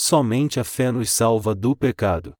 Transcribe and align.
somente 0.00 0.60
a 0.60 0.64
fé 0.64 0.92
nos 0.92 1.10
salva 1.10 1.56
do 1.56 1.74
pecado. 1.74 2.32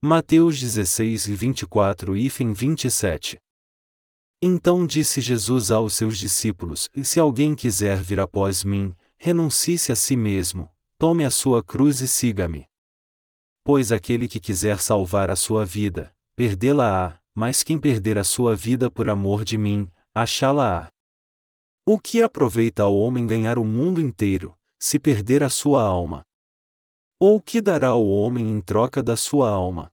Mateus 0.00 0.60
16 0.60 1.26
e 1.26 1.34
24 1.34 2.16
e 2.16 2.28
27 2.28 3.36
Então 4.40 4.86
disse 4.86 5.20
Jesus 5.20 5.72
aos 5.72 5.94
seus 5.94 6.16
discípulos: 6.16 6.88
Se 7.02 7.18
alguém 7.18 7.56
quiser 7.56 7.96
vir 8.00 8.20
após 8.20 8.62
mim, 8.62 8.94
renuncie-se 9.16 9.90
a 9.90 9.96
si 9.96 10.14
mesmo, 10.14 10.70
tome 10.96 11.24
a 11.24 11.32
sua 11.32 11.64
cruz 11.64 12.00
e 12.00 12.06
siga-me. 12.06 12.64
Pois 13.64 13.90
aquele 13.90 14.28
que 14.28 14.38
quiser 14.38 14.78
salvar 14.78 15.30
a 15.30 15.36
sua 15.36 15.64
vida, 15.64 16.14
perdê-la-á, 16.36 17.18
mas 17.34 17.64
quem 17.64 17.76
perder 17.76 18.18
a 18.18 18.24
sua 18.24 18.54
vida 18.54 18.88
por 18.88 19.10
amor 19.10 19.44
de 19.44 19.58
mim, 19.58 19.90
achá-la-á. 20.14 20.92
O 21.84 21.98
que 21.98 22.22
aproveita 22.22 22.84
ao 22.84 22.96
homem 22.96 23.26
ganhar 23.26 23.58
o 23.58 23.64
mundo 23.64 24.00
inteiro, 24.00 24.56
se 24.78 24.96
perder 24.96 25.42
a 25.42 25.48
sua 25.48 25.82
alma? 25.82 26.24
Ou 27.24 27.36
o 27.36 27.40
que 27.40 27.60
dará 27.60 27.90
ao 27.90 28.04
homem 28.04 28.50
em 28.50 28.60
troca 28.60 29.00
da 29.00 29.16
sua 29.16 29.48
alma? 29.48 29.92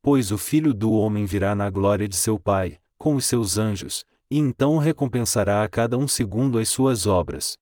Pois 0.00 0.30
o 0.30 0.38
Filho 0.38 0.72
do 0.72 0.92
Homem 0.92 1.24
virá 1.24 1.52
na 1.52 1.68
glória 1.68 2.06
de 2.06 2.14
seu 2.14 2.38
Pai, 2.38 2.78
com 2.96 3.16
os 3.16 3.24
seus 3.24 3.58
anjos, 3.58 4.04
e 4.30 4.38
então 4.38 4.78
recompensará 4.78 5.64
a 5.64 5.68
cada 5.68 5.98
um 5.98 6.06
segundo 6.06 6.60
as 6.60 6.68
suas 6.68 7.08
obras. 7.08 7.56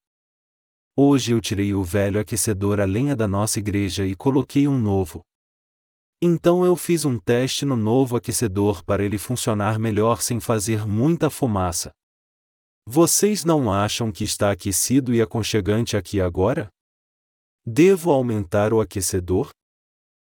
Hoje 0.94 1.32
eu 1.32 1.40
tirei 1.40 1.72
o 1.72 1.82
velho 1.82 2.20
aquecedor 2.20 2.78
a 2.78 2.84
lenha 2.84 3.16
da 3.16 3.26
nossa 3.26 3.58
igreja 3.58 4.04
e 4.04 4.14
coloquei 4.14 4.68
um 4.68 4.78
novo, 4.78 5.22
então 6.20 6.62
eu 6.62 6.76
fiz 6.76 7.06
um 7.06 7.18
teste 7.18 7.64
no 7.64 7.76
novo 7.76 8.14
aquecedor 8.14 8.84
para 8.84 9.02
ele 9.02 9.16
funcionar 9.16 9.78
melhor 9.78 10.20
sem 10.20 10.38
fazer 10.38 10.86
muita 10.86 11.30
fumaça. 11.30 11.92
Vocês 12.86 13.42
não 13.42 13.72
acham 13.72 14.12
que 14.12 14.22
está 14.22 14.50
aquecido 14.50 15.14
e 15.14 15.22
aconchegante 15.22 15.96
aqui 15.96 16.20
agora? 16.20 16.68
Devo 17.66 18.12
aumentar 18.12 18.72
o 18.72 18.80
aquecedor? 18.80 19.50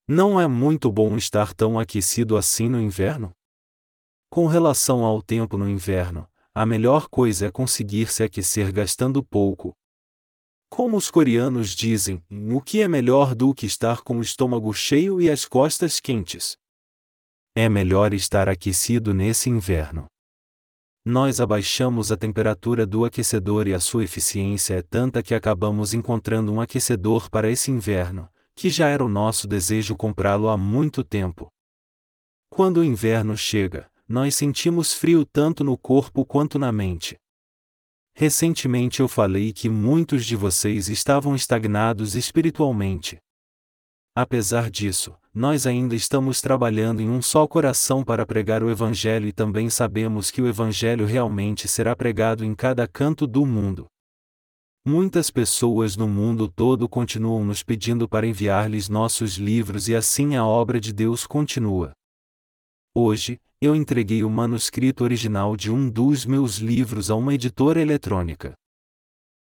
Não 0.08 0.40
é 0.40 0.46
muito 0.46 0.92
bom 0.92 1.16
estar 1.16 1.52
tão 1.52 1.78
aquecido 1.78 2.36
assim 2.36 2.68
no 2.68 2.80
inverno? 2.80 3.32
Com 4.30 4.46
relação 4.46 5.04
ao 5.04 5.20
tempo 5.20 5.58
no 5.58 5.68
inverno, 5.68 6.28
a 6.54 6.64
melhor 6.64 7.08
coisa 7.08 7.46
é 7.46 7.50
conseguir 7.50 8.12
se 8.12 8.22
aquecer 8.22 8.72
gastando 8.72 9.24
pouco, 9.24 9.74
como 10.68 10.96
os 10.96 11.10
coreanos 11.10 11.70
dizem, 11.70 12.22
o 12.30 12.60
que 12.60 12.82
é 12.82 12.88
melhor 12.88 13.34
do 13.34 13.54
que 13.54 13.66
estar 13.66 14.02
com 14.02 14.18
o 14.18 14.22
estômago 14.22 14.72
cheio 14.74 15.20
e 15.20 15.30
as 15.30 15.44
costas 15.44 16.00
quentes? 16.00 16.56
É 17.56 17.68
melhor 17.68 18.12
estar 18.12 18.48
aquecido 18.48 19.14
nesse 19.14 19.48
inverno. 19.48 20.06
Nós 21.08 21.40
abaixamos 21.40 22.10
a 22.10 22.16
temperatura 22.16 22.84
do 22.84 23.04
aquecedor 23.04 23.68
e 23.68 23.74
a 23.74 23.78
sua 23.78 24.02
eficiência 24.02 24.74
é 24.74 24.82
tanta 24.82 25.22
que 25.22 25.36
acabamos 25.36 25.94
encontrando 25.94 26.52
um 26.52 26.60
aquecedor 26.60 27.30
para 27.30 27.48
esse 27.48 27.70
inverno, 27.70 28.28
que 28.56 28.68
já 28.68 28.88
era 28.88 29.04
o 29.04 29.08
nosso 29.08 29.46
desejo 29.46 29.94
comprá-lo 29.94 30.48
há 30.48 30.56
muito 30.56 31.04
tempo. 31.04 31.46
Quando 32.50 32.78
o 32.78 32.84
inverno 32.84 33.36
chega, 33.36 33.88
nós 34.08 34.34
sentimos 34.34 34.92
frio 34.92 35.24
tanto 35.24 35.62
no 35.62 35.78
corpo 35.78 36.26
quanto 36.26 36.58
na 36.58 36.72
mente. 36.72 37.16
Recentemente 38.12 38.98
eu 38.98 39.06
falei 39.06 39.52
que 39.52 39.68
muitos 39.68 40.26
de 40.26 40.34
vocês 40.34 40.88
estavam 40.88 41.36
estagnados 41.36 42.16
espiritualmente. 42.16 43.16
Apesar 44.12 44.68
disso, 44.68 45.16
nós 45.36 45.66
ainda 45.66 45.94
estamos 45.94 46.40
trabalhando 46.40 47.02
em 47.02 47.10
um 47.10 47.20
só 47.20 47.46
coração 47.46 48.02
para 48.02 48.24
pregar 48.24 48.62
o 48.62 48.70
Evangelho 48.70 49.28
e 49.28 49.32
também 49.32 49.68
sabemos 49.68 50.30
que 50.30 50.40
o 50.40 50.48
Evangelho 50.48 51.04
realmente 51.04 51.68
será 51.68 51.94
pregado 51.94 52.42
em 52.42 52.54
cada 52.54 52.88
canto 52.88 53.26
do 53.26 53.44
mundo. 53.44 53.86
Muitas 54.82 55.30
pessoas 55.30 55.94
no 55.94 56.08
mundo 56.08 56.48
todo 56.48 56.88
continuam 56.88 57.44
nos 57.44 57.62
pedindo 57.62 58.08
para 58.08 58.26
enviar-lhes 58.26 58.88
nossos 58.88 59.34
livros 59.34 59.88
e 59.88 59.94
assim 59.94 60.36
a 60.36 60.46
obra 60.46 60.80
de 60.80 60.90
Deus 60.90 61.26
continua. 61.26 61.92
Hoje, 62.94 63.38
eu 63.60 63.76
entreguei 63.76 64.24
o 64.24 64.30
manuscrito 64.30 65.04
original 65.04 65.54
de 65.54 65.70
um 65.70 65.90
dos 65.90 66.24
meus 66.24 66.56
livros 66.56 67.10
a 67.10 67.14
uma 67.14 67.34
editora 67.34 67.78
eletrônica. 67.78 68.54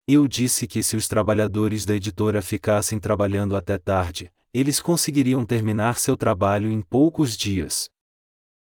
Eu 0.09 0.27
disse 0.27 0.67
que 0.67 0.83
se 0.83 0.97
os 0.97 1.07
trabalhadores 1.07 1.85
da 1.87 1.95
editora 1.95 2.43
ficassem 2.43 2.99
trabalhando 2.99 3.55
até 3.55 3.79
tarde, 3.79 4.29
eles 4.55 4.81
conseguiriam 4.81 5.45
terminar 5.45 5.99
seu 5.99 6.17
trabalho 6.17 6.71
em 6.71 6.81
poucos 6.81 7.37
dias. 7.37 7.91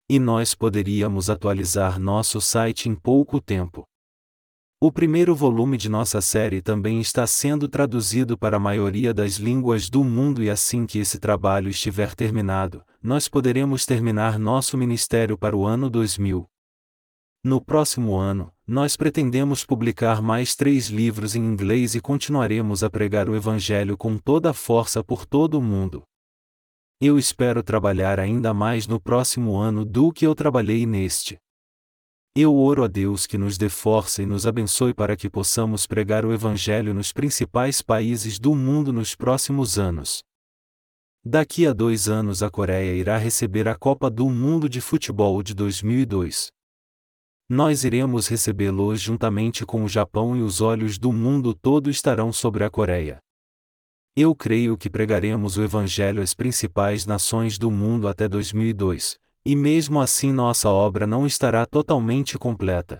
E 0.08 0.18
nós 0.18 0.54
poderíamos 0.54 1.28
atualizar 1.28 2.00
nosso 2.00 2.40
site 2.40 2.88
em 2.88 2.94
pouco 2.94 3.42
tempo. 3.42 3.84
O 4.80 4.90
primeiro 4.90 5.34
volume 5.34 5.76
de 5.76 5.90
nossa 5.90 6.20
série 6.22 6.62
também 6.62 6.98
está 7.00 7.26
sendo 7.26 7.68
traduzido 7.68 8.38
para 8.38 8.56
a 8.56 8.60
maioria 8.60 9.12
das 9.12 9.34
línguas 9.36 9.90
do 9.90 10.02
mundo 10.02 10.42
e 10.42 10.48
assim 10.48 10.86
que 10.86 10.98
esse 10.98 11.18
trabalho 11.18 11.68
estiver 11.68 12.14
terminado, 12.14 12.82
nós 13.02 13.28
poderemos 13.28 13.84
terminar 13.84 14.38
nosso 14.38 14.78
ministério 14.78 15.36
para 15.36 15.56
o 15.56 15.66
ano 15.66 15.90
2000. 15.90 16.48
No 17.46 17.60
próximo 17.60 18.16
ano, 18.16 18.52
nós 18.66 18.96
pretendemos 18.96 19.64
publicar 19.64 20.20
mais 20.20 20.56
três 20.56 20.88
livros 20.88 21.36
em 21.36 21.44
inglês 21.44 21.94
e 21.94 22.00
continuaremos 22.00 22.82
a 22.82 22.90
pregar 22.90 23.28
o 23.28 23.36
Evangelho 23.36 23.96
com 23.96 24.18
toda 24.18 24.50
a 24.50 24.52
força 24.52 25.04
por 25.04 25.24
todo 25.24 25.56
o 25.56 25.62
mundo. 25.62 26.02
Eu 27.00 27.16
espero 27.16 27.62
trabalhar 27.62 28.18
ainda 28.18 28.52
mais 28.52 28.88
no 28.88 29.00
próximo 29.00 29.56
ano 29.56 29.84
do 29.84 30.10
que 30.10 30.26
eu 30.26 30.34
trabalhei 30.34 30.84
neste. 30.86 31.38
Eu 32.34 32.52
oro 32.56 32.82
a 32.82 32.88
Deus 32.88 33.28
que 33.28 33.38
nos 33.38 33.56
dê 33.56 33.68
força 33.68 34.24
e 34.24 34.26
nos 34.26 34.44
abençoe 34.44 34.92
para 34.92 35.16
que 35.16 35.30
possamos 35.30 35.86
pregar 35.86 36.24
o 36.24 36.32
Evangelho 36.32 36.92
nos 36.92 37.12
principais 37.12 37.80
países 37.80 38.40
do 38.40 38.56
mundo 38.56 38.92
nos 38.92 39.14
próximos 39.14 39.78
anos. 39.78 40.20
Daqui 41.24 41.64
a 41.64 41.72
dois 41.72 42.08
anos 42.08 42.42
a 42.42 42.50
Coreia 42.50 42.92
irá 42.96 43.16
receber 43.16 43.68
a 43.68 43.76
Copa 43.76 44.10
do 44.10 44.28
Mundo 44.28 44.68
de 44.68 44.80
Futebol 44.80 45.44
de 45.44 45.54
2002. 45.54 46.55
Nós 47.48 47.84
iremos 47.84 48.26
recebê-lo 48.26 48.96
juntamente 48.96 49.64
com 49.64 49.84
o 49.84 49.88
Japão 49.88 50.36
e 50.36 50.42
os 50.42 50.60
olhos 50.60 50.98
do 50.98 51.12
mundo 51.12 51.54
todo 51.54 51.88
estarão 51.88 52.32
sobre 52.32 52.64
a 52.64 52.70
Coreia. 52.70 53.18
Eu 54.16 54.34
creio 54.34 54.76
que 54.76 54.90
pregaremos 54.90 55.56
o 55.56 55.62
Evangelho 55.62 56.20
às 56.20 56.34
principais 56.34 57.06
nações 57.06 57.56
do 57.56 57.70
mundo 57.70 58.08
até 58.08 58.26
2002, 58.26 59.16
e 59.44 59.54
mesmo 59.54 60.00
assim 60.00 60.32
nossa 60.32 60.68
obra 60.70 61.06
não 61.06 61.24
estará 61.24 61.64
totalmente 61.64 62.36
completa. 62.36 62.98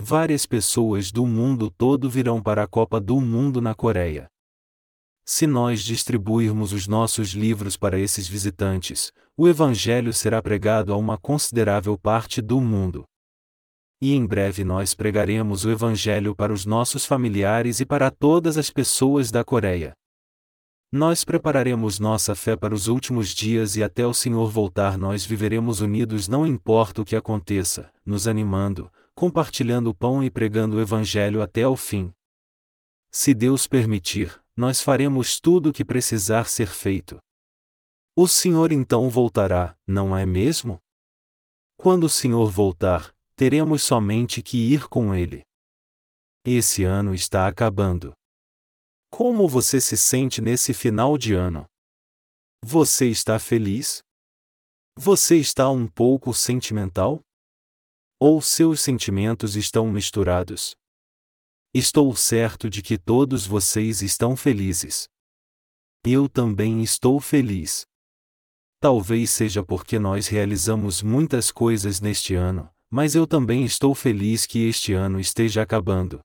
Várias 0.00 0.46
pessoas 0.46 1.10
do 1.10 1.26
mundo 1.26 1.72
todo 1.76 2.08
virão 2.08 2.40
para 2.40 2.62
a 2.62 2.68
Copa 2.68 3.00
do 3.00 3.20
Mundo 3.20 3.60
na 3.60 3.74
Coreia. 3.74 4.28
Se 5.24 5.44
nós 5.44 5.82
distribuirmos 5.82 6.72
os 6.72 6.86
nossos 6.86 7.30
livros 7.30 7.76
para 7.76 7.98
esses 7.98 8.28
visitantes, 8.28 9.10
o 9.36 9.48
Evangelho 9.48 10.12
será 10.12 10.40
pregado 10.40 10.92
a 10.92 10.96
uma 10.96 11.18
considerável 11.18 11.98
parte 11.98 12.40
do 12.40 12.60
mundo. 12.60 13.04
E 14.02 14.14
em 14.14 14.26
breve 14.26 14.64
nós 14.64 14.94
pregaremos 14.94 15.64
o 15.64 15.70
Evangelho 15.70 16.34
para 16.34 16.52
os 16.52 16.64
nossos 16.64 17.04
familiares 17.04 17.80
e 17.80 17.86
para 17.86 18.10
todas 18.10 18.56
as 18.56 18.70
pessoas 18.70 19.30
da 19.30 19.44
Coreia. 19.44 19.92
Nós 20.90 21.22
prepararemos 21.22 22.00
nossa 22.00 22.34
fé 22.34 22.56
para 22.56 22.74
os 22.74 22.88
últimos 22.88 23.28
dias 23.28 23.76
e 23.76 23.82
até 23.82 24.06
o 24.06 24.14
Senhor 24.14 24.50
voltar 24.50 24.98
nós 24.98 25.24
viveremos 25.24 25.80
unidos 25.80 26.26
não 26.26 26.46
importa 26.46 27.02
o 27.02 27.04
que 27.04 27.14
aconteça, 27.14 27.92
nos 28.04 28.26
animando, 28.26 28.90
compartilhando 29.14 29.90
o 29.90 29.94
pão 29.94 30.24
e 30.24 30.30
pregando 30.30 30.76
o 30.76 30.80
Evangelho 30.80 31.42
até 31.42 31.68
o 31.68 31.76
fim. 31.76 32.12
Se 33.12 33.34
Deus 33.34 33.66
permitir, 33.66 34.40
nós 34.56 34.80
faremos 34.80 35.38
tudo 35.38 35.68
o 35.68 35.72
que 35.72 35.84
precisar 35.84 36.48
ser 36.48 36.68
feito. 36.68 37.18
O 38.16 38.26
Senhor 38.26 38.72
então 38.72 39.08
voltará, 39.08 39.76
não 39.86 40.16
é 40.16 40.26
mesmo? 40.26 40.80
Quando 41.76 42.04
o 42.04 42.08
Senhor 42.08 42.50
voltar, 42.50 43.14
teremos 43.40 43.82
somente 43.82 44.42
que 44.42 44.58
ir 44.58 44.86
com 44.86 45.14
Ele. 45.14 45.40
Esse 46.44 46.84
ano 46.84 47.14
está 47.14 47.48
acabando. 47.48 48.12
Como 49.10 49.48
você 49.48 49.80
se 49.80 49.96
sente 49.96 50.42
nesse 50.42 50.74
final 50.74 51.16
de 51.16 51.32
ano? 51.32 51.64
Você 52.62 53.08
está 53.08 53.38
feliz? 53.38 54.02
Você 54.94 55.38
está 55.38 55.70
um 55.70 55.88
pouco 55.88 56.34
sentimental? 56.34 57.22
Ou 58.20 58.42
seus 58.42 58.82
sentimentos 58.82 59.56
estão 59.56 59.90
misturados? 59.90 60.74
Estou 61.72 62.14
certo 62.14 62.68
de 62.68 62.82
que 62.82 62.98
todos 62.98 63.46
vocês 63.46 64.02
estão 64.02 64.36
felizes. 64.36 65.08
Eu 66.04 66.28
também 66.28 66.82
estou 66.82 67.18
feliz. 67.18 67.86
Talvez 68.78 69.30
seja 69.30 69.64
porque 69.64 69.98
nós 69.98 70.28
realizamos 70.28 71.00
muitas 71.00 71.50
coisas 71.50 72.02
neste 72.02 72.34
ano, 72.34 72.70
mas 72.90 73.14
eu 73.14 73.26
também 73.26 73.64
estou 73.64 73.94
feliz 73.94 74.46
que 74.46 74.66
este 74.66 74.92
ano 74.92 75.20
esteja 75.20 75.62
acabando. 75.62 76.20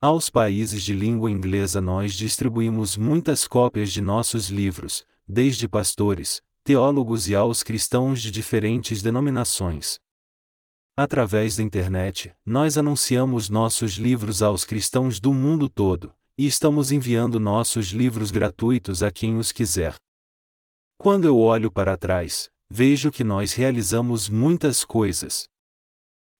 Aos 0.00 0.28
países 0.28 0.82
de 0.82 0.92
língua 0.92 1.30
inglesa 1.30 1.80
nós 1.80 2.14
distribuímos 2.14 2.96
muitas 2.96 3.46
cópias 3.46 3.92
de 3.92 4.00
nossos 4.02 4.50
livros, 4.50 5.06
desde 5.26 5.68
pastores, 5.68 6.42
teólogos 6.64 7.28
e 7.28 7.34
aos 7.34 7.62
cristãos 7.62 8.20
de 8.20 8.30
diferentes 8.30 9.00
denominações. 9.00 9.98
Através 10.96 11.56
da 11.56 11.62
internet, 11.62 12.34
nós 12.44 12.76
anunciamos 12.76 13.48
nossos 13.48 13.92
livros 13.92 14.42
aos 14.42 14.64
cristãos 14.64 15.18
do 15.18 15.32
mundo 15.32 15.68
todo, 15.68 16.12
e 16.36 16.46
estamos 16.46 16.92
enviando 16.92 17.40
nossos 17.40 17.88
livros 17.88 18.30
gratuitos 18.30 19.02
a 19.02 19.10
quem 19.10 19.38
os 19.38 19.52
quiser. 19.52 19.94
Quando 20.98 21.24
eu 21.26 21.38
olho 21.38 21.70
para 21.70 21.96
trás, 21.96 22.50
vejo 22.70 23.10
que 23.10 23.24
nós 23.24 23.54
realizamos 23.54 24.28
muitas 24.28 24.84
coisas. 24.84 25.48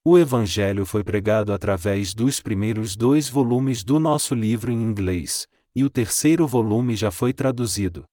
O 0.05 0.19
Evangelho 0.19 0.85
foi 0.85 1.05
pregado 1.05 1.53
através 1.53 2.13
dos 2.13 2.41
primeiros 2.41 2.97
dois 2.97 3.29
volumes 3.29 3.85
do 3.85 4.01
nosso 4.01 4.35
livro 4.35 4.73
em 4.73 4.83
inglês, 4.83 5.47
e 5.77 5.85
o 5.85 5.91
terceiro 5.91 6.45
volume 6.45 6.97
já 6.97 7.13
foi 7.13 7.33
traduzido. 7.33 8.05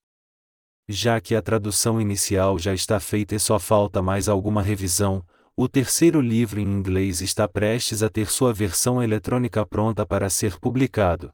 Já 0.88 1.20
que 1.20 1.34
a 1.34 1.42
tradução 1.42 2.00
inicial 2.00 2.60
já 2.60 2.76
está 2.76 3.00
feita 3.00 3.34
e 3.34 3.40
só 3.40 3.58
falta 3.58 4.04
mais 4.04 4.30
alguma 4.30 4.62
revisão, 4.62 5.26
o 5.58 5.68
terceiro 5.68 6.22
livro 6.22 6.60
em 6.60 6.64
inglês 6.64 7.22
está 7.22 7.48
prestes 7.48 8.04
a 8.04 8.10
ter 8.10 8.30
sua 8.30 8.54
versão 8.54 9.02
eletrônica 9.02 9.66
pronta 9.66 10.06
para 10.06 10.30
ser 10.30 10.60
publicado. 10.60 11.32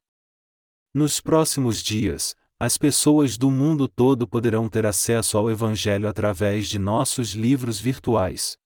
Nos 0.94 1.19
próximos 1.19 1.84
dias, 1.84 2.34
as 2.58 2.78
pessoas 2.78 3.38
do 3.38 3.51
mundo 3.51 3.90
todo 3.90 4.25
poderão 4.25 4.69
ter 4.69 4.86
acesso 4.86 5.38
ao 5.38 5.51
Evangelho 5.51 6.08
através 6.08 6.69
de 6.69 6.80
nossos 6.80 7.31
livros 7.31 7.78
virtuais. 7.78 8.58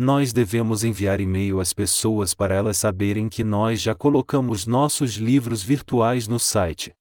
Nós 0.00 0.32
devemos 0.32 0.84
enviar 0.84 1.20
e-mail 1.20 1.58
às 1.58 1.72
pessoas 1.72 2.32
para 2.32 2.54
elas 2.54 2.76
saberem 2.76 3.28
que 3.28 3.42
nós 3.42 3.82
já 3.82 3.96
colocamos 3.96 4.64
nossos 4.64 5.14
livros 5.14 5.60
virtuais 5.60 6.28
no 6.28 6.38
site. 6.38 6.94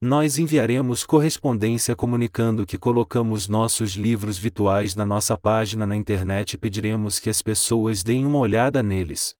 Nós 0.00 0.38
enviaremos 0.38 1.04
correspondência 1.04 1.94
comunicando 1.94 2.64
que 2.64 2.78
colocamos 2.78 3.46
nossos 3.46 3.92
livros 3.92 4.38
virtuais 4.38 4.94
na 4.94 5.04
nossa 5.04 5.36
página 5.36 5.86
na 5.86 5.94
internet 5.94 6.54
e 6.54 6.58
pediremos 6.58 7.18
que 7.18 7.28
as 7.28 7.42
pessoas 7.42 8.02
deem 8.02 8.24
uma 8.24 8.38
olhada 8.38 8.82
neles. 8.82 9.34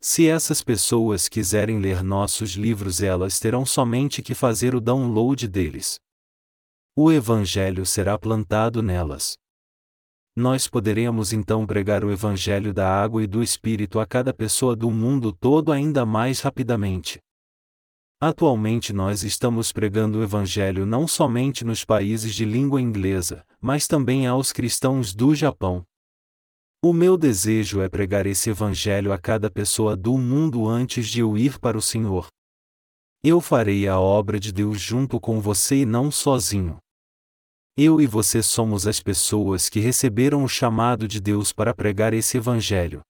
Se 0.00 0.26
essas 0.26 0.62
pessoas 0.62 1.28
quiserem 1.28 1.78
ler 1.78 2.02
nossos 2.02 2.52
livros, 2.52 3.02
elas 3.02 3.38
terão 3.38 3.66
somente 3.66 4.22
que 4.22 4.34
fazer 4.34 4.74
o 4.74 4.80
download 4.80 5.46
deles. 5.46 5.98
O 6.96 7.12
Evangelho 7.12 7.84
será 7.84 8.16
plantado 8.18 8.82
nelas. 8.82 9.36
Nós 10.36 10.68
poderemos 10.68 11.32
então 11.32 11.66
pregar 11.66 12.04
o 12.04 12.12
Evangelho 12.12 12.74
da 12.74 12.86
água 12.86 13.24
e 13.24 13.26
do 13.26 13.42
Espírito 13.42 13.98
a 13.98 14.04
cada 14.04 14.34
pessoa 14.34 14.76
do 14.76 14.90
mundo 14.90 15.32
todo 15.32 15.72
ainda 15.72 16.04
mais 16.04 16.42
rapidamente. 16.42 17.18
Atualmente 18.20 18.92
nós 18.92 19.22
estamos 19.22 19.72
pregando 19.72 20.18
o 20.18 20.22
Evangelho 20.22 20.84
não 20.84 21.08
somente 21.08 21.64
nos 21.64 21.86
países 21.86 22.34
de 22.34 22.44
língua 22.44 22.82
inglesa, 22.82 23.46
mas 23.58 23.86
também 23.86 24.26
aos 24.26 24.52
cristãos 24.52 25.14
do 25.14 25.34
Japão. 25.34 25.82
O 26.82 26.92
meu 26.92 27.16
desejo 27.16 27.80
é 27.80 27.88
pregar 27.88 28.26
esse 28.26 28.50
Evangelho 28.50 29.14
a 29.14 29.18
cada 29.18 29.50
pessoa 29.50 29.96
do 29.96 30.18
mundo 30.18 30.68
antes 30.68 31.08
de 31.08 31.20
eu 31.20 31.38
ir 31.38 31.58
para 31.58 31.78
o 31.78 31.82
Senhor. 31.82 32.28
Eu 33.24 33.40
farei 33.40 33.88
a 33.88 33.98
obra 33.98 34.38
de 34.38 34.52
Deus 34.52 34.80
junto 34.82 35.18
com 35.18 35.40
você 35.40 35.76
e 35.76 35.86
não 35.86 36.10
sozinho. 36.10 36.76
Eu 37.78 38.00
e 38.00 38.06
você 38.06 38.42
somos 38.42 38.86
as 38.86 39.00
pessoas 39.00 39.68
que 39.68 39.80
receberam 39.80 40.42
o 40.42 40.48
chamado 40.48 41.06
de 41.06 41.20
Deus 41.20 41.52
para 41.52 41.74
pregar 41.74 42.14
esse 42.14 42.38
Evangelho. 42.38 43.02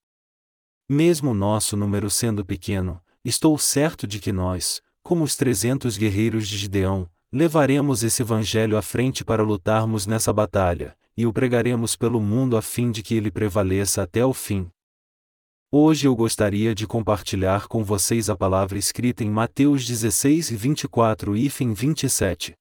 Mesmo 0.89 1.33
nosso 1.33 1.77
número 1.77 2.11
sendo 2.11 2.45
pequeno, 2.45 3.01
estou 3.25 3.57
certo 3.59 4.09
de 4.09 4.19
que 4.19 4.33
nós, 4.33 4.83
como 5.05 5.23
os 5.23 5.37
trezentos 5.37 5.97
guerreiros 5.97 6.49
de 6.49 6.59
Gideão, 6.59 7.09
levaremos 7.33 8.03
esse 8.03 8.23
Evangelho 8.23 8.77
à 8.77 8.83
frente 8.83 9.25
para 9.25 9.41
lutarmos 9.41 10.05
nessa 10.05 10.33
batalha, 10.33 10.97
e 11.17 11.25
o 11.27 11.33
pregaremos 11.33 11.95
pelo 11.95 12.21
mundo 12.21 12.57
a 12.57 12.63
fim 12.63 12.91
de 12.91 13.05
que 13.05 13.15
ele 13.15 13.31
prevaleça 13.31 14.03
até 14.03 14.27
o 14.27 14.35
fim. 14.35 14.69
Hoje 15.71 16.09
eu 16.09 16.17
gostaria 16.17 16.75
de 16.75 16.89
compartilhar 16.89 17.69
com 17.69 17.85
vocês 17.85 18.29
a 18.29 18.35
palavra 18.35 18.77
escrita 18.77 19.23
em 19.23 19.31
Mateus 19.31 19.87
16 19.87 20.51
e 20.51 20.57
24 20.57 21.37
e 21.37 21.49
27. 21.49 22.57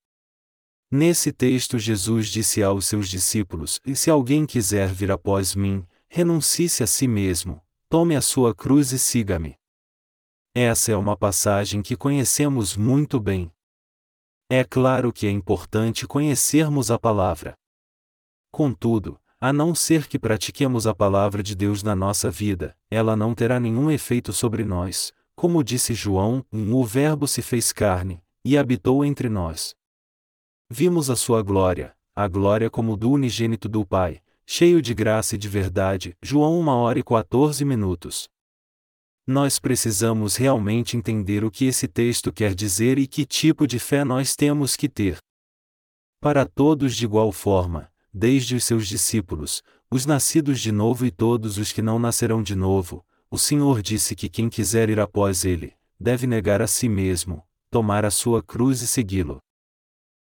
Nesse 0.98 1.34
texto 1.34 1.78
Jesus 1.78 2.30
disse 2.30 2.64
aos 2.64 2.86
seus 2.86 3.10
discípulos: 3.10 3.82
E 3.86 3.98
se 3.98 4.10
alguém 4.10 4.46
quiser 4.46 4.88
vir 4.88 5.12
após 5.12 5.54
mim, 5.54 5.86
renuncie-se 6.08 6.84
a 6.84 6.88
si 6.88 7.06
mesmo, 7.06 7.62
tome 7.90 8.16
a 8.16 8.22
sua 8.22 8.56
cruz 8.56 8.94
e 8.94 8.98
siga-me. 8.98 9.58
Essa 10.56 10.94
é 10.94 10.96
uma 10.96 11.18
passagem 11.18 11.82
que 11.82 11.98
conhecemos 11.98 12.78
muito 12.78 13.20
bem. 13.20 13.52
É 14.50 14.64
claro 14.64 15.12
que 15.12 15.28
é 15.28 15.30
importante 15.30 16.08
conhecermos 16.08 16.90
a 16.90 16.98
palavra. 16.98 17.58
Contudo, 18.50 19.20
a 19.38 19.52
não 19.52 19.76
ser 19.76 20.08
que 20.08 20.18
pratiquemos 20.18 20.88
a 20.88 20.96
palavra 20.96 21.44
de 21.44 21.58
Deus 21.58 21.84
na 21.84 21.94
nossa 21.94 22.32
vida, 22.32 22.74
ela 22.90 23.18
não 23.18 23.36
terá 23.36 23.60
nenhum 23.60 23.92
efeito 23.92 24.32
sobre 24.32 24.64
nós, 24.64 25.12
como 25.36 25.62
disse 25.62 25.94
João: 25.94 26.46
o 26.54 26.86
Verbo 26.86 27.28
se 27.28 27.42
fez 27.42 27.74
carne, 27.74 28.24
e 28.46 28.58
habitou 28.58 29.04
entre 29.04 29.28
nós. 29.28 29.76
Vimos 30.70 31.12
a 31.12 31.16
sua 31.16 31.44
glória, 31.44 31.96
a 32.16 32.28
glória 32.28 32.72
como 32.72 32.98
do 32.98 33.12
unigênito 33.12 33.70
do 33.70 33.86
Pai, 33.86 34.20
cheio 34.48 34.82
de 34.82 34.96
graça 34.96 35.36
e 35.36 35.38
de 35.38 35.48
verdade. 35.48 36.18
João 36.24 36.60
1 36.60 36.68
hora 36.68 36.98
e 36.98 37.04
14 37.04 37.64
minutos. 37.64 38.28
Nós 39.28 39.60
precisamos 39.60 40.36
realmente 40.36 40.98
entender 40.98 41.44
o 41.44 41.52
que 41.52 41.66
esse 41.66 41.88
texto 41.88 42.34
quer 42.34 42.56
dizer 42.56 42.98
e 42.98 43.06
que 43.06 43.28
tipo 43.28 43.68
de 43.68 43.78
fé 43.78 44.04
nós 44.04 44.36
temos 44.36 44.76
que 44.76 44.90
ter. 44.90 45.20
Para 46.20 46.48
todos 46.48 46.96
de 46.96 47.06
igual 47.06 47.32
forma, 47.32 47.92
desde 48.12 48.56
os 48.56 48.64
seus 48.64 48.88
discípulos, 48.88 49.62
os 49.92 50.08
nascidos 50.08 50.60
de 50.60 50.72
novo 50.72 51.06
e 51.06 51.12
todos 51.12 51.60
os 51.60 51.72
que 51.72 51.82
não 51.84 52.00
nascerão 52.00 52.42
de 52.42 52.56
novo, 52.56 53.06
o 53.30 53.38
Senhor 53.38 53.84
disse 53.84 54.16
que 54.16 54.28
quem 54.28 54.50
quiser 54.50 54.90
ir 54.90 55.00
após 55.00 55.46
ele, 55.46 55.74
deve 56.00 56.26
negar 56.26 56.60
a 56.60 56.66
si 56.66 56.90
mesmo, 56.90 57.44
tomar 57.70 58.04
a 58.04 58.10
sua 58.10 58.42
cruz 58.42 58.82
e 58.82 58.88
segui-lo. 58.88 59.45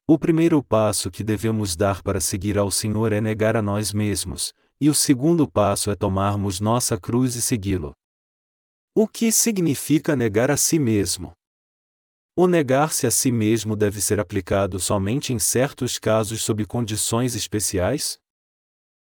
O 0.10 0.18
primeiro 0.18 0.64
passo 0.64 1.12
que 1.12 1.22
devemos 1.22 1.76
dar 1.76 2.02
para 2.02 2.22
seguir 2.22 2.58
ao 2.58 2.72
Senhor 2.72 3.12
é 3.12 3.20
negar 3.20 3.58
a 3.58 3.62
nós 3.62 3.92
mesmos, 3.92 4.54
e 4.80 4.90
o 4.90 4.94
segundo 4.94 5.46
passo 5.46 5.92
é 5.92 5.96
tomarmos 5.96 6.62
nossa 6.62 6.98
cruz 6.98 7.36
e 7.36 7.42
segui-lo. 7.42 7.94
O 8.96 9.06
que 9.06 9.34
significa 9.34 10.16
negar 10.16 10.50
a 10.50 10.56
si 10.56 10.80
mesmo? 10.80 11.34
O 12.38 12.48
negar-se 12.48 13.06
a 13.06 13.12
si 13.12 13.34
mesmo 13.34 13.76
deve 13.76 14.00
ser 14.00 14.18
aplicado 14.18 14.80
somente 14.80 15.34
em 15.34 15.40
certos 15.40 16.00
casos 16.00 16.42
sob 16.42 16.66
condições 16.66 17.36
especiais? 17.36 18.18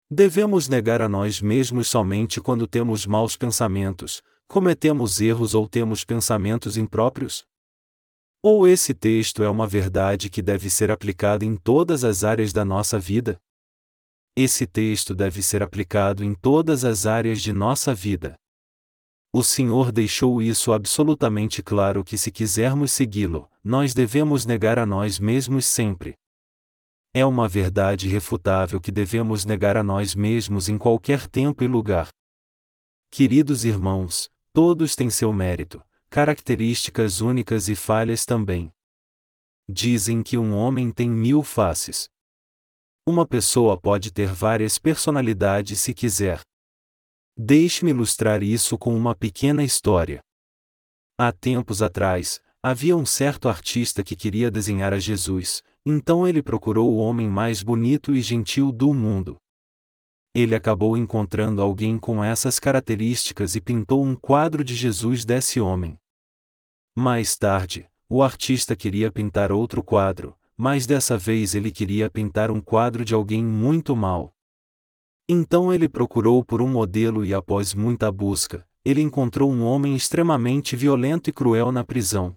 Devemos 0.07 0.67
negar 0.67 1.01
a 1.01 1.09
nós 1.09 1.41
mesmos 1.41 1.87
somente 1.87 2.39
quando 2.39 2.67
temos 2.67 3.07
maus 3.07 3.35
pensamentos, 3.35 4.21
cometemos 4.47 5.19
erros 5.19 5.55
ou 5.55 5.67
temos 5.67 6.05
pensamentos 6.05 6.77
impróprios? 6.77 7.43
Ou 8.43 8.67
esse 8.67 8.93
texto 8.93 9.43
é 9.43 9.49
uma 9.49 9.67
verdade 9.67 10.27
que 10.27 10.41
deve 10.41 10.67
ser 10.67 10.89
aplicada 10.89 11.45
em 11.45 11.55
todas 11.55 12.03
as 12.03 12.23
áreas 12.23 12.51
da 12.51 12.65
nossa 12.65 12.97
vida? 12.97 13.39
Esse 14.35 14.65
texto 14.65 15.13
deve 15.13 15.43
ser 15.43 15.61
aplicado 15.61 16.23
em 16.23 16.33
todas 16.33 16.83
as 16.83 17.05
áreas 17.05 17.39
de 17.39 17.53
nossa 17.53 17.93
vida. 17.93 18.35
O 19.31 19.43
Senhor 19.43 19.91
deixou 19.91 20.41
isso 20.41 20.73
absolutamente 20.73 21.61
claro 21.61 22.03
que 22.03 22.17
se 22.17 22.31
quisermos 22.31 22.91
segui-lo, 22.91 23.47
nós 23.63 23.93
devemos 23.93 24.45
negar 24.45 24.79
a 24.79 24.85
nós 24.87 25.19
mesmos 25.19 25.67
sempre. 25.67 26.15
É 27.13 27.23
uma 27.25 27.47
verdade 27.47 28.07
irrefutável 28.07 28.81
que 28.81 28.91
devemos 28.91 29.45
negar 29.45 29.77
a 29.77 29.83
nós 29.83 30.15
mesmos 30.15 30.67
em 30.67 30.77
qualquer 30.77 31.27
tempo 31.27 31.63
e 31.63 31.67
lugar. 31.67 32.09
Queridos 33.11 33.65
irmãos, 33.65 34.29
todos 34.51 34.95
têm 34.95 35.09
seu 35.09 35.31
mérito, 35.31 35.83
características 36.11 37.21
únicas 37.21 37.69
e 37.69 37.75
falhas 37.75 38.25
também. 38.25 38.69
Dizem 39.69 40.21
que 40.21 40.37
um 40.37 40.53
homem 40.53 40.91
tem 40.91 41.09
mil 41.09 41.41
faces. 41.41 42.09
Uma 43.07 43.25
pessoa 43.25 43.79
pode 43.79 44.11
ter 44.11 44.27
várias 44.27 44.77
personalidades 44.77 45.79
se 45.79 45.93
quiser. 45.93 46.41
Deixe-me 47.37 47.91
ilustrar 47.91 48.43
isso 48.43 48.77
com 48.77 48.93
uma 48.93 49.15
pequena 49.15 49.63
história. 49.63 50.19
Há 51.17 51.31
tempos 51.31 51.81
atrás, 51.81 52.41
havia 52.61 52.97
um 52.97 53.05
certo 53.05 53.47
artista 53.47 54.03
que 54.03 54.13
queria 54.13 54.51
desenhar 54.51 54.93
a 54.93 54.99
Jesus, 54.99 55.63
então 55.85 56.27
ele 56.27 56.43
procurou 56.43 56.91
o 56.91 56.97
homem 56.97 57.29
mais 57.29 57.63
bonito 57.63 58.13
e 58.13 58.21
gentil 58.21 58.69
do 58.69 58.93
mundo. 58.93 59.37
Ele 60.35 60.55
acabou 60.55 60.97
encontrando 60.97 61.61
alguém 61.61 61.97
com 61.97 62.21
essas 62.21 62.59
características 62.59 63.55
e 63.55 63.61
pintou 63.61 64.03
um 64.03 64.13
quadro 64.13 64.61
de 64.61 64.75
Jesus 64.75 65.23
desse 65.23 65.61
homem. 65.61 66.00
Mais 66.95 67.37
tarde, 67.37 67.89
o 68.09 68.21
artista 68.21 68.75
queria 68.75 69.09
pintar 69.09 69.49
outro 69.49 69.81
quadro, 69.81 70.35
mas 70.57 70.85
dessa 70.85 71.17
vez 71.17 71.55
ele 71.55 71.71
queria 71.71 72.09
pintar 72.09 72.51
um 72.51 72.59
quadro 72.59 73.05
de 73.05 73.13
alguém 73.13 73.41
muito 73.43 73.95
mau. 73.95 74.33
Então 75.27 75.73
ele 75.73 75.87
procurou 75.87 76.43
por 76.43 76.61
um 76.61 76.67
modelo 76.67 77.23
e 77.23 77.33
após 77.33 77.73
muita 77.73 78.11
busca, 78.11 78.67
ele 78.83 79.01
encontrou 79.01 79.49
um 79.49 79.63
homem 79.63 79.95
extremamente 79.95 80.75
violento 80.75 81.29
e 81.29 81.33
cruel 81.33 81.71
na 81.71 81.85
prisão. 81.85 82.35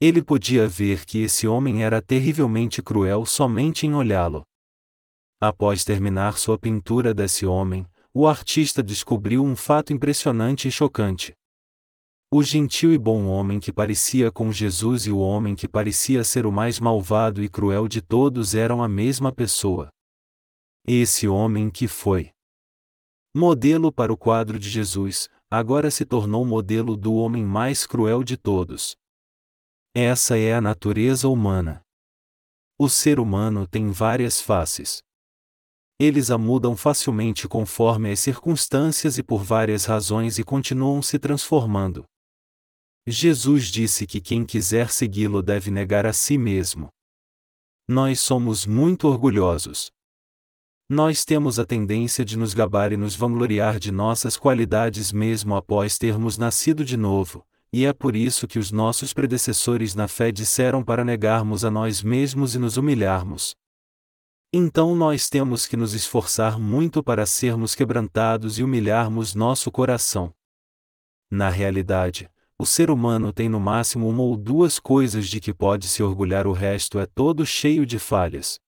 Ele 0.00 0.22
podia 0.22 0.68
ver 0.68 1.04
que 1.04 1.18
esse 1.18 1.48
homem 1.48 1.82
era 1.82 2.00
terrivelmente 2.00 2.80
cruel 2.80 3.26
somente 3.26 3.88
em 3.88 3.94
olhá-lo. 3.94 4.44
Após 5.40 5.82
terminar 5.82 6.38
sua 6.38 6.56
pintura 6.56 7.12
desse 7.12 7.44
homem, 7.44 7.84
o 8.14 8.28
artista 8.28 8.84
descobriu 8.84 9.44
um 9.44 9.56
fato 9.56 9.92
impressionante 9.92 10.68
e 10.68 10.70
chocante. 10.70 11.34
O 12.30 12.42
gentil 12.42 12.92
e 12.92 12.98
bom 12.98 13.24
homem 13.24 13.58
que 13.58 13.72
parecia 13.72 14.30
com 14.30 14.52
Jesus 14.52 15.06
e 15.06 15.10
o 15.10 15.18
homem 15.18 15.56
que 15.56 15.66
parecia 15.66 16.22
ser 16.22 16.44
o 16.44 16.52
mais 16.52 16.78
malvado 16.78 17.42
e 17.42 17.48
cruel 17.48 17.88
de 17.88 18.02
todos 18.02 18.54
eram 18.54 18.82
a 18.82 18.88
mesma 18.88 19.32
pessoa. 19.32 19.88
Esse 20.86 21.26
homem 21.26 21.70
que 21.70 21.88
foi 21.88 22.30
modelo 23.34 23.90
para 23.90 24.12
o 24.12 24.16
quadro 24.16 24.58
de 24.58 24.68
Jesus, 24.68 25.30
agora 25.50 25.90
se 25.90 26.04
tornou 26.04 26.44
modelo 26.44 26.98
do 26.98 27.14
homem 27.14 27.42
mais 27.42 27.86
cruel 27.86 28.22
de 28.22 28.36
todos. 28.36 28.94
Essa 29.94 30.36
é 30.36 30.52
a 30.52 30.60
natureza 30.60 31.30
humana. 31.30 31.80
O 32.78 32.90
ser 32.90 33.18
humano 33.18 33.66
tem 33.66 33.90
várias 33.90 34.38
faces. 34.38 35.02
Eles 35.98 36.30
a 36.30 36.36
mudam 36.36 36.76
facilmente 36.76 37.48
conforme 37.48 38.12
as 38.12 38.20
circunstâncias 38.20 39.16
e 39.16 39.22
por 39.22 39.42
várias 39.42 39.86
razões 39.86 40.38
e 40.38 40.44
continuam 40.44 41.00
se 41.00 41.18
transformando. 41.18 42.04
Jesus 43.10 43.68
disse 43.68 44.06
que 44.06 44.20
quem 44.20 44.44
quiser 44.44 44.90
segui-lo 44.90 45.42
deve 45.42 45.70
negar 45.70 46.04
a 46.04 46.12
si 46.12 46.36
mesmo. 46.36 46.90
Nós 47.88 48.20
somos 48.20 48.66
muito 48.66 49.08
orgulhosos. 49.08 49.90
Nós 50.90 51.24
temos 51.24 51.58
a 51.58 51.64
tendência 51.64 52.22
de 52.22 52.36
nos 52.36 52.52
gabar 52.52 52.92
e 52.92 52.98
nos 52.98 53.16
vangloriar 53.16 53.78
de 53.78 53.90
nossas 53.90 54.36
qualidades 54.36 55.10
mesmo 55.10 55.56
após 55.56 55.96
termos 55.96 56.36
nascido 56.36 56.84
de 56.84 56.98
novo, 56.98 57.46
e 57.72 57.86
é 57.86 57.94
por 57.94 58.14
isso 58.14 58.46
que 58.46 58.58
os 58.58 58.70
nossos 58.70 59.14
predecessores 59.14 59.94
na 59.94 60.06
fé 60.06 60.30
disseram 60.30 60.84
para 60.84 61.04
negarmos 61.04 61.64
a 61.64 61.70
nós 61.70 62.02
mesmos 62.02 62.54
e 62.54 62.58
nos 62.58 62.76
humilharmos. 62.76 63.56
Então 64.52 64.94
nós 64.94 65.30
temos 65.30 65.66
que 65.66 65.76
nos 65.76 65.94
esforçar 65.94 66.58
muito 66.58 67.02
para 67.02 67.24
sermos 67.24 67.74
quebrantados 67.74 68.58
e 68.58 68.62
humilharmos 68.62 69.34
nosso 69.34 69.70
coração. 69.70 70.34
Na 71.30 71.50
realidade, 71.50 72.30
o 72.60 72.66
ser 72.66 72.90
humano 72.90 73.32
tem 73.32 73.48
no 73.48 73.60
máximo 73.60 74.08
uma 74.08 74.22
ou 74.22 74.36
duas 74.36 74.80
coisas 74.80 75.28
de 75.28 75.40
que 75.40 75.54
pode 75.54 75.86
se 75.86 76.02
orgulhar, 76.02 76.44
o 76.46 76.52
resto 76.52 76.98
é 76.98 77.06
todo 77.06 77.46
cheio 77.46 77.86
de 77.86 78.00
falhas. 78.00 78.58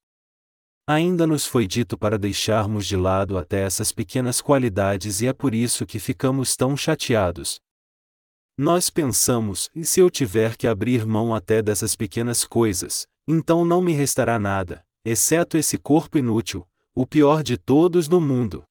Ainda 0.87 1.27
nos 1.27 1.45
foi 1.45 1.67
dito 1.67 1.99
para 1.99 2.19
deixarmos 2.19 2.87
de 2.87 2.97
lado 2.97 3.37
até 3.37 3.63
essas 3.63 3.91
pequenas 3.91 4.41
qualidades 4.41 5.21
e 5.21 5.27
é 5.27 5.33
por 5.33 5.55
isso 5.55 5.85
que 5.85 5.99
ficamos 5.99 6.55
tão 6.55 6.77
chateados. 6.77 7.61
Nós 8.57 8.91
pensamos, 8.91 9.69
e 9.75 9.85
se 9.85 10.01
eu 10.01 10.09
tiver 10.09 10.57
que 10.57 10.69
abrir 10.69 11.05
mão 11.05 11.35
até 11.35 11.61
dessas 11.61 11.97
pequenas 11.97 12.45
coisas, 12.45 13.07
então 13.27 13.65
não 13.65 13.83
me 13.83 13.93
restará 13.93 14.39
nada, 14.39 14.85
exceto 15.05 15.57
esse 15.57 15.79
corpo 15.79 16.19
inútil, 16.19 16.67
o 16.95 17.07
pior 17.07 17.43
de 17.43 17.57
todos 17.57 18.09
no 18.09 18.21
mundo. 18.21 18.65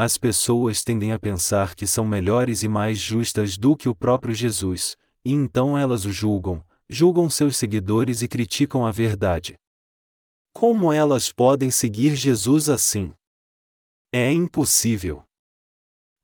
As 0.00 0.16
pessoas 0.16 0.84
tendem 0.84 1.10
a 1.10 1.18
pensar 1.18 1.74
que 1.74 1.84
são 1.84 2.06
melhores 2.06 2.62
e 2.62 2.68
mais 2.68 2.98
justas 2.98 3.58
do 3.58 3.76
que 3.76 3.88
o 3.88 3.94
próprio 3.96 4.32
Jesus, 4.32 4.96
e 5.24 5.32
então 5.32 5.76
elas 5.76 6.04
o 6.04 6.12
julgam, 6.12 6.64
julgam 6.88 7.28
seus 7.28 7.56
seguidores 7.56 8.22
e 8.22 8.28
criticam 8.28 8.86
a 8.86 8.92
verdade. 8.92 9.56
Como 10.52 10.92
elas 10.92 11.32
podem 11.32 11.68
seguir 11.72 12.14
Jesus 12.14 12.68
assim? 12.68 13.12
É 14.12 14.30
impossível. 14.30 15.24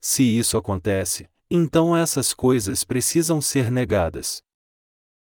Se 0.00 0.22
isso 0.22 0.56
acontece, 0.56 1.28
então 1.50 1.96
essas 1.96 2.32
coisas 2.32 2.84
precisam 2.84 3.40
ser 3.40 3.72
negadas. 3.72 4.40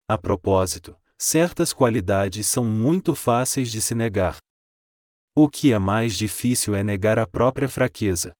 A 0.06 0.18
propósito, 0.18 0.94
certas 1.16 1.72
qualidades 1.72 2.46
são 2.46 2.62
muito 2.62 3.14
fáceis 3.14 3.72
de 3.72 3.80
se 3.80 3.94
negar. 3.94 4.36
O 5.36 5.48
que 5.48 5.72
é 5.72 5.78
mais 5.80 6.14
difícil 6.14 6.76
é 6.76 6.84
negar 6.84 7.18
a 7.18 7.26
própria 7.26 7.68
fraqueza. 7.68 8.36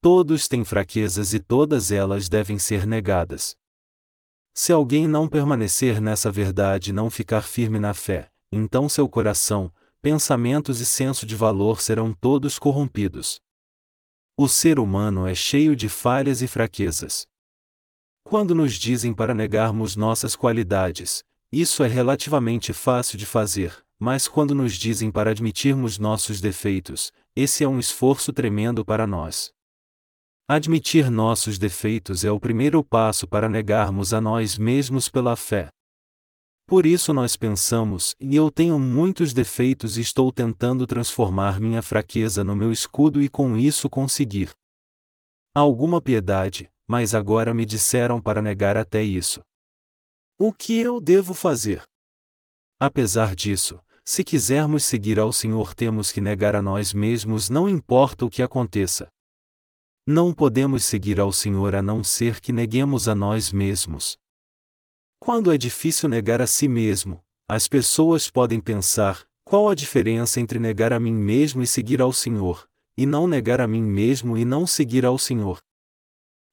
Todos 0.00 0.46
têm 0.46 0.64
fraquezas 0.64 1.34
e 1.34 1.40
todas 1.40 1.90
elas 1.90 2.28
devem 2.28 2.60
ser 2.60 2.86
negadas. 2.86 3.56
Se 4.54 4.72
alguém 4.72 5.08
não 5.08 5.28
permanecer 5.28 6.00
nessa 6.00 6.30
verdade 6.30 6.90
e 6.90 6.92
não 6.92 7.10
ficar 7.10 7.42
firme 7.42 7.80
na 7.80 7.92
fé, 7.92 8.30
então 8.52 8.88
seu 8.88 9.08
coração, 9.08 9.72
pensamentos 10.00 10.78
e 10.78 10.86
senso 10.86 11.26
de 11.26 11.34
valor 11.34 11.80
serão 11.80 12.12
todos 12.12 12.56
corrompidos. 12.56 13.40
O 14.36 14.46
ser 14.46 14.78
humano 14.78 15.26
é 15.26 15.34
cheio 15.34 15.74
de 15.74 15.88
falhas 15.88 16.40
e 16.40 16.46
fraquezas. 16.46 17.26
Quando 18.22 18.54
nos 18.54 18.74
dizem 18.74 19.12
para 19.12 19.34
negarmos 19.34 19.96
nossas 19.96 20.36
qualidades, 20.36 21.24
isso 21.50 21.82
é 21.82 21.88
relativamente 21.88 22.72
fácil 22.72 23.18
de 23.18 23.26
fazer, 23.26 23.84
mas 23.98 24.28
quando 24.28 24.54
nos 24.54 24.74
dizem 24.74 25.10
para 25.10 25.30
admitirmos 25.30 25.98
nossos 25.98 26.40
defeitos, 26.40 27.12
esse 27.34 27.64
é 27.64 27.68
um 27.68 27.78
esforço 27.78 28.32
tremendo 28.32 28.84
para 28.84 29.06
nós. 29.06 29.50
Admitir 30.48 31.10
nossos 31.10 31.58
defeitos 31.58 32.24
é 32.24 32.30
o 32.30 32.38
primeiro 32.38 32.84
passo 32.84 33.26
para 33.26 33.48
negarmos 33.48 34.14
a 34.14 34.20
nós 34.20 34.56
mesmos 34.56 35.08
pela 35.08 35.34
fé. 35.34 35.68
Por 36.68 36.84
isso 36.84 37.12
nós 37.12 37.36
pensamos, 37.36 38.14
e 38.20 38.34
eu 38.34 38.50
tenho 38.50 38.78
muitos 38.78 39.32
defeitos 39.32 39.96
e 39.96 40.00
estou 40.00 40.32
tentando 40.32 40.86
transformar 40.86 41.60
minha 41.60 41.80
fraqueza 41.80 42.42
no 42.42 42.56
meu 42.56 42.72
escudo 42.72 43.22
e 43.22 43.28
com 43.28 43.56
isso 43.56 43.88
conseguir 43.88 44.50
alguma 45.54 46.02
piedade, 46.02 46.68
mas 46.86 47.14
agora 47.14 47.54
me 47.54 47.64
disseram 47.64 48.20
para 48.20 48.42
negar 48.42 48.76
até 48.76 49.02
isso. 49.02 49.40
O 50.38 50.52
que 50.52 50.78
eu 50.78 51.00
devo 51.00 51.34
fazer? 51.34 51.82
Apesar 52.78 53.34
disso, 53.34 53.80
se 54.08 54.22
quisermos 54.22 54.84
seguir 54.84 55.18
ao 55.18 55.32
Senhor, 55.32 55.74
temos 55.74 56.12
que 56.12 56.20
negar 56.20 56.54
a 56.54 56.62
nós 56.62 56.94
mesmos, 56.94 57.50
não 57.50 57.68
importa 57.68 58.24
o 58.24 58.30
que 58.30 58.40
aconteça. 58.40 59.08
Não 60.06 60.32
podemos 60.32 60.84
seguir 60.84 61.18
ao 61.18 61.32
Senhor 61.32 61.74
a 61.74 61.82
não 61.82 62.04
ser 62.04 62.40
que 62.40 62.52
neguemos 62.52 63.08
a 63.08 63.16
nós 63.16 63.50
mesmos. 63.50 64.16
Quando 65.18 65.52
é 65.52 65.58
difícil 65.58 66.08
negar 66.08 66.40
a 66.40 66.46
si 66.46 66.68
mesmo, 66.68 67.20
as 67.48 67.66
pessoas 67.66 68.30
podem 68.30 68.60
pensar: 68.60 69.26
qual 69.44 69.68
a 69.68 69.74
diferença 69.74 70.40
entre 70.40 70.60
negar 70.60 70.92
a 70.92 71.00
mim 71.00 71.12
mesmo 71.14 71.60
e 71.60 71.66
seguir 71.66 72.00
ao 72.00 72.12
Senhor, 72.12 72.68
e 72.96 73.04
não 73.04 73.26
negar 73.26 73.60
a 73.60 73.66
mim 73.66 73.82
mesmo 73.82 74.38
e 74.38 74.44
não 74.44 74.68
seguir 74.68 75.04
ao 75.04 75.18
Senhor? 75.18 75.58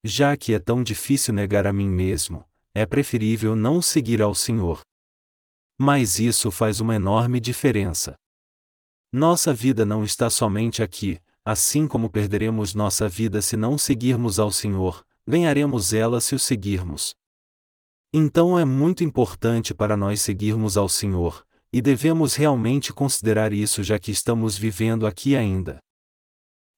Já 0.04 0.36
que 0.36 0.56
é 0.56 0.60
tão 0.60 0.84
difícil 0.84 1.36
negar 1.36 1.68
a 1.68 1.72
mim 1.72 1.88
mesmo, 1.88 2.44
é 2.74 2.84
preferível 2.84 3.56
não 3.56 3.80
seguir 3.80 4.24
ao 4.24 4.34
Senhor. 4.34 4.82
Mas 5.80 6.20
isso 6.20 6.52
faz 6.52 6.80
uma 6.80 6.96
enorme 6.96 7.40
diferença. 7.40 8.16
Nossa 9.12 9.54
vida 9.54 9.86
não 9.86 10.04
está 10.04 10.30
somente 10.30 10.82
aqui, 10.82 11.20
assim 11.46 11.88
como 11.88 12.10
perderemos 12.10 12.74
nossa 12.74 13.08
vida 13.08 13.42
se 13.42 13.58
não 13.58 13.78
seguirmos 13.78 14.40
ao 14.40 14.52
Senhor, 14.52 15.06
ganharemos 15.28 15.94
ela 15.94 16.22
se 16.22 16.34
o 16.36 16.40
seguirmos. 16.40 17.16
Então 18.14 18.58
é 18.58 18.66
muito 18.66 19.04
importante 19.04 19.74
para 19.74 19.98
nós 19.98 20.22
seguirmos 20.22 20.78
ao 20.78 20.88
Senhor, 20.88 21.46
e 21.72 21.82
devemos 21.82 22.36
realmente 22.36 22.94
considerar 22.94 23.52
isso 23.52 23.84
já 23.84 23.98
que 23.98 24.12
estamos 24.12 24.58
vivendo 24.58 25.08
aqui 25.08 25.36
ainda. 25.36 25.80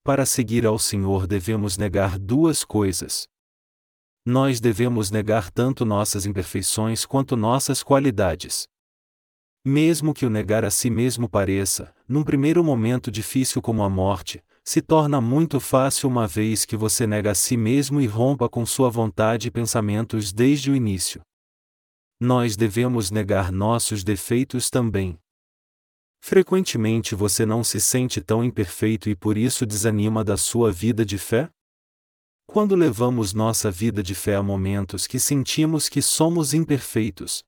Para 0.03 0.25
seguir 0.25 0.65
ao 0.65 0.79
Senhor 0.79 1.27
devemos 1.27 1.77
negar 1.77 2.17
duas 2.17 2.63
coisas. 2.63 3.27
Nós 4.25 4.59
devemos 4.59 5.11
negar 5.11 5.51
tanto 5.51 5.83
nossas 5.83 6.25
imperfeições 6.25 7.05
quanto 7.05 7.35
nossas 7.35 7.83
qualidades. 7.83 8.67
Mesmo 9.67 10.13
que 10.13 10.27
o 10.27 10.29
negar 10.29 10.63
a 10.63 10.69
si 10.69 10.91
mesmo 10.91 11.27
pareça, 11.27 11.91
num 12.07 12.23
primeiro 12.23 12.63
momento 12.63 13.09
difícil 13.09 13.63
como 13.63 13.81
a 13.81 13.89
morte, 13.89 14.43
se 14.63 14.79
torna 14.79 15.19
muito 15.19 15.59
fácil 15.59 16.07
uma 16.07 16.27
vez 16.27 16.65
que 16.65 16.77
você 16.77 17.07
nega 17.07 17.31
a 17.31 17.35
si 17.35 17.57
mesmo 17.57 17.99
e 17.99 18.05
rompa 18.05 18.47
com 18.47 18.63
sua 18.63 18.91
vontade 18.91 19.47
e 19.47 19.51
pensamentos 19.51 20.31
desde 20.31 20.69
o 20.69 20.75
início. 20.75 21.19
Nós 22.19 22.55
devemos 22.55 23.09
negar 23.09 23.51
nossos 23.51 24.03
defeitos 24.03 24.69
também. 24.69 25.17
Frequentemente 26.21 27.15
você 27.15 27.43
não 27.43 27.63
se 27.63 27.81
sente 27.81 28.21
tão 28.21 28.43
imperfeito 28.43 29.09
e 29.09 29.15
por 29.15 29.35
isso 29.35 29.65
desanima 29.65 30.23
da 30.23 30.37
sua 30.37 30.71
vida 30.71 31.03
de 31.03 31.17
fé? 31.17 31.49
Quando 32.45 32.75
levamos 32.75 33.33
nossa 33.33 33.71
vida 33.71 34.03
de 34.03 34.13
fé 34.13 34.35
a 34.35 34.43
momentos 34.43 35.07
que 35.07 35.19
sentimos 35.19 35.89
que 35.89 36.03
somos 36.03 36.53
imperfeitos, 36.53 37.43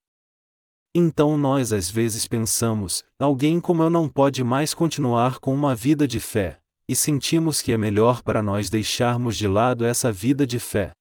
então 0.97 1.37
nós 1.37 1.71
às 1.71 1.91
vezes 1.91 2.27
pensamos: 2.27 3.03
alguém 3.19 3.59
como 3.59 3.83
eu 3.83 3.89
não 3.89 4.09
pode 4.09 4.43
mais 4.43 4.73
continuar 4.73 5.39
com 5.39 5.53
uma 5.53 5.75
vida 5.75 6.07
de 6.07 6.19
fé, 6.19 6.59
e 6.89 6.95
sentimos 6.95 7.61
que 7.61 7.71
é 7.71 7.77
melhor 7.77 8.23
para 8.23 8.41
nós 8.41 8.67
deixarmos 8.67 9.37
de 9.37 9.47
lado 9.47 9.85
essa 9.85 10.11
vida 10.11 10.47
de 10.47 10.59
fé. 10.59 10.91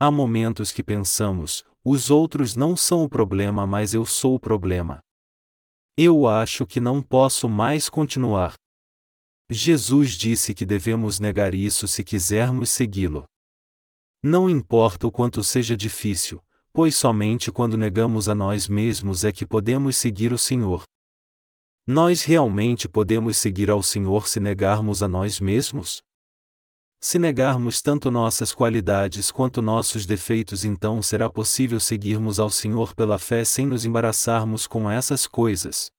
Há 0.00 0.10
momentos 0.10 0.72
que 0.72 0.82
pensamos: 0.82 1.64
os 1.84 2.10
outros 2.10 2.56
não 2.56 2.76
são 2.76 3.04
o 3.04 3.08
problema, 3.08 3.64
mas 3.64 3.94
eu 3.94 4.04
sou 4.04 4.34
o 4.34 4.40
problema. 4.40 4.98
Eu 5.96 6.26
acho 6.26 6.66
que 6.66 6.80
não 6.80 7.00
posso 7.00 7.48
mais 7.48 7.88
continuar. 7.88 8.54
Jesus 9.48 10.10
disse 10.10 10.52
que 10.52 10.66
devemos 10.66 11.20
negar 11.20 11.54
isso 11.54 11.86
se 11.86 12.02
quisermos 12.02 12.70
segui-lo. 12.70 13.24
Não 14.20 14.50
importa 14.50 15.06
o 15.06 15.12
quanto 15.12 15.44
seja 15.44 15.76
difícil, 15.76 16.42
pois 16.76 16.94
somente 16.94 17.50
quando 17.50 17.78
negamos 17.78 18.28
a 18.28 18.34
nós 18.34 18.68
mesmos 18.68 19.24
é 19.24 19.32
que 19.32 19.46
podemos 19.46 19.96
seguir 19.96 20.30
o 20.30 20.36
Senhor. 20.36 20.82
Nós 21.86 22.22
realmente 22.22 22.86
podemos 22.86 23.38
seguir 23.38 23.70
ao 23.70 23.82
Senhor 23.82 24.28
se 24.28 24.38
negarmos 24.38 25.02
a 25.02 25.08
nós 25.08 25.40
mesmos? 25.40 26.02
Se 27.00 27.18
negarmos 27.18 27.80
tanto 27.80 28.10
nossas 28.10 28.52
qualidades 28.52 29.30
quanto 29.30 29.62
nossos 29.62 30.04
defeitos, 30.04 30.66
então 30.66 31.00
será 31.00 31.30
possível 31.30 31.80
seguirmos 31.80 32.38
ao 32.38 32.50
Senhor 32.50 32.94
pela 32.94 33.18
fé 33.18 33.42
sem 33.42 33.66
nos 33.66 33.86
embaraçarmos 33.86 34.66
com 34.66 34.90
essas 34.90 35.26
coisas. 35.26 35.90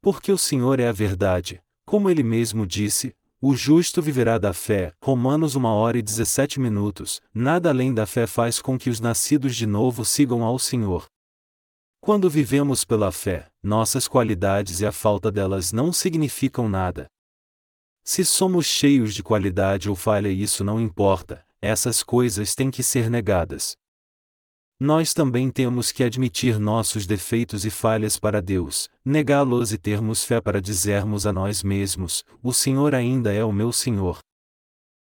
Porque 0.00 0.30
o 0.30 0.38
Senhor 0.38 0.78
é 0.78 0.86
a 0.86 0.92
verdade, 0.92 1.60
como 1.84 2.08
ele 2.08 2.22
mesmo 2.22 2.64
disse, 2.64 3.12
o 3.42 3.56
justo 3.56 4.02
viverá 4.02 4.36
da 4.36 4.52
fé. 4.52 4.92
Romanos 5.02 5.56
1 5.56 5.64
hora 5.64 5.98
e 5.98 6.02
17 6.02 6.60
minutos. 6.60 7.22
Nada 7.32 7.70
além 7.70 7.94
da 7.94 8.04
fé 8.04 8.26
faz 8.26 8.60
com 8.60 8.78
que 8.78 8.90
os 8.90 9.00
nascidos 9.00 9.56
de 9.56 9.66
novo 9.66 10.04
sigam 10.04 10.44
ao 10.44 10.58
Senhor. 10.58 11.06
Quando 12.02 12.28
vivemos 12.28 12.84
pela 12.84 13.10
fé, 13.10 13.48
nossas 13.62 14.06
qualidades 14.06 14.80
e 14.80 14.86
a 14.86 14.92
falta 14.92 15.32
delas 15.32 15.72
não 15.72 15.92
significam 15.92 16.68
nada. 16.68 17.06
Se 18.04 18.24
somos 18.24 18.66
cheios 18.66 19.14
de 19.14 19.22
qualidade 19.22 19.88
ou 19.88 19.96
falha, 19.96 20.28
isso 20.28 20.62
não 20.62 20.80
importa, 20.80 21.44
essas 21.62 22.02
coisas 22.02 22.54
têm 22.54 22.70
que 22.70 22.82
ser 22.82 23.08
negadas. 23.08 23.74
Nós 24.82 25.12
também 25.12 25.50
temos 25.50 25.92
que 25.92 26.02
admitir 26.02 26.58
nossos 26.58 27.06
defeitos 27.06 27.66
e 27.66 27.70
falhas 27.70 28.18
para 28.18 28.40
Deus, 28.40 28.88
negá-los 29.04 29.74
e 29.74 29.78
termos 29.78 30.24
fé 30.24 30.40
para 30.40 30.58
dizermos 30.58 31.26
a 31.26 31.32
nós 31.34 31.62
mesmos: 31.62 32.24
O 32.42 32.50
Senhor 32.50 32.94
ainda 32.94 33.30
é 33.30 33.44
o 33.44 33.52
meu 33.52 33.72
Senhor. 33.72 34.20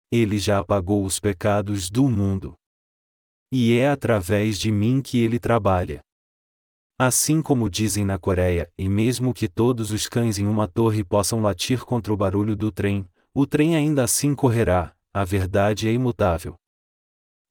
Ele 0.09 0.37
já 0.37 0.59
apagou 0.59 1.03
os 1.03 1.19
pecados 1.19 1.89
do 1.89 2.07
mundo. 2.07 2.53
E 3.51 3.77
é 3.77 3.89
através 3.89 4.57
de 4.57 4.71
mim 4.71 5.01
que 5.01 5.19
ele 5.19 5.39
trabalha. 5.39 5.99
Assim 6.97 7.41
como 7.41 7.69
dizem 7.69 8.05
na 8.05 8.17
Coreia, 8.17 8.71
e 8.77 8.87
mesmo 8.87 9.33
que 9.33 9.49
todos 9.49 9.91
os 9.91 10.07
cães 10.07 10.39
em 10.39 10.47
uma 10.47 10.69
torre 10.69 11.03
possam 11.03 11.41
latir 11.41 11.83
contra 11.83 12.13
o 12.13 12.17
barulho 12.17 12.55
do 12.55 12.71
trem, 12.71 13.05
o 13.33 13.45
trem 13.45 13.75
ainda 13.75 14.05
assim 14.05 14.33
correrá, 14.33 14.95
a 15.13 15.25
verdade 15.25 15.89
é 15.89 15.91
imutável. 15.91 16.55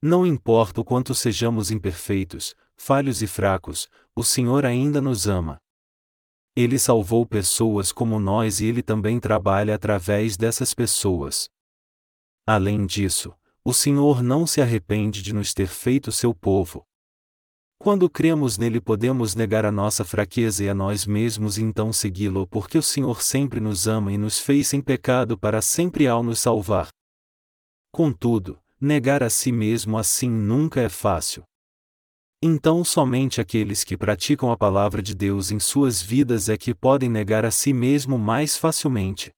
Não 0.07 0.27
importa 0.27 0.83
o 0.83 0.85
quanto 0.85 1.15
sejamos 1.15 1.71
imperfeitos, 1.71 2.55
falhos 2.77 3.23
e 3.23 3.27
fracos, 3.27 3.89
o 4.15 4.23
Senhor 4.23 4.67
ainda 4.67 5.01
nos 5.01 5.27
ama. 5.27 5.57
Ele 6.55 6.79
salvou 6.79 7.25
pessoas 7.25 7.91
como 7.91 8.21
nós 8.21 8.61
e 8.61 8.67
ele 8.67 8.83
também 8.83 9.19
trabalha 9.19 9.75
através 9.75 10.37
dessas 10.37 10.75
pessoas. 10.75 11.49
Além 12.47 12.85
disso, 12.85 13.33
o 13.65 13.73
Senhor 13.73 14.23
não 14.23 14.47
se 14.47 14.61
arrepende 14.61 15.23
de 15.23 15.33
nos 15.33 15.55
ter 15.55 15.69
feito 15.69 16.13
seu 16.13 16.35
povo. 16.35 16.85
Quando 17.79 18.11
cremos 18.11 18.59
nele, 18.59 18.83
podemos 18.83 19.35
negar 19.35 19.65
a 19.65 19.73
nossa 19.73 20.05
fraqueza 20.05 20.65
e 20.65 20.69
a 20.69 20.75
nós 20.75 21.07
mesmos 21.07 21.57
e 21.57 21.63
então 21.63 21.95
segui-lo, 21.95 22.47
porque 22.47 22.77
o 22.77 22.83
Senhor 22.83 23.23
sempre 23.23 23.59
nos 23.59 23.89
ama 23.89 24.13
e 24.13 24.19
nos 24.19 24.39
fez 24.39 24.69
sem 24.69 24.83
pecado 24.83 25.39
para 25.39 25.63
sempre 25.63 26.07
ao 26.07 26.23
nos 26.23 26.41
salvar. 26.41 26.89
Contudo, 27.91 28.63
negar 28.85 29.23
a 29.23 29.31
si 29.31 29.51
mesmo 29.51 29.99
assim 29.99 30.31
nunca 30.31 30.81
é 30.81 30.89
fácil. 30.89 31.43
Então, 32.43 32.85
somente 32.85 33.41
aqueles 33.41 33.83
que 33.83 33.97
praticam 33.97 34.53
a 34.53 34.57
palavra 34.57 35.03
de 35.03 35.15
Deus 35.15 35.51
em 35.51 35.59
suas 35.59 36.03
vidas 36.03 36.51
é 36.51 36.59
que 36.59 36.75
podem 36.75 37.09
negar 37.09 37.45
a 37.45 37.51
si 37.51 37.73
mesmo 37.73 38.19
mais 38.19 38.57
facilmente. 38.57 39.33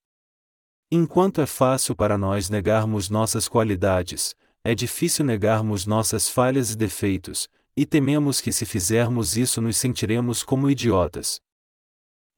Enquanto 0.90 1.40
é 1.40 1.46
fácil 1.46 1.94
para 1.94 2.18
nós 2.18 2.50
negarmos 2.50 3.08
nossas 3.08 3.48
qualidades, 3.48 4.34
é 4.64 4.74
difícil 4.74 5.24
negarmos 5.24 5.86
nossas 5.86 6.28
falhas 6.28 6.72
e 6.72 6.76
defeitos, 6.76 7.48
e 7.76 7.86
tememos 7.86 8.40
que 8.40 8.50
se 8.50 8.66
fizermos 8.66 9.36
isso 9.36 9.60
nos 9.60 9.76
sentiremos 9.76 10.42
como 10.42 10.68
idiotas. 10.68 11.40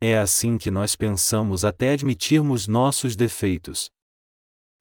É 0.01 0.19
assim 0.19 0.59
que 0.59 0.71
nós 0.71 0.95
pensamos 0.95 1.65
até 1.65 1.93
admitirmos 1.93 2.69
nossos 2.69 3.17
defeitos. 3.17 3.91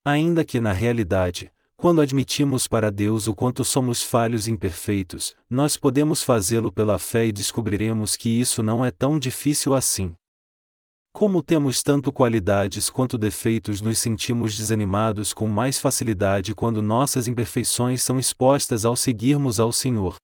Ainda 0.05 0.43
que 0.43 0.59
na 0.59 0.73
realidade, 0.73 1.51
quando 1.77 2.01
admitimos 2.01 2.67
para 2.67 2.91
Deus 2.91 3.27
o 3.27 3.35
quanto 3.35 3.63
somos 3.63 4.01
falhos 4.01 4.47
e 4.47 4.51
imperfeitos, 4.51 5.35
nós 5.47 5.77
podemos 5.77 6.23
fazê-lo 6.23 6.71
pela 6.71 6.97
fé 6.97 7.27
e 7.27 7.31
descobriremos 7.31 8.15
que 8.15 8.29
isso 8.29 8.63
não 8.63 8.83
é 8.83 8.89
tão 8.89 9.19
difícil 9.19 9.75
assim. 9.75 10.15
Como 11.13 11.43
temos 11.43 11.83
tanto 11.83 12.11
qualidades 12.11 12.89
quanto 12.89 13.15
defeitos, 13.15 13.79
nos 13.79 13.99
sentimos 13.99 14.57
desanimados 14.57 15.33
com 15.33 15.47
mais 15.47 15.79
facilidade 15.79 16.55
quando 16.55 16.81
nossas 16.81 17.27
imperfeições 17.27 18.01
são 18.01 18.17
expostas 18.17 18.83
ao 18.83 18.95
seguirmos 18.95 19.59
ao 19.59 19.71
Senhor. 19.71 20.15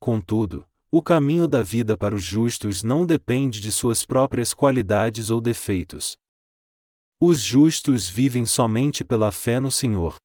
Contudo, 0.00 0.66
o 0.90 1.02
caminho 1.02 1.46
da 1.46 1.62
vida 1.62 1.94
para 1.94 2.14
os 2.14 2.22
justos 2.22 2.82
não 2.82 3.04
depende 3.04 3.60
de 3.60 3.70
suas 3.70 4.06
próprias 4.06 4.54
qualidades 4.54 5.28
ou 5.28 5.42
defeitos. 5.42 6.16
Os 7.20 7.40
justos 7.40 8.08
vivem 8.08 8.46
somente 8.46 9.04
pela 9.04 9.30
fé 9.30 9.60
no 9.60 9.70
Senhor. 9.70 10.16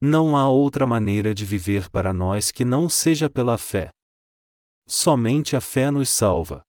Não 0.00 0.36
há 0.36 0.48
outra 0.48 0.86
maneira 0.86 1.34
de 1.34 1.44
viver 1.44 1.88
para 1.88 2.12
nós 2.12 2.50
que 2.50 2.64
não 2.64 2.88
seja 2.88 3.30
pela 3.30 3.56
fé. 3.56 3.90
Somente 4.86 5.56
a 5.56 5.60
fé 5.60 5.90
nos 5.90 6.10
salva. 6.10 6.62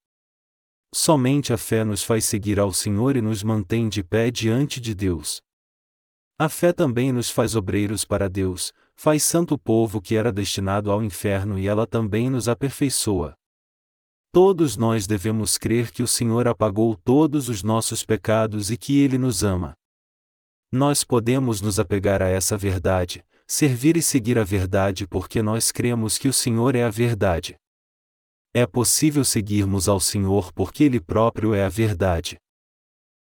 Somente 0.94 1.52
a 1.52 1.58
fé 1.58 1.84
nos 1.84 2.04
faz 2.04 2.24
seguir 2.24 2.58
ao 2.60 2.72
Senhor 2.72 3.18
e 3.18 3.22
nos 3.22 3.44
mantém 3.44 3.90
de 3.90 4.02
pé 4.02 4.32
diante 4.32 4.80
de 4.80 4.96
Deus. 4.96 5.42
A 6.40 6.48
fé 6.48 6.72
também 6.72 7.12
nos 7.12 7.30
faz 7.30 7.56
obreiros 7.56 8.06
para 8.06 8.30
Deus, 8.30 8.72
faz 8.96 9.24
santo 9.24 9.58
povo 9.58 10.02
que 10.02 10.16
era 10.16 10.32
destinado 10.32 10.90
ao 10.90 11.04
inferno 11.04 11.60
e 11.60 11.68
ela 11.68 11.86
também 11.86 12.30
nos 12.30 12.48
aperfeiçoa. 12.48 13.36
Todos 14.32 14.78
nós 14.78 15.06
devemos 15.06 15.58
crer 15.58 15.92
que 15.92 16.02
o 16.02 16.08
Senhor 16.08 16.48
apagou 16.48 16.96
todos 16.96 17.50
os 17.50 17.62
nossos 17.62 18.06
pecados 18.06 18.72
e 18.72 18.78
que 18.78 19.00
Ele 19.00 19.18
nos 19.18 19.44
ama. 19.44 19.74
Nós 20.72 21.02
podemos 21.04 21.62
nos 21.62 21.80
apegar 21.80 22.22
a 22.22 22.28
essa 22.28 22.58
verdade, 22.58 23.24
servir 23.48 23.96
e 23.96 24.02
seguir 24.02 24.38
a 24.38 24.44
verdade 24.44 25.08
porque 25.08 25.42
nós 25.42 25.72
cremos 25.72 26.18
que 26.18 26.28
o 26.28 26.34
Senhor 26.34 26.76
é 26.76 26.84
a 26.84 26.90
verdade. 26.90 27.58
É 28.54 28.68
possível 28.68 29.24
seguirmos 29.24 29.88
ao 29.88 30.00
Senhor 30.00 30.52
porque 30.52 30.84
Ele 30.84 31.00
próprio 31.00 31.54
é 31.54 31.64
a 31.64 31.70
verdade. 31.70 32.38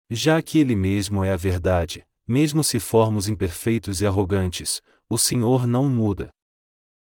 Já 0.10 0.42
que 0.42 0.58
Ele 0.58 0.74
mesmo 0.74 1.22
é 1.22 1.34
a 1.34 1.36
verdade, 1.36 2.06
mesmo 2.26 2.64
se 2.64 2.80
formos 2.80 3.28
imperfeitos 3.28 4.00
e 4.00 4.08
arrogantes, 4.08 4.82
o 5.10 5.18
Senhor 5.18 5.68
não 5.68 5.90
muda. 5.90 6.30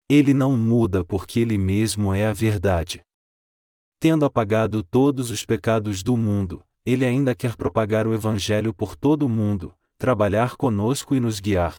Ele 0.09 0.33
não 0.33 0.57
muda 0.57 1.05
porque 1.05 1.39
Ele 1.39 1.57
mesmo 1.57 2.11
é 2.13 2.25
a 2.25 2.33
verdade. 2.33 3.03
Tendo 3.99 4.25
apagado 4.25 4.81
todos 4.81 5.29
os 5.29 5.45
pecados 5.45 6.01
do 6.01 6.17
mundo, 6.17 6.65
Ele 6.83 7.05
ainda 7.05 7.35
quer 7.35 7.55
propagar 7.55 8.07
o 8.07 8.13
Evangelho 8.13 8.73
por 8.73 8.95
todo 8.95 9.23
o 9.23 9.29
mundo, 9.29 9.75
trabalhar 10.05 10.55
conosco 10.55 11.15
e 11.15 11.19
nos 11.19 11.39
guiar. 11.39 11.73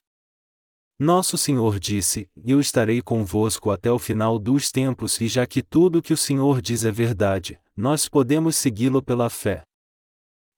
Nosso 0.99 1.39
Senhor 1.39 1.79
disse: 1.79 2.29
Eu 2.45 2.59
estarei 2.59 3.01
convosco 3.01 3.71
até 3.71 3.89
o 3.89 4.01
final 4.01 4.37
dos 4.37 4.73
tempos, 4.73 5.21
e 5.21 5.29
já 5.29 5.47
que 5.47 5.63
tudo 5.63 6.03
que 6.03 6.13
o 6.13 6.17
Senhor 6.17 6.61
diz 6.61 6.85
é 6.85 6.91
verdade, 6.91 7.57
nós 7.77 8.09
podemos 8.09 8.57
segui-lo 8.57 9.01
pela 9.01 9.31
fé. 9.31 9.63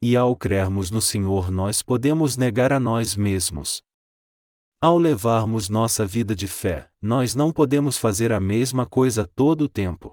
E 0.02 0.16
ao 0.16 0.34
crermos 0.34 0.90
no 0.90 1.02
Senhor, 1.02 1.50
nós 1.50 1.82
podemos 1.82 2.38
negar 2.38 2.72
a 2.72 2.80
nós 2.80 3.14
mesmos. 3.14 3.82
Ao 4.80 4.96
levarmos 4.96 5.68
nossa 5.68 6.06
vida 6.06 6.34
de 6.34 6.48
fé, 6.48 6.88
nós 7.02 7.34
não 7.34 7.52
podemos 7.52 7.98
fazer 7.98 8.32
a 8.32 8.40
mesma 8.40 8.86
coisa 8.86 9.28
todo 9.36 9.64
o 9.64 9.68
tempo. 9.68 10.12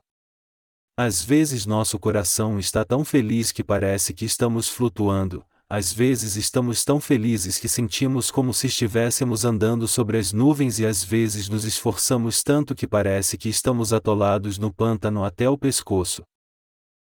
Às 0.97 1.23
vezes 1.23 1.65
nosso 1.65 1.97
coração 1.97 2.59
está 2.59 2.83
tão 2.83 3.05
feliz 3.05 3.53
que 3.53 3.63
parece 3.63 4.13
que 4.13 4.25
estamos 4.25 4.67
flutuando, 4.67 5.45
às 5.67 5.91
vezes 5.91 6.35
estamos 6.35 6.85
tão 6.85 6.99
felizes 6.99 7.57
que 7.57 7.67
sentimos 7.67 8.29
como 8.29 8.53
se 8.53 8.67
estivéssemos 8.67 9.43
andando 9.43 9.87
sobre 9.87 10.19
as 10.19 10.31
nuvens 10.31 10.77
e 10.77 10.85
às 10.85 11.03
vezes 11.03 11.49
nos 11.49 11.65
esforçamos 11.65 12.43
tanto 12.43 12.75
que 12.75 12.87
parece 12.87 13.35
que 13.35 13.49
estamos 13.49 13.91
atolados 13.91 14.59
no 14.59 14.71
pântano 14.71 15.23
até 15.23 15.49
o 15.49 15.57
pescoço. 15.57 16.23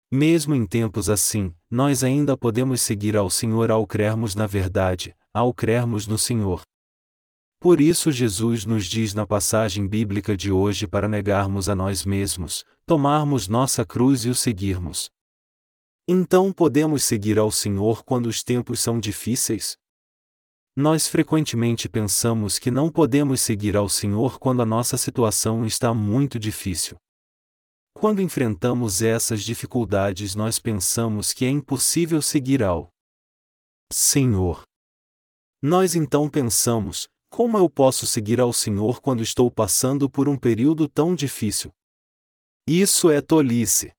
Mesmo 0.10 0.56
em 0.56 0.66
tempos 0.66 1.10
assim, 1.10 1.54
nós 1.70 2.02
ainda 2.02 2.38
podemos 2.38 2.80
seguir 2.80 3.18
ao 3.18 3.30
Senhor 3.30 3.70
ao 3.70 3.86
crermos 3.86 4.36
na 4.36 4.48
verdade, 4.48 5.14
ao 5.34 5.54
crermos 5.54 6.08
no 6.08 6.18
Senhor. 6.18 6.62
Por 7.60 7.82
isso 7.82 8.10
Jesus 8.10 8.66
nos 8.66 8.86
diz 8.86 9.14
na 9.14 9.26
passagem 9.28 9.86
bíblica 9.86 10.38
de 10.38 10.50
hoje 10.50 10.88
para 10.88 11.10
negarmos 11.10 11.68
a 11.68 11.76
nós 11.76 12.06
mesmos, 12.06 12.64
tomarmos 12.86 13.50
nossa 13.50 13.84
cruz 13.84 14.24
e 14.24 14.30
o 14.30 14.36
seguirmos. 14.36 15.10
Então 16.08 16.54
podemos 16.54 17.04
seguir 17.04 17.40
ao 17.40 17.50
Senhor 17.50 18.04
quando 18.04 18.28
os 18.28 18.44
tempos 18.44 18.80
são 18.80 19.00
difíceis? 19.00 19.76
Nós 20.76 21.08
frequentemente 21.08 21.90
pensamos 21.90 22.60
que 22.60 22.70
não 22.70 22.92
podemos 22.92 23.42
seguir 23.42 23.76
ao 23.76 23.90
Senhor 23.90 24.38
quando 24.38 24.62
a 24.62 24.66
nossa 24.66 24.98
situação 24.98 25.66
está 25.66 25.94
muito 25.96 26.38
difícil. 26.38 26.98
Quando 27.94 28.22
enfrentamos 28.22 29.02
essas 29.02 29.42
dificuldades, 29.42 30.36
nós 30.36 30.60
pensamos 30.60 31.34
que 31.34 31.46
é 31.46 31.50
impossível 31.50 32.22
seguir 32.22 32.62
ao 32.62 32.90
Senhor. 33.92 34.64
Nós 35.60 35.96
então 35.96 36.30
pensamos: 36.30 37.08
como 37.32 37.58
eu 37.58 37.68
posso 37.68 38.06
seguir 38.06 38.40
ao 38.40 38.54
Senhor 38.54 39.02
quando 39.02 39.24
estou 39.24 39.50
passando 39.50 40.08
por 40.08 40.30
um 40.30 40.38
período 40.38 40.88
tão 40.88 41.16
difícil? 41.16 41.72
Isso 42.68 43.10
é 43.10 43.22
tolice. 43.22 43.92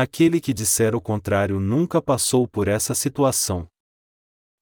Aquele 0.00 0.40
que 0.40 0.54
disser 0.54 0.94
o 0.94 1.00
contrário 1.00 1.58
nunca 1.58 2.00
passou 2.00 2.46
por 2.46 2.68
essa 2.68 2.94
situação. 2.94 3.66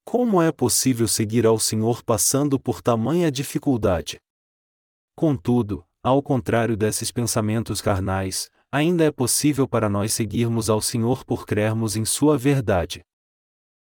Como 0.03 0.41
é 0.41 0.51
possível 0.51 1.07
seguir 1.07 1.45
ao 1.45 1.59
Senhor 1.59 2.01
passando 2.01 2.59
por 2.59 2.81
tamanha 2.81 3.31
dificuldade? 3.31 4.17
Contudo, 5.15 5.85
ao 6.01 6.23
contrário 6.23 6.75
desses 6.75 7.11
pensamentos 7.11 7.81
carnais, 7.81 8.49
ainda 8.71 9.03
é 9.03 9.11
possível 9.11 9.67
para 9.67 9.87
nós 9.87 10.11
seguirmos 10.11 10.71
ao 10.71 10.81
Senhor 10.81 11.23
por 11.23 11.45
crermos 11.45 11.95
em 11.95 12.03
Sua 12.03 12.35
verdade. 12.35 13.01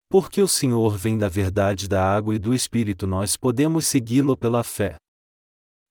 Porque 0.10 0.42
o 0.42 0.50
Senhor 0.50 0.98
vem 0.98 1.18
da 1.18 1.30
verdade 1.30 1.88
da 1.88 2.04
água 2.14 2.36
e 2.36 2.40
do 2.40 2.54
Espírito, 2.54 3.08
nós 3.08 3.38
podemos 3.38 3.88
segui-lo 3.88 4.36
pela 4.36 4.66
fé. 4.66 4.98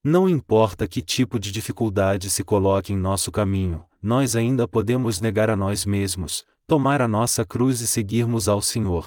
Não 0.05 0.29
importa 0.29 0.87
que 0.87 1.01
tipo 1.01 1.39
de 1.41 1.51
dificuldade 1.51 2.29
se 2.29 2.45
coloque 2.45 2.93
em 2.93 2.97
nosso 2.97 3.33
caminho, 3.33 3.86
nós 4.03 4.37
ainda 4.37 4.67
podemos 4.69 5.21
negar 5.21 5.51
a 5.51 5.57
nós 5.57 5.85
mesmos, 5.85 6.45
tomar 6.67 7.01
a 7.01 7.09
nossa 7.09 7.45
cruz 7.45 7.81
e 7.81 7.87
seguirmos 7.87 8.49
ao 8.49 8.61
Senhor. 8.61 9.07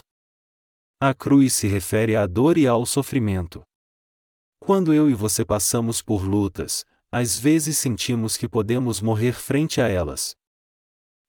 A 1.00 1.14
cruz 1.14 1.54
se 1.54 1.68
refere 1.68 2.16
à 2.16 2.28
dor 2.28 2.58
e 2.58 2.68
ao 2.68 2.86
sofrimento. 2.86 3.62
Quando 4.60 4.94
eu 4.94 5.10
e 5.10 5.14
você 5.14 5.46
passamos 5.46 6.02
por 6.02 6.24
lutas, 6.24 6.86
às 7.12 7.40
vezes 7.40 7.78
sentimos 7.78 8.38
que 8.38 8.48
podemos 8.48 9.02
morrer 9.02 9.34
frente 9.34 9.82
a 9.82 9.88
elas. 9.88 10.36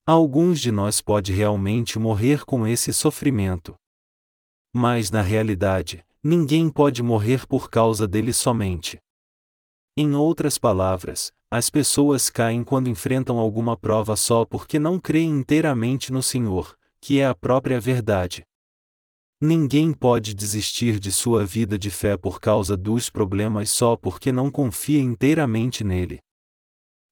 Alguns 0.05 0.59
de 0.59 0.71
nós 0.71 1.01
pode 1.01 1.31
realmente 1.31 1.97
morrer 1.97 2.43
com 2.43 2.67
esse 2.67 2.91
sofrimento. 2.91 3.75
Mas 4.73 5.09
na 5.09 5.21
realidade, 5.21 6.03
ninguém 6.23 6.69
pode 6.69 7.01
morrer 7.01 7.47
por 7.47 7.69
causa 7.69 8.07
dele 8.07 8.33
somente. 8.33 8.99
Em 10.03 10.15
outras 10.15 10.57
palavras, 10.57 11.31
as 11.51 11.69
pessoas 11.69 12.27
caem 12.27 12.63
quando 12.63 12.89
enfrentam 12.89 13.37
alguma 13.37 13.77
prova 13.77 14.15
só 14.15 14.43
porque 14.43 14.79
não 14.79 14.99
creem 14.99 15.29
inteiramente 15.29 16.11
no 16.11 16.23
Senhor, 16.23 16.75
que 16.99 17.19
é 17.19 17.27
a 17.27 17.35
própria 17.35 17.79
verdade. 17.79 18.43
Ninguém 19.39 19.93
pode 19.93 20.33
desistir 20.33 20.99
de 20.99 21.11
sua 21.11 21.45
vida 21.45 21.77
de 21.77 21.91
fé 21.91 22.17
por 22.17 22.41
causa 22.41 22.75
dos 22.75 23.11
problemas 23.11 23.69
só 23.69 23.95
porque 23.95 24.31
não 24.31 24.49
confia 24.49 24.99
inteiramente 24.99 25.83
nele. 25.83 26.17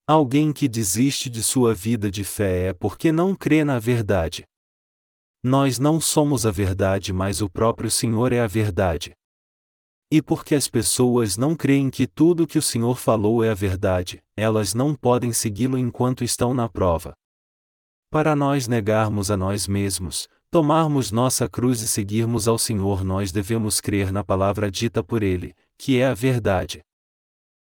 Alguém 0.04 0.52
que 0.52 0.66
desiste 0.66 1.30
de 1.30 1.44
sua 1.44 1.72
vida 1.72 2.10
de 2.10 2.24
fé 2.24 2.70
é 2.70 2.72
porque 2.72 3.12
não 3.12 3.36
crê 3.36 3.62
na 3.62 3.78
verdade. 3.78 4.42
Nós 5.44 5.78
não 5.78 6.00
somos 6.00 6.44
a 6.44 6.50
verdade, 6.50 7.12
mas 7.12 7.40
o 7.40 7.48
próprio 7.48 7.88
Senhor 7.88 8.32
é 8.32 8.40
a 8.40 8.48
verdade. 8.48 9.12
E 10.12 10.20
porque 10.20 10.56
as 10.56 10.66
pessoas 10.66 11.36
não 11.36 11.54
creem 11.54 11.88
que 11.88 12.06
tudo 12.06 12.46
que 12.46 12.58
o 12.58 12.62
Senhor 12.62 12.96
falou 12.96 13.44
é 13.44 13.50
a 13.50 13.54
verdade, 13.54 14.20
elas 14.36 14.74
não 14.74 14.94
podem 14.94 15.32
segui-lo 15.32 15.78
enquanto 15.78 16.24
estão 16.24 16.52
na 16.52 16.68
prova. 16.68 17.14
Para 18.10 18.34
nós 18.34 18.66
negarmos 18.66 19.30
a 19.30 19.36
nós 19.36 19.68
mesmos, 19.68 20.26
tomarmos 20.50 21.12
nossa 21.12 21.48
cruz 21.48 21.80
e 21.80 21.86
seguirmos 21.86 22.48
ao 22.48 22.58
Senhor, 22.58 23.04
nós 23.04 23.30
devemos 23.30 23.80
crer 23.80 24.10
na 24.10 24.24
palavra 24.24 24.68
dita 24.68 25.00
por 25.00 25.22
Ele, 25.22 25.54
que 25.78 25.98
é 25.98 26.08
a 26.08 26.14
verdade. 26.14 26.80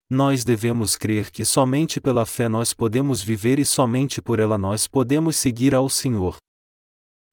Nós 0.09 0.43
devemos 0.43 0.97
crer 0.97 1.31
que 1.31 1.45
somente 1.45 2.01
pela 2.01 2.25
fé 2.25 2.49
nós 2.49 2.73
podemos 2.73 3.23
viver 3.23 3.59
e 3.59 3.67
somente 3.67 4.23
por 4.23 4.41
ela 4.41 4.57
nós 4.57 4.89
podemos 4.89 5.37
seguir 5.37 5.75
ao 5.75 5.91
Senhor. 5.91 6.39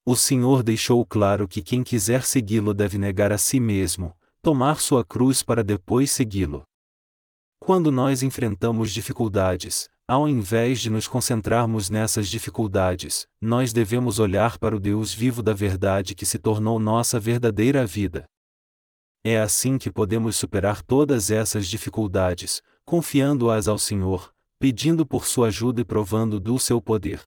O 0.06 0.16
Senhor 0.16 0.62
deixou 0.62 1.06
claro 1.06 1.48
que 1.48 1.62
quem 1.62 1.82
quiser 1.82 2.24
segui-lo 2.24 2.74
deve 2.74 2.98
negar 2.98 3.32
a 3.32 3.38
si 3.38 3.60
mesmo, 3.60 4.16
tomar 4.48 4.80
sua 4.80 5.04
cruz 5.04 5.44
para 5.44 5.62
depois 5.62 6.10
segui-lo. 6.10 6.64
Quando 7.60 7.92
nós 7.92 8.24
enfrentamos 8.24 8.94
dificuldades, 8.94 9.90
ao 10.08 10.26
invés 10.26 10.80
de 10.80 10.90
nos 10.90 11.06
concentrarmos 11.06 11.90
nessas 11.90 12.30
dificuldades, 12.30 13.28
nós 13.42 13.74
devemos 13.74 14.20
olhar 14.20 14.58
para 14.58 14.74
o 14.74 14.80
Deus 14.80 15.14
vivo 15.14 15.44
da 15.44 15.52
verdade 15.52 16.16
que 16.16 16.26
se 16.26 16.40
tornou 16.40 16.80
nossa 16.80 17.20
verdadeira 17.20 17.86
vida. 17.86 18.24
É 19.22 19.38
assim 19.38 19.78
que 19.78 19.92
podemos 19.92 20.38
superar 20.38 20.82
todas 20.82 21.30
essas 21.30 21.68
dificuldades, 21.68 22.62
confiando-as 22.86 23.68
ao 23.68 23.78
Senhor, 23.78 24.34
pedindo 24.58 25.06
por 25.06 25.26
sua 25.26 25.48
ajuda 25.48 25.82
e 25.82 25.84
provando 25.84 26.40
do 26.40 26.58
seu 26.58 26.82
poder. 26.82 27.22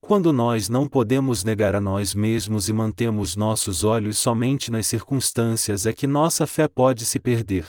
Quando 0.00 0.32
nós 0.32 0.68
não 0.68 0.88
podemos 0.88 1.44
negar 1.44 1.74
a 1.74 1.80
nós 1.80 2.14
mesmos 2.14 2.68
e 2.68 2.72
mantemos 2.72 3.36
nossos 3.36 3.84
olhos 3.84 4.18
somente 4.18 4.70
nas 4.70 4.86
circunstâncias, 4.86 5.86
é 5.86 5.92
que 5.92 6.06
nossa 6.06 6.46
fé 6.46 6.66
pode 6.66 7.04
se 7.04 7.20
perder. 7.20 7.66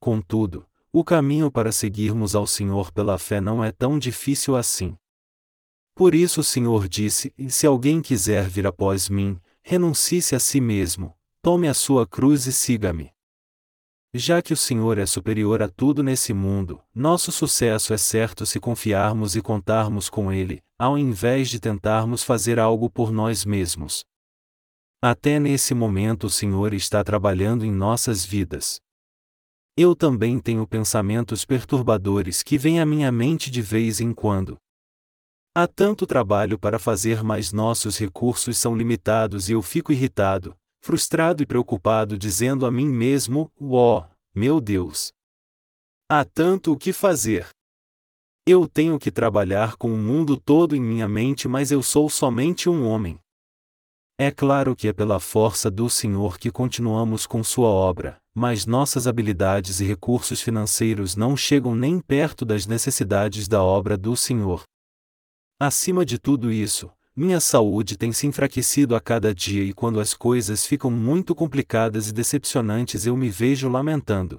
Contudo, 0.00 0.66
o 0.92 1.04
caminho 1.04 1.50
para 1.50 1.70
seguirmos 1.70 2.34
ao 2.34 2.46
Senhor 2.46 2.90
pela 2.90 3.18
fé 3.18 3.40
não 3.40 3.62
é 3.62 3.70
tão 3.70 3.98
difícil 3.98 4.56
assim. 4.56 4.96
Por 5.94 6.14
isso 6.14 6.40
o 6.40 6.44
Senhor 6.44 6.88
disse: 6.88 7.32
Se 7.48 7.66
alguém 7.66 8.02
quiser 8.02 8.48
vir 8.48 8.66
após 8.66 9.08
mim, 9.08 9.40
renuncie-se 9.62 10.34
a 10.34 10.40
si 10.40 10.60
mesmo, 10.60 11.16
tome 11.40 11.68
a 11.68 11.74
sua 11.74 12.06
cruz 12.06 12.46
e 12.46 12.52
siga-me. 12.52 13.15
Já 14.18 14.40
que 14.40 14.54
o 14.54 14.56
Senhor 14.56 14.96
é 14.96 15.04
superior 15.04 15.62
a 15.62 15.68
tudo 15.68 16.02
nesse 16.02 16.32
mundo, 16.32 16.80
nosso 16.94 17.30
sucesso 17.30 17.92
é 17.92 17.98
certo 17.98 18.46
se 18.46 18.58
confiarmos 18.58 19.36
e 19.36 19.42
contarmos 19.42 20.08
com 20.08 20.32
Ele, 20.32 20.62
ao 20.78 20.96
invés 20.96 21.50
de 21.50 21.60
tentarmos 21.60 22.22
fazer 22.22 22.58
algo 22.58 22.88
por 22.88 23.12
nós 23.12 23.44
mesmos. 23.44 24.06
Até 25.02 25.38
nesse 25.38 25.74
momento 25.74 26.28
o 26.28 26.30
Senhor 26.30 26.72
está 26.72 27.04
trabalhando 27.04 27.62
em 27.62 27.70
nossas 27.70 28.24
vidas. 28.24 28.80
Eu 29.76 29.94
também 29.94 30.40
tenho 30.40 30.66
pensamentos 30.66 31.44
perturbadores 31.44 32.42
que 32.42 32.56
vêm 32.56 32.80
à 32.80 32.86
minha 32.86 33.12
mente 33.12 33.50
de 33.50 33.60
vez 33.60 34.00
em 34.00 34.14
quando. 34.14 34.56
Há 35.54 35.66
tanto 35.66 36.06
trabalho 36.06 36.58
para 36.58 36.78
fazer, 36.78 37.22
mas 37.22 37.52
nossos 37.52 37.98
recursos 37.98 38.56
são 38.56 38.74
limitados 38.74 39.50
e 39.50 39.52
eu 39.52 39.60
fico 39.60 39.92
irritado, 39.92 40.56
frustrado 40.86 41.42
e 41.42 41.46
preocupado, 41.46 42.16
dizendo 42.16 42.64
a 42.64 42.70
mim 42.70 42.86
mesmo: 42.88 43.50
Ó, 43.60 43.98
oh, 43.98 44.04
meu 44.32 44.60
Deus! 44.60 45.12
Há 46.08 46.24
tanto 46.24 46.72
o 46.72 46.78
que 46.78 46.92
fazer. 46.92 47.48
Eu 48.46 48.68
tenho 48.68 48.96
que 48.96 49.10
trabalhar 49.10 49.74
com 49.74 49.92
o 49.92 49.98
mundo 49.98 50.36
todo 50.36 50.76
em 50.76 50.80
minha 50.80 51.08
mente, 51.08 51.48
mas 51.48 51.72
eu 51.72 51.82
sou 51.82 52.08
somente 52.08 52.68
um 52.68 52.86
homem. 52.86 53.18
É 54.16 54.30
claro 54.30 54.76
que 54.76 54.86
é 54.86 54.92
pela 54.92 55.18
força 55.18 55.68
do 55.68 55.90
Senhor 55.90 56.38
que 56.38 56.52
continuamos 56.52 57.26
com 57.26 57.42
Sua 57.42 57.68
obra, 57.68 58.18
mas 58.32 58.64
nossas 58.64 59.08
habilidades 59.08 59.80
e 59.80 59.84
recursos 59.84 60.40
financeiros 60.40 61.16
não 61.16 61.36
chegam 61.36 61.74
nem 61.74 61.98
perto 61.98 62.44
das 62.44 62.64
necessidades 62.64 63.48
da 63.48 63.60
obra 63.60 63.98
do 63.98 64.16
Senhor. 64.16 64.62
Acima 65.58 66.06
de 66.06 66.16
tudo 66.16 66.52
isso, 66.52 66.92
minha 67.16 67.40
saúde 67.40 67.96
tem 67.96 68.12
se 68.12 68.26
enfraquecido 68.26 68.94
a 68.94 69.00
cada 69.00 69.34
dia 69.34 69.64
e 69.64 69.72
quando 69.72 69.98
as 69.98 70.12
coisas 70.12 70.66
ficam 70.66 70.90
muito 70.90 71.34
complicadas 71.34 72.08
e 72.08 72.12
decepcionantes 72.12 73.06
eu 73.06 73.16
me 73.16 73.30
vejo 73.30 73.70
lamentando. 73.70 74.38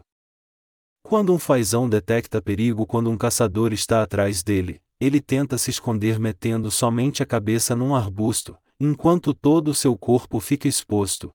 Quando 1.01 1.33
um 1.33 1.39
fazão 1.39 1.89
detecta 1.89 2.39
perigo 2.39 2.85
quando 2.85 3.09
um 3.09 3.17
caçador 3.17 3.73
está 3.73 4.03
atrás 4.03 4.43
dele, 4.43 4.79
ele 4.99 5.19
tenta 5.19 5.57
se 5.57 5.71
esconder 5.71 6.19
metendo 6.19 6.69
somente 6.69 7.23
a 7.23 7.25
cabeça 7.25 7.75
num 7.75 7.95
arbusto, 7.95 8.55
enquanto 8.79 9.33
todo 9.33 9.69
o 9.69 9.75
seu 9.75 9.97
corpo 9.97 10.39
fica 10.39 10.67
exposto. 10.67 11.31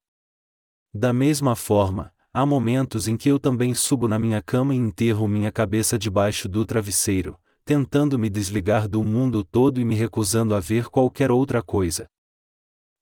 Da 0.94 1.12
mesma 1.12 1.57
forma, 1.57 2.12
há 2.33 2.46
momentos 2.46 3.09
em 3.09 3.16
que 3.16 3.28
eu 3.28 3.40
também 3.40 3.74
subo 3.74 4.07
na 4.07 4.18
minha 4.18 4.40
cama 4.40 4.74
e 4.74 4.78
enterro 4.78 5.26
minha 5.26 5.50
cabeça 5.50 5.98
debaixo 5.98 6.48
do 6.48 6.64
travesseiro, 6.64 7.37
tentando 7.64 8.18
me 8.18 8.29
desligar 8.29 8.88
do 8.88 9.05
mundo 9.05 9.44
todo 9.44 9.81
e 9.81 9.85
me 9.85 9.94
recusando 9.94 10.55
a 10.55 10.61
ver 10.61 10.88
qualquer 10.88 11.31
outra 11.31 11.62
coisa. 11.62 12.07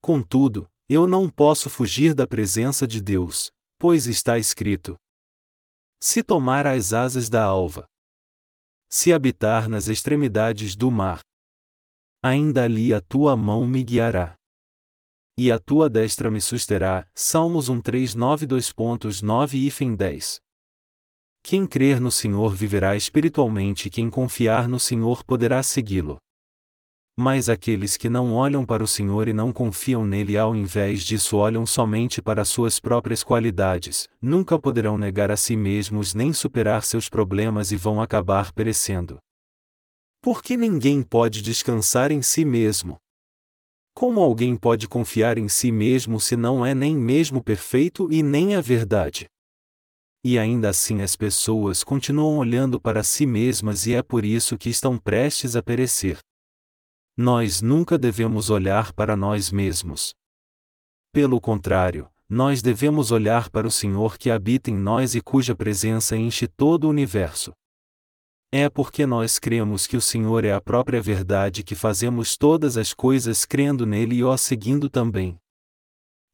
Contudo, 0.01 0.69
eu 0.89 1.07
não 1.07 1.29
posso 1.29 1.71
fugir 1.71 2.15
da 2.15 2.27
presença 2.27 2.87
de 2.87 3.01
Deus, 3.01 3.51
pois 3.79 4.07
está 4.07 4.39
escrito: 4.39 4.97
Se 6.03 6.23
tomar 6.23 6.67
as 6.67 6.93
asas 6.93 7.29
da 7.29 7.45
alva, 7.45 7.87
se 8.89 9.13
habitar 9.13 9.69
nas 9.69 9.89
extremidades 9.89 10.75
do 10.75 10.91
mar, 10.91 11.21
ainda 12.23 12.65
ali 12.65 12.93
a 12.93 13.01
tua 13.01 13.37
mão 13.37 13.67
me 13.67 13.85
guiará. 13.85 14.35
E 15.39 15.51
a 15.51 15.59
tua 15.59 15.89
destra 15.89 16.31
me 16.31 16.41
susterá. 16.41 17.07
Salmos 17.15 17.67
13929 17.67 19.67
e 19.67 19.71
fim 19.71 19.95
10. 19.95 20.39
Quem 21.43 21.67
crer 21.67 22.01
no 22.01 22.11
Senhor 22.11 22.55
viverá 22.55 22.95
espiritualmente 22.97 23.91
quem 23.91 24.09
confiar 24.09 24.69
no 24.69 24.79
Senhor 24.79 25.25
poderá 25.25 25.63
segui-lo. 25.63 26.19
Mas 27.19 27.49
aqueles 27.49 27.97
que 27.97 28.09
não 28.09 28.33
olham 28.33 28.65
para 28.65 28.83
o 28.83 28.87
Senhor 28.87 29.29
e 29.29 29.33
não 29.33 29.53
confiam 29.53 30.07
nele 30.07 30.39
ao 30.39 30.55
invés 30.55 31.03
disso 31.03 31.37
olham 31.37 31.67
somente 31.67 32.23
para 32.23 32.45
suas 32.45 32.81
próprias 32.81 33.23
qualidades, 33.23 34.09
nunca 34.23 34.59
poderão 34.59 34.97
negar 34.97 35.31
a 35.31 35.37
si 35.37 35.57
mesmos 35.57 36.15
nem 36.15 36.33
superar 36.33 36.83
seus 36.83 37.09
problemas 37.09 37.73
e 37.73 37.77
vão 37.77 38.01
acabar 38.01 38.53
perecendo. 38.53 39.19
Porque 40.23 40.57
ninguém 40.57 41.03
pode 41.03 41.43
descansar 41.43 42.11
em 42.13 42.23
si 42.23 42.45
mesmo. 42.45 42.97
Como 43.95 44.21
alguém 44.21 44.57
pode 44.57 44.89
confiar 44.89 45.37
em 45.37 45.49
si 45.49 45.73
mesmo 45.73 46.21
se 46.21 46.37
não 46.37 46.65
é 46.65 46.75
nem 46.75 46.97
mesmo 46.97 47.43
perfeito 47.43 48.11
e 48.11 48.23
nem 48.23 48.55
a 48.55 48.61
verdade? 48.61 49.27
E 50.23 50.39
ainda 50.39 50.69
assim 50.69 51.01
as 51.01 51.17
pessoas 51.17 51.83
continuam 51.83 52.37
olhando 52.37 52.79
para 52.79 53.03
si 53.03 53.25
mesmas 53.25 53.87
e 53.87 53.95
é 53.95 54.03
por 54.03 54.25
isso 54.25 54.59
que 54.59 54.69
estão 54.69 54.99
prestes 54.99 55.57
a 55.57 55.63
perecer. 55.63 56.19
Nós 57.17 57.63
nunca 57.63 57.97
devemos 57.97 58.51
olhar 58.51 58.93
para 58.93 59.17
nós 59.17 59.51
mesmos. 59.51 60.15
Pelo 61.11 61.41
contrário, 61.41 62.09
nós 62.29 62.61
devemos 62.61 63.11
olhar 63.11 63.49
para 63.49 63.67
o 63.67 63.71
Senhor 63.71 64.19
que 64.19 64.31
habita 64.31 64.71
em 64.71 64.77
nós 64.77 65.15
e 65.15 65.23
cuja 65.23 65.57
presença 65.57 66.17
enche 66.17 66.47
todo 66.47 66.85
o 66.85 66.91
universo. 66.91 67.53
É 68.53 68.69
porque 68.69 69.07
nós 69.07 69.39
cremos 69.39 69.87
que 69.87 69.97
o 69.97 70.03
Senhor 70.03 70.45
é 70.45 70.53
a 70.53 70.61
própria 70.61 71.01
verdade 71.01 71.63
que 71.63 71.75
fazemos 71.75 72.37
todas 72.37 72.77
as 72.77 72.93
coisas 72.93 73.47
crendo 73.47 73.87
nele 73.87 74.17
e 74.17 74.25
o 74.25 74.37
seguindo 74.37 74.91
também. 74.91 75.40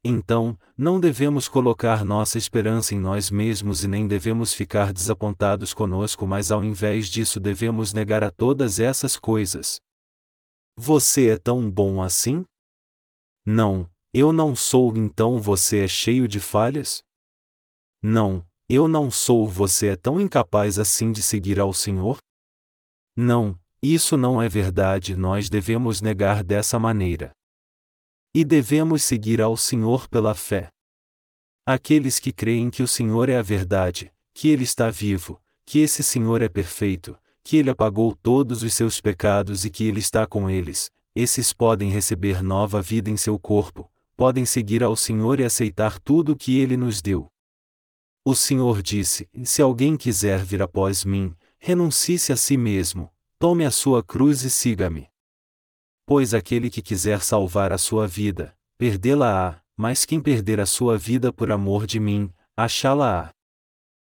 Então, 0.03 0.57
não 0.77 0.99
devemos 0.99 1.47
colocar 1.47 2.05
nossa 2.05 2.37
esperança 2.37 2.93
em 2.93 2.99
nós 2.99 3.29
mesmos 3.29 3.83
e 3.83 3.87
nem 3.87 4.07
devemos 4.07 4.53
ficar 4.53 4.93
desapontados 4.93 5.73
conosco, 5.73 6.25
mas 6.25 6.51
ao 6.51 6.63
invés 6.63 7.09
disso 7.09 7.39
devemos 7.39 7.93
negar 7.93 8.23
a 8.23 8.31
todas 8.31 8.79
essas 8.79 9.17
coisas. 9.17 9.79
Você 10.77 11.29
é 11.29 11.37
tão 11.37 11.69
bom 11.69 12.01
assim? 12.01 12.45
Não, 13.45 13.89
eu 14.13 14.31
não 14.31 14.55
sou, 14.55 14.95
então 14.95 15.41
você 15.41 15.83
é 15.83 15.87
cheio 15.87 16.27
de 16.27 16.39
falhas? 16.39 17.01
Não, 18.01 18.45
eu 18.69 18.87
não 18.87 19.09
sou, 19.09 19.47
você 19.47 19.87
é 19.87 19.95
tão 19.95 20.21
incapaz 20.21 20.77
assim 20.77 21.11
de 21.11 21.21
seguir 21.21 21.59
ao 21.59 21.73
Senhor? 21.73 22.17
Não, 23.15 23.59
isso 23.81 24.15
não 24.15 24.41
é 24.41 24.47
verdade, 24.47 25.15
nós 25.15 25.49
devemos 25.49 26.01
negar 26.01 26.43
dessa 26.43 26.77
maneira. 26.77 27.31
E 28.37 28.45
devemos 28.45 29.01
seguir 29.01 29.41
ao 29.41 29.57
Senhor 29.57 30.07
pela 30.07 30.35
fé. 30.35 30.69
Aqueles 31.65 32.19
que 32.19 32.31
creem 32.31 32.69
que 32.69 32.83
o 32.83 32.87
Senhor 32.87 33.29
é 33.29 33.35
a 33.35 33.41
verdade, 33.41 34.13
que 34.31 34.49
Ele 34.49 34.63
está 34.63 34.91
vivo, 34.91 35.41
que 35.65 35.79
esse 35.79 36.03
Senhor 36.03 36.43
é 36.43 36.47
perfeito, 36.47 37.17
que 37.43 37.57
Ele 37.57 37.71
apagou 37.71 38.15
todos 38.15 38.61
os 38.61 38.75
seus 38.75 39.01
pecados 39.01 39.65
e 39.65 39.71
que 39.71 39.85
Ele 39.85 39.97
está 39.97 40.27
com 40.27 40.47
eles, 40.47 40.91
esses 41.15 41.51
podem 41.51 41.89
receber 41.89 42.43
nova 42.43 42.79
vida 42.79 43.09
em 43.09 43.17
seu 43.17 43.39
corpo, 43.39 43.91
podem 44.15 44.45
seguir 44.45 44.83
ao 44.83 44.95
Senhor 44.95 45.39
e 45.39 45.43
aceitar 45.43 45.97
tudo 45.97 46.33
o 46.33 46.35
que 46.35 46.59
Ele 46.59 46.77
nos 46.77 47.01
deu. 47.01 47.31
O 48.23 48.35
Senhor 48.35 48.83
disse: 48.83 49.27
Se 49.43 49.63
alguém 49.63 49.97
quiser 49.97 50.45
vir 50.45 50.61
após 50.61 51.03
mim, 51.03 51.33
renuncie-se 51.57 52.31
a 52.31 52.37
si 52.37 52.55
mesmo, 52.55 53.11
tome 53.39 53.65
a 53.65 53.71
sua 53.71 54.03
cruz 54.03 54.43
e 54.43 54.51
siga-me. 54.51 55.09
Pois 56.07 56.33
aquele 56.33 56.69
que 56.69 56.81
quiser 56.81 57.21
salvar 57.21 57.73
a 57.73 57.77
sua 57.77 58.07
vida, 58.07 58.57
perdê-la-á, 58.77 59.61
mas 59.75 60.05
quem 60.05 60.21
perder 60.21 60.57
a 60.61 60.65
sua 60.65 60.97
vida 60.97 61.33
por 61.33 61.51
amor 61.51 61.85
de 61.85 61.99
mim, 61.99 62.33
achá-la-á. 62.55 63.29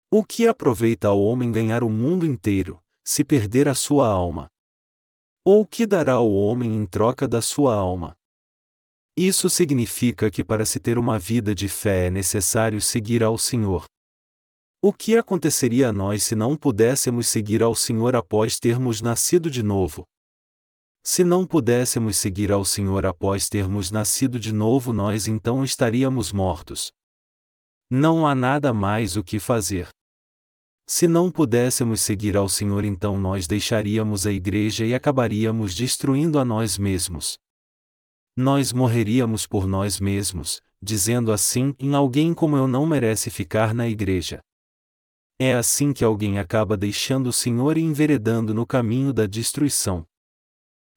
O 0.09 0.25
que 0.25 0.47
aproveita 0.47 1.09
ao 1.09 1.21
homem 1.21 1.51
ganhar 1.51 1.83
o 1.83 1.91
mundo 1.91 2.25
inteiro, 2.25 2.81
se 3.05 3.25
perder 3.25 3.69
a 3.69 3.75
sua 3.75 4.07
alma? 4.07 4.47
Ou 5.45 5.63
o 5.63 5.67
que 5.67 5.85
dará 5.85 6.13
ao 6.13 6.33
homem 6.33 6.77
em 6.77 6.87
troca 6.87 7.27
da 7.27 7.43
sua 7.43 7.75
alma? 7.75 8.17
Isso 9.17 9.51
significa 9.51 10.31
que 10.31 10.45
para 10.45 10.65
se 10.65 10.79
ter 10.79 10.97
uma 10.97 11.19
vida 11.19 11.57
de 11.57 11.69
fé 11.69 12.07
é 12.07 12.11
necessário 12.11 12.81
seguir 12.81 13.25
ao 13.25 13.37
Senhor. 13.37 13.85
O 14.81 14.93
que 14.93 15.17
aconteceria 15.17 15.89
a 15.89 15.93
nós 15.93 16.23
se 16.23 16.37
não 16.37 16.57
pudéssemos 16.57 17.27
seguir 17.27 17.65
ao 17.65 17.75
Senhor 17.75 18.15
após 18.15 18.61
termos 18.61 19.03
nascido 19.03 19.51
de 19.51 19.65
novo? 19.65 20.07
Se 21.03 21.25
não 21.25 21.47
pudéssemos 21.47 22.19
seguir 22.19 22.53
ao 22.53 22.65
Senhor 22.65 23.07
após 23.07 23.49
termos 23.49 23.91
nascido 23.91 24.39
de 24.39 24.53
novo, 24.53 24.93
nós 24.93 25.27
então 25.27 25.65
estaríamos 25.65 26.31
mortos. 26.31 26.93
Não 27.91 28.27
há 28.27 28.35
nada 28.35 28.73
mais 28.75 29.17
o 29.17 29.25
que 29.25 29.41
fazer. 29.41 29.89
Se 30.87 31.09
não 31.09 31.31
pudéssemos 31.31 32.01
seguir 32.01 32.37
ao 32.37 32.49
Senhor, 32.49 32.85
então 32.85 33.19
nós 33.19 33.47
deixaríamos 33.47 34.27
a 34.27 34.33
igreja 34.33 34.85
e 34.85 34.95
acabaríamos 34.95 35.75
destruindo 35.75 36.39
a 36.39 36.45
nós 36.45 36.77
mesmos. 36.77 37.39
Nós 38.37 38.73
morreríamos 38.73 39.47
por 39.47 39.67
nós 39.67 40.01
mesmos, 40.01 40.61
dizendo 40.83 41.33
assim: 41.33 41.75
em 41.79 41.95
alguém 41.95 42.35
como 42.35 42.57
eu 42.57 42.69
não 42.69 42.85
merece 42.87 43.31
ficar 43.31 43.73
na 43.73 43.89
igreja. 43.89 44.41
É 45.39 45.55
assim 45.55 45.93
que 45.93 46.05
alguém 46.05 46.39
acaba 46.39 46.77
deixando 46.77 47.29
o 47.29 47.33
Senhor 47.33 47.79
e 47.79 47.83
enveredando 47.83 48.53
no 48.53 48.67
caminho 48.67 49.13
da 49.13 49.27
destruição. 49.27 50.05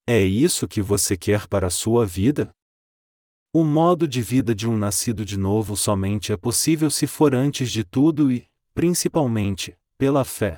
É 0.06 0.22
isso 0.22 0.68
que 0.68 0.82
você 0.82 1.16
quer 1.16 1.48
para 1.48 1.68
a 1.68 1.70
sua 1.70 2.06
vida? 2.06 2.52
O 3.54 3.64
modo 3.64 4.06
de 4.06 4.22
vida 4.22 4.54
de 4.54 4.68
um 4.68 4.78
nascido 4.78 5.24
de 5.24 5.38
novo 5.38 5.78
somente 5.78 6.34
é 6.34 6.36
possível 6.36 6.92
se 6.92 7.08
for 7.08 7.34
antes 7.34 7.72
de 7.72 7.86
tudo 7.86 8.30
e, 8.30 8.46
principalmente, 8.74 9.78
pela 9.98 10.26
fé. 10.26 10.58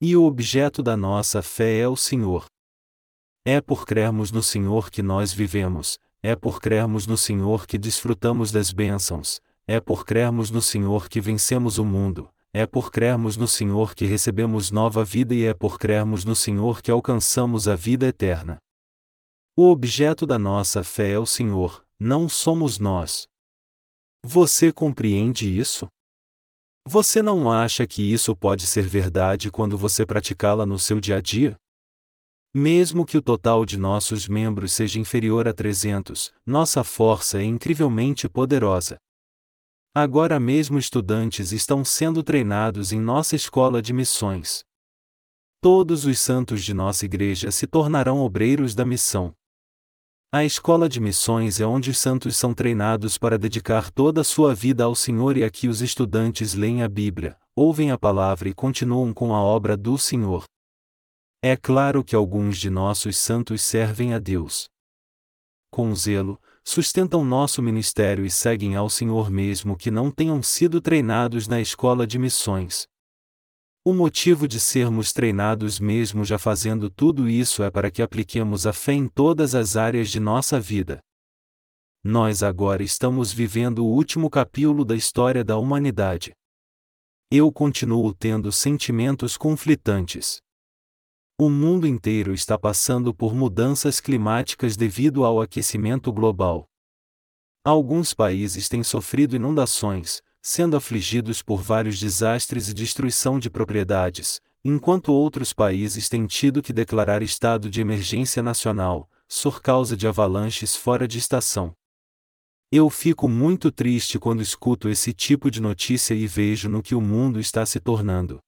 E 0.00 0.16
o 0.16 0.24
objeto 0.24 0.82
da 0.82 0.96
nossa 0.96 1.42
fé 1.42 1.78
é 1.78 1.86
o 1.86 1.94
Senhor. 1.94 2.46
É 3.44 3.60
por 3.60 3.86
crermos 3.86 4.32
no 4.32 4.42
Senhor 4.42 4.90
que 4.90 5.00
nós 5.00 5.32
vivemos, 5.32 5.96
é 6.20 6.34
por 6.34 6.60
crermos 6.60 7.06
no 7.06 7.16
Senhor 7.16 7.68
que 7.68 7.78
desfrutamos 7.78 8.50
das 8.50 8.72
bênçãos, 8.72 9.40
é 9.64 9.78
por 9.78 10.04
crermos 10.04 10.50
no 10.50 10.60
Senhor 10.60 11.08
que 11.08 11.20
vencemos 11.20 11.78
o 11.78 11.84
mundo, 11.84 12.28
é 12.52 12.66
por 12.66 12.90
crermos 12.90 13.36
no 13.36 13.46
Senhor 13.46 13.94
que 13.94 14.04
recebemos 14.04 14.70
nova 14.70 15.04
vida 15.04 15.34
e 15.34 15.44
é 15.44 15.54
por 15.54 15.78
crermos 15.78 16.24
no 16.24 16.34
Senhor 16.34 16.82
que 16.82 16.90
alcançamos 16.90 17.68
a 17.68 17.76
vida 17.76 18.06
eterna. 18.06 18.58
O 19.56 19.70
objeto 19.70 20.26
da 20.26 20.38
nossa 20.38 20.82
fé 20.82 21.12
é 21.12 21.18
o 21.18 21.26
Senhor, 21.26 21.84
não 21.98 22.28
somos 22.28 22.78
nós. 22.78 23.26
Você 24.24 24.72
compreende 24.72 25.46
isso? 25.48 25.86
Você 26.86 27.22
não 27.22 27.50
acha 27.50 27.86
que 27.86 28.02
isso 28.02 28.34
pode 28.34 28.66
ser 28.66 28.82
verdade 28.82 29.50
quando 29.50 29.78
você 29.78 30.04
praticá-la 30.04 30.66
no 30.66 30.78
seu 30.78 31.00
dia 31.00 31.18
a 31.18 31.20
dia? 31.20 31.56
Mesmo 32.52 33.06
que 33.06 33.16
o 33.16 33.22
total 33.22 33.64
de 33.64 33.78
nossos 33.78 34.26
membros 34.26 34.72
seja 34.72 34.98
inferior 34.98 35.46
a 35.46 35.52
300, 35.52 36.32
nossa 36.44 36.82
força 36.82 37.38
é 37.38 37.44
incrivelmente 37.44 38.28
poderosa. 38.28 38.98
Agora 39.92 40.38
mesmo 40.38 40.78
estudantes 40.78 41.50
estão 41.50 41.84
sendo 41.84 42.22
treinados 42.22 42.92
em 42.92 43.00
nossa 43.00 43.34
escola 43.34 43.82
de 43.82 43.92
missões. 43.92 44.62
Todos 45.60 46.04
os 46.04 46.16
santos 46.20 46.62
de 46.62 46.72
nossa 46.72 47.04
igreja 47.04 47.50
se 47.50 47.66
tornarão 47.66 48.20
obreiros 48.20 48.72
da 48.72 48.84
missão. 48.84 49.34
A 50.32 50.44
escola 50.44 50.88
de 50.88 51.00
missões 51.00 51.58
é 51.58 51.66
onde 51.66 51.90
os 51.90 51.98
santos 51.98 52.36
são 52.36 52.54
treinados 52.54 53.18
para 53.18 53.36
dedicar 53.36 53.90
toda 53.90 54.20
a 54.20 54.24
sua 54.24 54.54
vida 54.54 54.84
ao 54.84 54.94
Senhor 54.94 55.36
e 55.36 55.42
aqui 55.42 55.66
os 55.66 55.82
estudantes 55.82 56.54
leem 56.54 56.84
a 56.84 56.88
Bíblia, 56.88 57.36
ouvem 57.56 57.90
a 57.90 57.98
palavra 57.98 58.48
e 58.48 58.54
continuam 58.54 59.12
com 59.12 59.34
a 59.34 59.42
obra 59.42 59.76
do 59.76 59.98
Senhor. 59.98 60.44
É 61.42 61.56
claro 61.56 62.04
que 62.04 62.14
alguns 62.14 62.58
de 62.58 62.70
nossos 62.70 63.16
santos 63.16 63.60
servem 63.60 64.14
a 64.14 64.20
Deus. 64.20 64.68
Com 65.68 65.92
zelo, 65.96 66.40
sustentam 66.70 67.24
nosso 67.24 67.60
ministério 67.60 68.24
e 68.24 68.30
seguem 68.30 68.76
ao 68.76 68.88
Senhor 68.88 69.28
mesmo 69.28 69.76
que 69.76 69.90
não 69.90 70.08
tenham 70.08 70.40
sido 70.40 70.80
treinados 70.80 71.48
na 71.48 71.60
escola 71.60 72.06
de 72.06 72.16
missões. 72.16 72.86
O 73.84 73.92
motivo 73.92 74.46
de 74.46 74.60
sermos 74.60 75.12
treinados 75.12 75.80
mesmo 75.80 76.24
já 76.24 76.38
fazendo 76.38 76.88
tudo 76.88 77.28
isso 77.28 77.64
é 77.64 77.72
para 77.72 77.90
que 77.90 78.00
apliquemos 78.00 78.68
a 78.68 78.72
fé 78.72 78.92
em 78.92 79.08
todas 79.08 79.56
as 79.56 79.76
áreas 79.76 80.10
de 80.10 80.20
nossa 80.20 80.60
vida. 80.60 81.00
Nós 82.04 82.40
agora 82.40 82.84
estamos 82.84 83.32
vivendo 83.32 83.84
o 83.84 83.92
último 83.92 84.30
capítulo 84.30 84.84
da 84.84 84.94
história 84.94 85.42
da 85.42 85.56
humanidade. 85.56 86.30
Eu 87.32 87.50
continuo 87.50 88.14
tendo 88.14 88.52
sentimentos 88.52 89.36
conflitantes. 89.36 90.40
O 91.42 91.48
mundo 91.48 91.86
inteiro 91.86 92.34
está 92.34 92.58
passando 92.58 93.14
por 93.14 93.34
mudanças 93.34 93.98
climáticas 93.98 94.76
devido 94.76 95.24
ao 95.24 95.40
aquecimento 95.40 96.12
global. 96.12 96.68
Alguns 97.64 98.12
países 98.12 98.68
têm 98.68 98.82
sofrido 98.82 99.36
inundações, 99.36 100.20
sendo 100.42 100.76
afligidos 100.76 101.40
por 101.40 101.62
vários 101.62 101.98
desastres 101.98 102.68
e 102.68 102.74
destruição 102.74 103.38
de 103.38 103.48
propriedades, 103.48 104.38
enquanto 104.62 105.14
outros 105.14 105.54
países 105.54 106.10
têm 106.10 106.26
tido 106.26 106.60
que 106.60 106.74
declarar 106.74 107.22
estado 107.22 107.70
de 107.70 107.80
emergência 107.80 108.42
nacional, 108.42 109.08
por 109.42 109.62
causa 109.62 109.96
de 109.96 110.06
avalanches 110.06 110.76
fora 110.76 111.08
de 111.08 111.16
estação. 111.16 111.72
Eu 112.70 112.90
fico 112.90 113.26
muito 113.26 113.72
triste 113.72 114.18
quando 114.18 114.42
escuto 114.42 114.90
esse 114.90 115.14
tipo 115.14 115.50
de 115.50 115.62
notícia 115.62 116.12
e 116.12 116.26
vejo 116.26 116.68
no 116.68 116.82
que 116.82 116.94
o 116.94 117.00
mundo 117.00 117.40
está 117.40 117.64
se 117.64 117.80
tornando. 117.80 118.42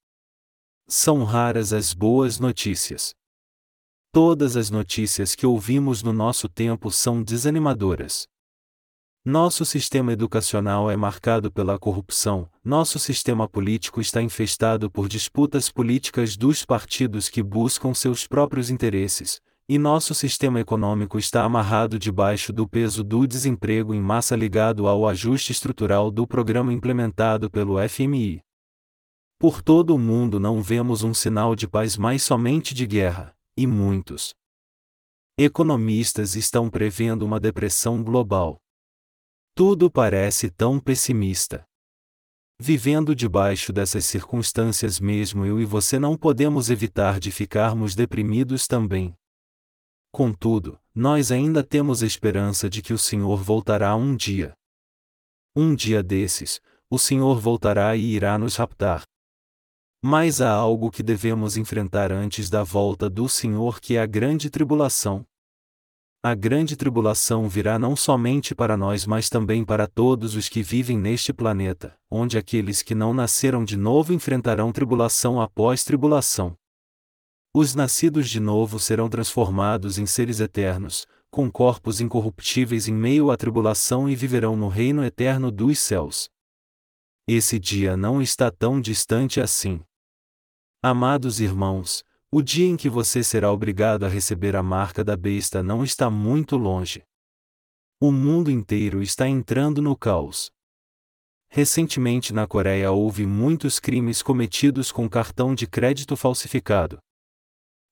São 0.94 1.24
raras 1.24 1.72
as 1.72 1.94
boas 1.94 2.38
notícias. 2.38 3.14
Todas 4.12 4.58
as 4.58 4.68
notícias 4.68 5.34
que 5.34 5.46
ouvimos 5.46 6.02
no 6.02 6.12
nosso 6.12 6.50
tempo 6.50 6.90
são 6.90 7.22
desanimadoras. 7.22 8.26
Nosso 9.24 9.64
sistema 9.64 10.12
educacional 10.12 10.90
é 10.90 10.94
marcado 10.94 11.50
pela 11.50 11.78
corrupção, 11.78 12.46
nosso 12.62 12.98
sistema 12.98 13.48
político 13.48 14.02
está 14.02 14.20
infestado 14.20 14.90
por 14.90 15.08
disputas 15.08 15.70
políticas 15.70 16.36
dos 16.36 16.62
partidos 16.62 17.30
que 17.30 17.42
buscam 17.42 17.94
seus 17.94 18.26
próprios 18.26 18.68
interesses, 18.68 19.40
e 19.66 19.78
nosso 19.78 20.14
sistema 20.14 20.60
econômico 20.60 21.18
está 21.18 21.42
amarrado 21.42 21.98
debaixo 21.98 22.52
do 22.52 22.68
peso 22.68 23.02
do 23.02 23.26
desemprego 23.26 23.94
em 23.94 24.00
massa 24.02 24.36
ligado 24.36 24.86
ao 24.86 25.08
ajuste 25.08 25.52
estrutural 25.52 26.10
do 26.10 26.26
programa 26.26 26.70
implementado 26.70 27.50
pelo 27.50 27.76
FMI. 27.88 28.42
Por 29.42 29.60
todo 29.60 29.92
o 29.92 29.98
mundo 29.98 30.38
não 30.38 30.62
vemos 30.62 31.02
um 31.02 31.12
sinal 31.12 31.56
de 31.56 31.66
paz 31.66 31.96
mais 31.96 32.22
somente 32.22 32.72
de 32.72 32.86
guerra, 32.86 33.36
e 33.56 33.66
muitos 33.66 34.32
economistas 35.36 36.36
estão 36.36 36.70
prevendo 36.70 37.26
uma 37.26 37.40
depressão 37.40 38.04
global. 38.04 38.62
Tudo 39.52 39.90
parece 39.90 40.48
tão 40.48 40.78
pessimista. 40.78 41.66
Vivendo 42.60 43.16
debaixo 43.16 43.72
dessas 43.72 44.04
circunstâncias, 44.04 45.00
mesmo 45.00 45.44
eu 45.44 45.60
e 45.60 45.64
você 45.64 45.98
não 45.98 46.16
podemos 46.16 46.70
evitar 46.70 47.18
de 47.18 47.32
ficarmos 47.32 47.96
deprimidos 47.96 48.68
também. 48.68 49.12
Contudo, 50.12 50.78
nós 50.94 51.32
ainda 51.32 51.64
temos 51.64 52.00
esperança 52.00 52.70
de 52.70 52.80
que 52.80 52.92
o 52.92 52.98
Senhor 52.98 53.42
voltará 53.42 53.96
um 53.96 54.14
dia. 54.14 54.54
Um 55.56 55.74
dia 55.74 56.00
desses, 56.00 56.60
o 56.88 56.96
Senhor 56.96 57.40
voltará 57.40 57.96
e 57.96 58.04
irá 58.04 58.38
nos 58.38 58.54
raptar. 58.54 59.02
Mas 60.04 60.40
há 60.40 60.50
algo 60.50 60.90
que 60.90 61.00
devemos 61.00 61.56
enfrentar 61.56 62.10
antes 62.10 62.50
da 62.50 62.64
volta 62.64 63.08
do 63.08 63.28
Senhor, 63.28 63.80
que 63.80 63.94
é 63.94 64.02
a 64.02 64.06
grande 64.06 64.50
tribulação. 64.50 65.24
A 66.24 66.34
grande 66.34 66.76
tribulação 66.76 67.48
virá 67.48 67.78
não 67.78 67.94
somente 67.94 68.52
para 68.52 68.76
nós, 68.76 69.06
mas 69.06 69.28
também 69.28 69.64
para 69.64 69.86
todos 69.86 70.34
os 70.34 70.48
que 70.48 70.60
vivem 70.60 70.98
neste 70.98 71.32
planeta, 71.32 71.96
onde 72.10 72.36
aqueles 72.36 72.82
que 72.82 72.96
não 72.96 73.14
nasceram 73.14 73.64
de 73.64 73.76
novo 73.76 74.12
enfrentarão 74.12 74.72
tribulação 74.72 75.40
após 75.40 75.84
tribulação. 75.84 76.56
Os 77.54 77.74
nascidos 77.74 78.28
de 78.28 78.40
novo 78.40 78.80
serão 78.80 79.08
transformados 79.08 79.98
em 79.98 80.06
seres 80.06 80.40
eternos, 80.40 81.06
com 81.30 81.50
corpos 81.50 82.00
incorruptíveis 82.00 82.88
em 82.88 82.94
meio 82.94 83.30
à 83.30 83.36
tribulação 83.36 84.08
e 84.08 84.16
viverão 84.16 84.56
no 84.56 84.68
reino 84.68 85.04
eterno 85.04 85.50
dos 85.50 85.78
céus. 85.78 86.28
Esse 87.26 87.58
dia 87.58 87.96
não 87.96 88.20
está 88.20 88.50
tão 88.50 88.80
distante 88.80 89.40
assim. 89.40 89.80
Amados 90.84 91.38
irmãos, 91.38 92.02
o 92.28 92.42
dia 92.42 92.66
em 92.66 92.76
que 92.76 92.88
você 92.88 93.22
será 93.22 93.52
obrigado 93.52 94.04
a 94.04 94.08
receber 94.08 94.56
a 94.56 94.64
marca 94.64 95.04
da 95.04 95.16
besta 95.16 95.62
não 95.62 95.84
está 95.84 96.10
muito 96.10 96.56
longe. 96.56 97.04
O 98.00 98.10
mundo 98.10 98.50
inteiro 98.50 99.00
está 99.00 99.28
entrando 99.28 99.80
no 99.80 99.96
caos. 99.96 100.50
Recentemente 101.48 102.32
na 102.32 102.48
Coreia 102.48 102.90
houve 102.90 103.24
muitos 103.24 103.78
crimes 103.78 104.22
cometidos 104.22 104.90
com 104.90 105.08
cartão 105.08 105.54
de 105.54 105.68
crédito 105.68 106.16
falsificado. 106.16 106.98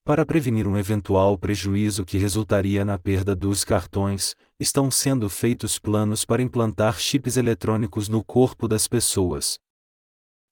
Para 0.02 0.26
prevenir 0.26 0.66
um 0.66 0.76
eventual 0.76 1.38
prejuízo 1.38 2.04
que 2.04 2.18
resultaria 2.18 2.84
na 2.84 2.98
perda 2.98 3.36
dos 3.36 3.62
cartões, 3.62 4.34
estão 4.58 4.90
sendo 4.90 5.30
feitos 5.30 5.78
planos 5.78 6.24
para 6.24 6.42
implantar 6.42 6.98
chips 6.98 7.36
eletrônicos 7.36 8.08
no 8.08 8.24
corpo 8.24 8.66
das 8.66 8.88
pessoas. 8.88 9.60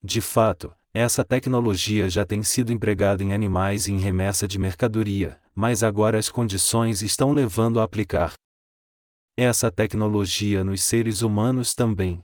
De 0.00 0.20
fato, 0.20 0.72
essa 0.98 1.24
tecnologia 1.24 2.10
já 2.10 2.26
tem 2.26 2.42
sido 2.42 2.72
empregada 2.72 3.22
em 3.22 3.32
animais 3.32 3.86
e 3.86 3.92
em 3.92 3.98
remessa 3.98 4.48
de 4.48 4.58
mercadoria, 4.58 5.40
mas 5.54 5.84
agora 5.84 6.18
as 6.18 6.28
condições 6.28 7.02
estão 7.02 7.32
levando 7.32 7.78
a 7.78 7.84
aplicar 7.84 8.34
essa 9.36 9.70
tecnologia 9.70 10.64
nos 10.64 10.82
seres 10.82 11.22
humanos 11.22 11.72
também. 11.72 12.20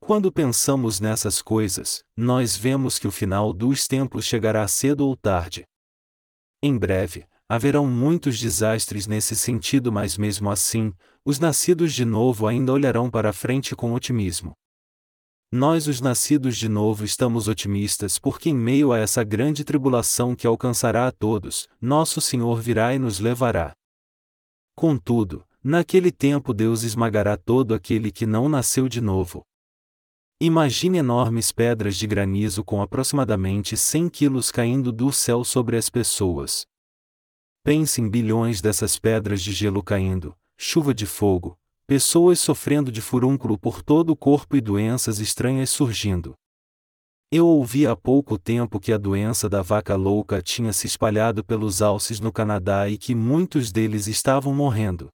Quando 0.00 0.32
pensamos 0.32 0.98
nessas 0.98 1.40
coisas, 1.40 2.02
nós 2.16 2.56
vemos 2.56 2.98
que 2.98 3.06
o 3.06 3.12
final 3.12 3.52
dos 3.52 3.86
tempos 3.86 4.24
chegará 4.24 4.66
cedo 4.66 5.06
ou 5.06 5.16
tarde. 5.16 5.64
Em 6.60 6.76
breve, 6.76 7.24
haverão 7.48 7.86
muitos 7.86 8.40
desastres 8.40 9.06
nesse 9.06 9.36
sentido, 9.36 9.92
mas 9.92 10.18
mesmo 10.18 10.50
assim, 10.50 10.92
os 11.24 11.38
nascidos 11.38 11.94
de 11.94 12.04
novo 12.04 12.48
ainda 12.48 12.72
olharão 12.72 13.08
para 13.08 13.32
frente 13.32 13.76
com 13.76 13.92
otimismo. 13.92 14.56
Nós, 15.50 15.86
os 15.88 16.02
nascidos 16.02 16.58
de 16.58 16.68
novo, 16.68 17.06
estamos 17.06 17.48
otimistas 17.48 18.18
porque, 18.18 18.50
em 18.50 18.54
meio 18.54 18.92
a 18.92 18.98
essa 18.98 19.24
grande 19.24 19.64
tribulação 19.64 20.36
que 20.36 20.46
alcançará 20.46 21.06
a 21.06 21.10
todos, 21.10 21.66
nosso 21.80 22.20
Senhor 22.20 22.60
virá 22.60 22.94
e 22.94 22.98
nos 22.98 23.18
levará. 23.18 23.72
Contudo, 24.76 25.46
naquele 25.64 26.12
tempo 26.12 26.52
Deus 26.52 26.82
esmagará 26.82 27.34
todo 27.38 27.72
aquele 27.72 28.12
que 28.12 28.26
não 28.26 28.46
nasceu 28.46 28.90
de 28.90 29.00
novo. 29.00 29.42
Imagine 30.38 30.98
enormes 30.98 31.50
pedras 31.50 31.96
de 31.96 32.06
granizo 32.06 32.62
com 32.62 32.82
aproximadamente 32.82 33.74
100 33.74 34.10
quilos 34.10 34.52
caindo 34.52 34.92
do 34.92 35.10
céu 35.10 35.42
sobre 35.44 35.78
as 35.78 35.88
pessoas. 35.88 36.66
Pense 37.64 38.02
em 38.02 38.08
bilhões 38.08 38.60
dessas 38.60 38.98
pedras 38.98 39.42
de 39.42 39.52
gelo 39.52 39.82
caindo, 39.82 40.36
chuva 40.58 40.92
de 40.92 41.06
fogo, 41.06 41.57
pessoas 41.88 42.38
sofrendo 42.38 42.92
de 42.92 43.00
furúnculo 43.00 43.58
por 43.58 43.82
todo 43.82 44.10
o 44.10 44.16
corpo 44.16 44.54
e 44.54 44.60
doenças 44.60 45.20
estranhas 45.20 45.70
surgindo. 45.70 46.34
Eu 47.32 47.46
ouvi 47.46 47.86
há 47.86 47.96
pouco 47.96 48.38
tempo 48.38 48.78
que 48.78 48.92
a 48.92 48.98
doença 48.98 49.48
da 49.48 49.62
vaca 49.62 49.96
louca 49.96 50.42
tinha 50.42 50.70
se 50.70 50.86
espalhado 50.86 51.42
pelos 51.42 51.80
alces 51.80 52.20
no 52.20 52.30
Canadá 52.30 52.90
e 52.90 52.98
que 52.98 53.14
muitos 53.14 53.72
deles 53.72 54.06
estavam 54.06 54.54
morrendo. 54.54 55.08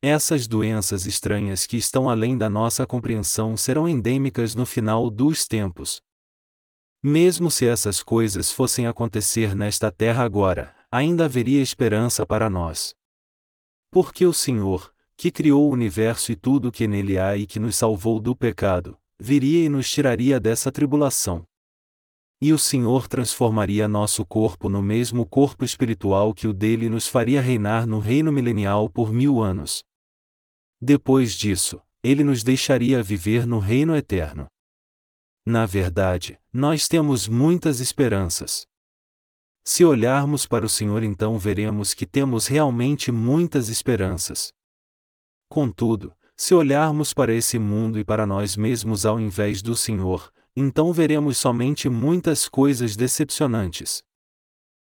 Essas 0.00 0.46
doenças 0.46 1.04
estranhas 1.04 1.66
que 1.66 1.76
estão 1.76 2.08
além 2.08 2.38
da 2.38 2.48
nossa 2.48 2.86
compreensão 2.86 3.56
serão 3.56 3.88
endêmicas 3.88 4.54
no 4.54 4.64
final 4.64 5.10
dos 5.10 5.48
tempos. 5.48 6.00
Mesmo 7.02 7.50
se 7.50 7.66
essas 7.66 8.04
coisas 8.04 8.52
fossem 8.52 8.86
acontecer 8.86 9.56
nesta 9.56 9.90
terra 9.90 10.22
agora, 10.22 10.76
ainda 10.92 11.24
haveria 11.24 11.60
esperança 11.60 12.24
para 12.24 12.48
nós. 12.48 12.94
Porque 13.90 14.24
o 14.24 14.32
Senhor, 14.32 14.91
que 15.16 15.30
criou 15.30 15.68
o 15.68 15.72
universo 15.72 16.32
e 16.32 16.36
tudo 16.36 16.68
o 16.68 16.72
que 16.72 16.86
nele 16.86 17.18
há 17.18 17.36
e 17.36 17.46
que 17.46 17.60
nos 17.60 17.76
salvou 17.76 18.20
do 18.20 18.34
pecado, 18.34 18.98
viria 19.18 19.64
e 19.64 19.68
nos 19.68 19.90
tiraria 19.90 20.40
dessa 20.40 20.72
tribulação. 20.72 21.44
E 22.40 22.52
o 22.52 22.58
Senhor 22.58 23.06
transformaria 23.06 23.86
nosso 23.86 24.26
corpo 24.26 24.68
no 24.68 24.82
mesmo 24.82 25.24
corpo 25.24 25.64
espiritual 25.64 26.34
que 26.34 26.48
o 26.48 26.52
dele 26.52 26.88
nos 26.88 27.06
faria 27.06 27.40
reinar 27.40 27.86
no 27.86 28.00
reino 28.00 28.32
milenial 28.32 28.88
por 28.88 29.12
mil 29.12 29.40
anos. 29.40 29.84
Depois 30.80 31.34
disso, 31.34 31.80
ele 32.02 32.24
nos 32.24 32.42
deixaria 32.42 33.00
viver 33.00 33.46
no 33.46 33.60
reino 33.60 33.94
eterno. 33.94 34.48
Na 35.46 35.66
verdade, 35.66 36.36
nós 36.52 36.88
temos 36.88 37.28
muitas 37.28 37.78
esperanças. 37.78 38.66
Se 39.64 39.84
olharmos 39.84 40.44
para 40.44 40.66
o 40.66 40.68
Senhor, 40.68 41.04
então 41.04 41.38
veremos 41.38 41.94
que 41.94 42.04
temos 42.04 42.48
realmente 42.48 43.12
muitas 43.12 43.68
esperanças. 43.68 44.52
Contudo, 45.52 46.16
se 46.34 46.54
olharmos 46.54 47.12
para 47.12 47.34
esse 47.34 47.58
mundo 47.58 47.98
e 47.98 48.04
para 48.06 48.24
nós 48.24 48.56
mesmos 48.56 49.04
ao 49.04 49.20
invés 49.20 49.60
do 49.60 49.76
Senhor, 49.76 50.32
então 50.56 50.94
veremos 50.94 51.36
somente 51.36 51.90
muitas 51.90 52.48
coisas 52.48 52.96
decepcionantes. 52.96 54.02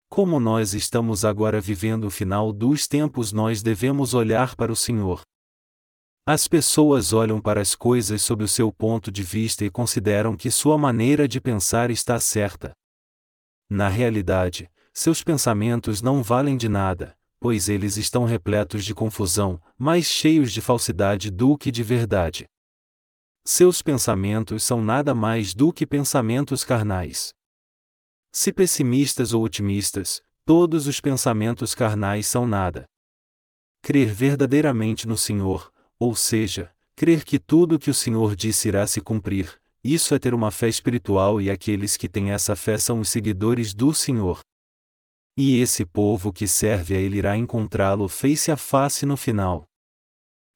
Como 0.07 0.39
nós 0.39 0.75
estamos 0.75 1.25
agora 1.25 1.59
vivendo 1.59 2.03
o 2.03 2.11
final 2.11 2.53
dos 2.53 2.87
tempos, 2.87 3.33
nós 3.33 3.63
devemos 3.63 4.13
olhar 4.13 4.55
para 4.55 4.71
o 4.71 4.75
Senhor. 4.75 5.23
As 6.27 6.47
pessoas 6.47 7.11
olham 7.11 7.41
para 7.41 7.59
as 7.59 7.73
coisas 7.73 8.21
sob 8.21 8.43
o 8.43 8.47
seu 8.47 8.71
ponto 8.71 9.11
de 9.11 9.23
vista 9.23 9.65
e 9.65 9.71
consideram 9.71 10.37
que 10.37 10.51
sua 10.51 10.77
maneira 10.77 11.27
de 11.27 11.41
pensar 11.41 11.89
está 11.89 12.19
certa. 12.19 12.71
Na 13.67 13.89
realidade, 13.89 14.69
seus 14.93 15.23
pensamentos 15.23 16.03
não 16.03 16.21
valem 16.21 16.55
de 16.55 16.69
nada, 16.69 17.17
pois 17.41 17.67
eles 17.67 17.97
estão 17.97 18.23
repletos 18.23 18.85
de 18.85 18.93
confusão, 18.93 19.59
mais 19.75 20.05
cheios 20.05 20.53
de 20.53 20.61
falsidade 20.61 21.31
do 21.31 21.57
que 21.57 21.71
de 21.71 21.81
verdade. 21.81 22.45
Seus 23.43 23.81
pensamentos 23.81 24.61
são 24.63 24.79
nada 24.79 25.15
mais 25.15 25.55
do 25.55 25.73
que 25.73 25.87
pensamentos 25.87 26.63
carnais. 26.63 27.33
Se 28.31 28.53
pessimistas 28.53 29.33
ou 29.33 29.43
otimistas, 29.43 30.21
todos 30.45 30.85
os 30.85 31.01
pensamentos 31.01 31.73
carnais 31.73 32.27
são 32.27 32.45
nada. 32.45 32.85
Crer 33.81 34.13
verdadeiramente 34.13 35.07
no 35.07 35.17
Senhor, 35.17 35.73
ou 35.97 36.15
seja, 36.15 36.71
crer 36.95 37.25
que 37.25 37.39
tudo 37.39 37.79
que 37.79 37.89
o 37.89 37.95
Senhor 37.95 38.35
disse 38.35 38.67
irá 38.67 38.85
se 38.85 39.01
cumprir, 39.01 39.59
isso 39.83 40.13
é 40.13 40.19
ter 40.19 40.35
uma 40.35 40.51
fé 40.51 40.69
espiritual 40.69 41.41
e 41.41 41.49
aqueles 41.49 41.97
que 41.97 42.07
têm 42.07 42.29
essa 42.29 42.55
fé 42.55 42.77
são 42.77 42.99
os 42.99 43.09
seguidores 43.09 43.73
do 43.73 43.95
Senhor. 43.95 44.41
E 45.37 45.59
esse 45.59 45.85
povo 45.85 46.33
que 46.33 46.45
serve 46.45 46.95
a 46.95 46.99
ele 46.99 47.17
irá 47.17 47.37
encontrá-lo 47.37 48.09
face 48.09 48.51
a 48.51 48.57
face 48.57 49.05
no 49.05 49.15
final. 49.15 49.65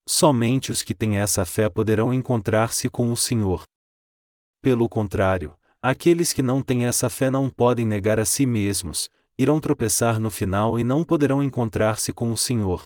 Somente 0.07 0.71
os 0.71 0.83
que 0.83 0.93
têm 0.93 1.17
essa 1.17 1.45
fé 1.45 1.69
poderão 1.69 2.13
encontrar-se 2.13 2.89
com 2.89 3.11
o 3.11 3.17
Senhor. 3.17 3.63
Pelo 4.61 4.89
contrário, 4.89 5.55
aqueles 5.81 6.33
que 6.33 6.43
não 6.43 6.61
têm 6.61 6.85
essa 6.85 7.09
fé 7.09 7.31
não 7.31 7.49
podem 7.49 7.85
negar 7.85 8.19
a 8.19 8.25
si 8.25 8.45
mesmos, 8.45 9.09
irão 9.37 9.59
tropeçar 9.59 10.19
no 10.19 10.29
final 10.29 10.77
e 10.77 10.83
não 10.83 11.03
poderão 11.03 11.41
encontrar-se 11.41 12.11
com 12.11 12.31
o 12.31 12.37
Senhor. 12.37 12.83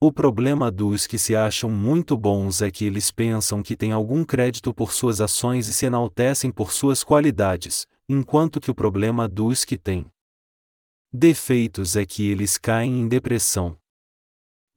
O 0.00 0.10
problema 0.10 0.70
dos 0.70 1.06
que 1.06 1.18
se 1.18 1.36
acham 1.36 1.70
muito 1.70 2.16
bons 2.16 2.62
é 2.62 2.70
que 2.70 2.84
eles 2.84 3.10
pensam 3.10 3.62
que 3.62 3.76
têm 3.76 3.92
algum 3.92 4.24
crédito 4.24 4.72
por 4.72 4.92
suas 4.92 5.20
ações 5.20 5.68
e 5.68 5.72
se 5.72 5.86
enaltecem 5.86 6.50
por 6.50 6.72
suas 6.72 7.04
qualidades, 7.04 7.86
enquanto 8.08 8.60
que 8.60 8.70
o 8.70 8.74
problema 8.74 9.28
dos 9.28 9.64
que 9.64 9.78
têm 9.78 10.06
defeitos 11.12 11.96
é 11.96 12.04
que 12.04 12.28
eles 12.28 12.58
caem 12.58 13.00
em 13.00 13.08
depressão. 13.08 13.78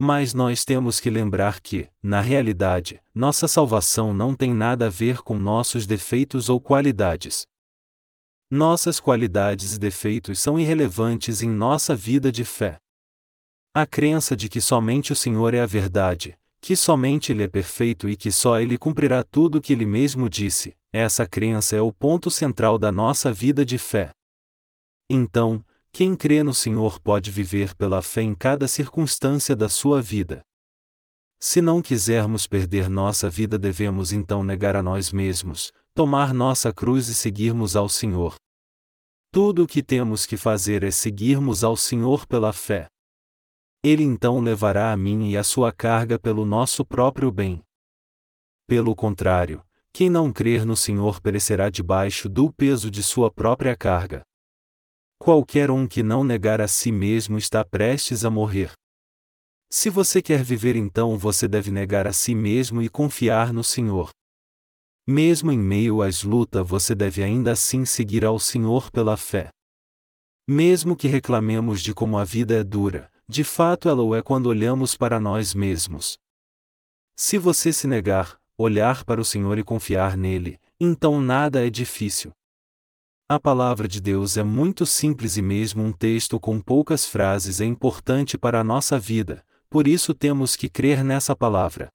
Mas 0.02 0.34
nós 0.34 0.64
temos 0.64 1.00
que 1.00 1.10
lembrar 1.10 1.60
que, 1.60 1.90
na 2.02 2.22
realidade, 2.22 3.02
nossa 3.14 3.48
salvação 3.48 4.14
não 4.14 4.34
tem 4.34 4.54
nada 4.54 4.88
a 4.88 4.90
ver 4.90 5.22
com 5.22 5.38
nossos 5.38 5.86
defeitos 5.86 6.48
ou 6.48 6.62
qualidades. 6.62 7.46
Nossas 8.50 9.00
qualidades 9.00 9.76
e 9.76 9.80
defeitos 9.80 10.40
são 10.40 10.58
irrelevantes 10.58 11.44
em 11.44 11.50
nossa 11.50 11.96
vida 11.96 12.32
de 12.32 12.46
fé. 12.46 12.80
A 13.76 13.86
crença 13.86 14.36
de 14.36 14.48
que 14.48 14.62
somente 14.62 15.12
o 15.12 15.16
Senhor 15.16 15.54
é 15.54 15.60
a 15.60 15.66
verdade, 15.66 16.40
que 16.62 16.76
somente 16.76 17.32
Ele 17.32 17.44
é 17.44 17.48
perfeito 17.48 18.10
e 18.10 18.16
que 18.16 18.32
só 18.32 18.60
Ele 18.60 18.78
cumprirá 18.78 19.24
tudo 19.24 19.58
o 19.58 19.62
que 19.62 19.74
Ele 19.74 19.86
mesmo 19.86 20.30
disse, 20.30 20.76
essa 20.92 21.28
crença 21.28 21.76
é 21.76 21.82
o 21.82 21.94
ponto 21.94 22.32
central 22.32 22.80
da 22.80 22.92
nossa 22.92 23.32
vida 23.32 23.64
de 23.64 23.78
fé. 23.78 24.12
Então, 25.10 25.64
quem 25.92 26.16
crê 26.16 26.44
no 26.44 26.54
Senhor 26.54 27.00
pode 27.00 27.32
viver 27.32 27.76
pela 27.76 28.02
fé 28.02 28.22
em 28.22 28.34
cada 28.34 28.68
circunstância 28.68 29.56
da 29.56 29.68
sua 29.68 30.02
vida. 30.02 30.42
Se 31.40 31.62
não 31.62 31.82
quisermos 31.82 32.46
perder 32.48 32.90
nossa 32.90 33.30
vida, 33.30 33.58
devemos 33.58 34.12
então 34.12 34.44
negar 34.44 34.76
a 34.76 34.84
nós 34.84 35.12
mesmos, 35.12 35.72
tomar 35.94 36.34
nossa 36.34 36.74
cruz 36.74 37.08
e 37.08 37.16
seguirmos 37.16 37.76
ao 37.76 37.88
Senhor. 37.88 38.36
Tudo 39.32 39.64
o 39.64 39.68
que 39.68 39.82
temos 39.82 40.26
que 40.26 40.36
fazer 40.36 40.84
é 40.84 40.92
seguirmos 40.92 41.64
ao 41.64 41.78
Senhor 41.78 42.26
pela 42.26 42.52
fé. 42.52 42.88
Ele 43.84 44.04
então 44.04 44.40
levará 44.42 44.92
a 44.92 44.98
minha 44.98 45.32
e 45.32 45.38
a 45.38 45.44
sua 45.44 45.72
carga 45.72 46.20
pelo 46.20 46.46
nosso 46.46 46.84
próprio 46.84 47.32
bem. 47.32 47.64
Pelo 48.68 48.94
contrário, 48.96 49.64
quem 49.94 50.10
não 50.10 50.34
crer 50.34 50.66
no 50.66 50.76
Senhor 50.76 51.22
perecerá 51.22 51.70
debaixo 51.70 52.28
do 52.28 52.52
peso 52.52 52.92
de 52.92 53.02
sua 53.02 53.32
própria 53.32 53.76
carga. 53.76 54.24
Qualquer 55.22 55.70
um 55.70 55.86
que 55.86 56.02
não 56.02 56.24
negar 56.24 56.62
a 56.62 56.68
si 56.68 56.94
mesmo 56.94 57.38
está 57.38 57.66
prestes 57.66 58.24
a 58.24 58.30
morrer. 58.30 58.72
Se 59.70 59.90
você 59.90 60.22
quer 60.22 60.42
viver, 60.42 60.78
então 60.78 61.18
você 61.18 61.46
deve 61.46 61.70
negar 61.72 62.08
a 62.08 62.14
si 62.14 62.34
mesmo 62.34 62.82
e 62.82 62.88
confiar 62.88 63.52
no 63.52 63.62
Senhor. 63.62 64.10
Mesmo 65.06 65.52
em 65.52 65.60
meio 65.60 66.02
às 66.02 66.24
lutas, 66.24 66.66
você 66.66 66.96
deve 66.96 67.22
ainda 67.22 67.52
assim 67.52 67.84
seguir 67.84 68.24
ao 68.24 68.40
Senhor 68.40 68.90
pela 68.90 69.18
fé. 69.18 69.50
Mesmo 70.48 70.96
que 70.96 71.08
reclamemos 71.08 71.82
de 71.82 71.94
como 71.94 72.18
a 72.18 72.24
vida 72.24 72.56
é 72.56 72.64
dura, 72.64 73.12
de 73.28 73.44
fato 73.44 73.90
ela 73.90 74.02
o 74.02 74.16
é 74.16 74.22
quando 74.22 74.46
olhamos 74.48 74.96
para 74.96 75.20
nós 75.20 75.54
mesmos. 75.54 76.18
Se 77.16 77.38
você 77.38 77.74
se 77.74 77.88
negar, 77.88 78.40
olhar 78.58 79.04
para 79.04 79.20
o 79.20 79.26
Senhor 79.26 79.60
e 79.60 79.64
confiar 79.64 80.16
nele, 80.16 80.58
então 80.80 81.20
nada 81.22 81.68
é 81.68 81.70
difícil. 81.70 82.32
A 83.32 83.40
palavra 83.40 83.88
de 83.88 84.02
Deus 84.02 84.38
é 84.38 84.44
muito 84.44 84.88
simples 84.88 85.38
e 85.38 85.42
mesmo 85.44 85.84
um 85.84 85.92
texto 85.92 86.40
com 86.40 86.60
poucas 86.60 87.06
frases 87.06 87.62
é 87.62 87.66
importante 87.66 88.40
para 88.40 88.60
a 88.60 88.64
nossa 88.64 88.98
vida, 88.98 89.46
por 89.70 89.88
isso 89.88 90.16
temos 90.16 90.56
que 90.56 90.68
crer 90.68 91.04
nessa 91.04 91.36
palavra. 91.36 91.90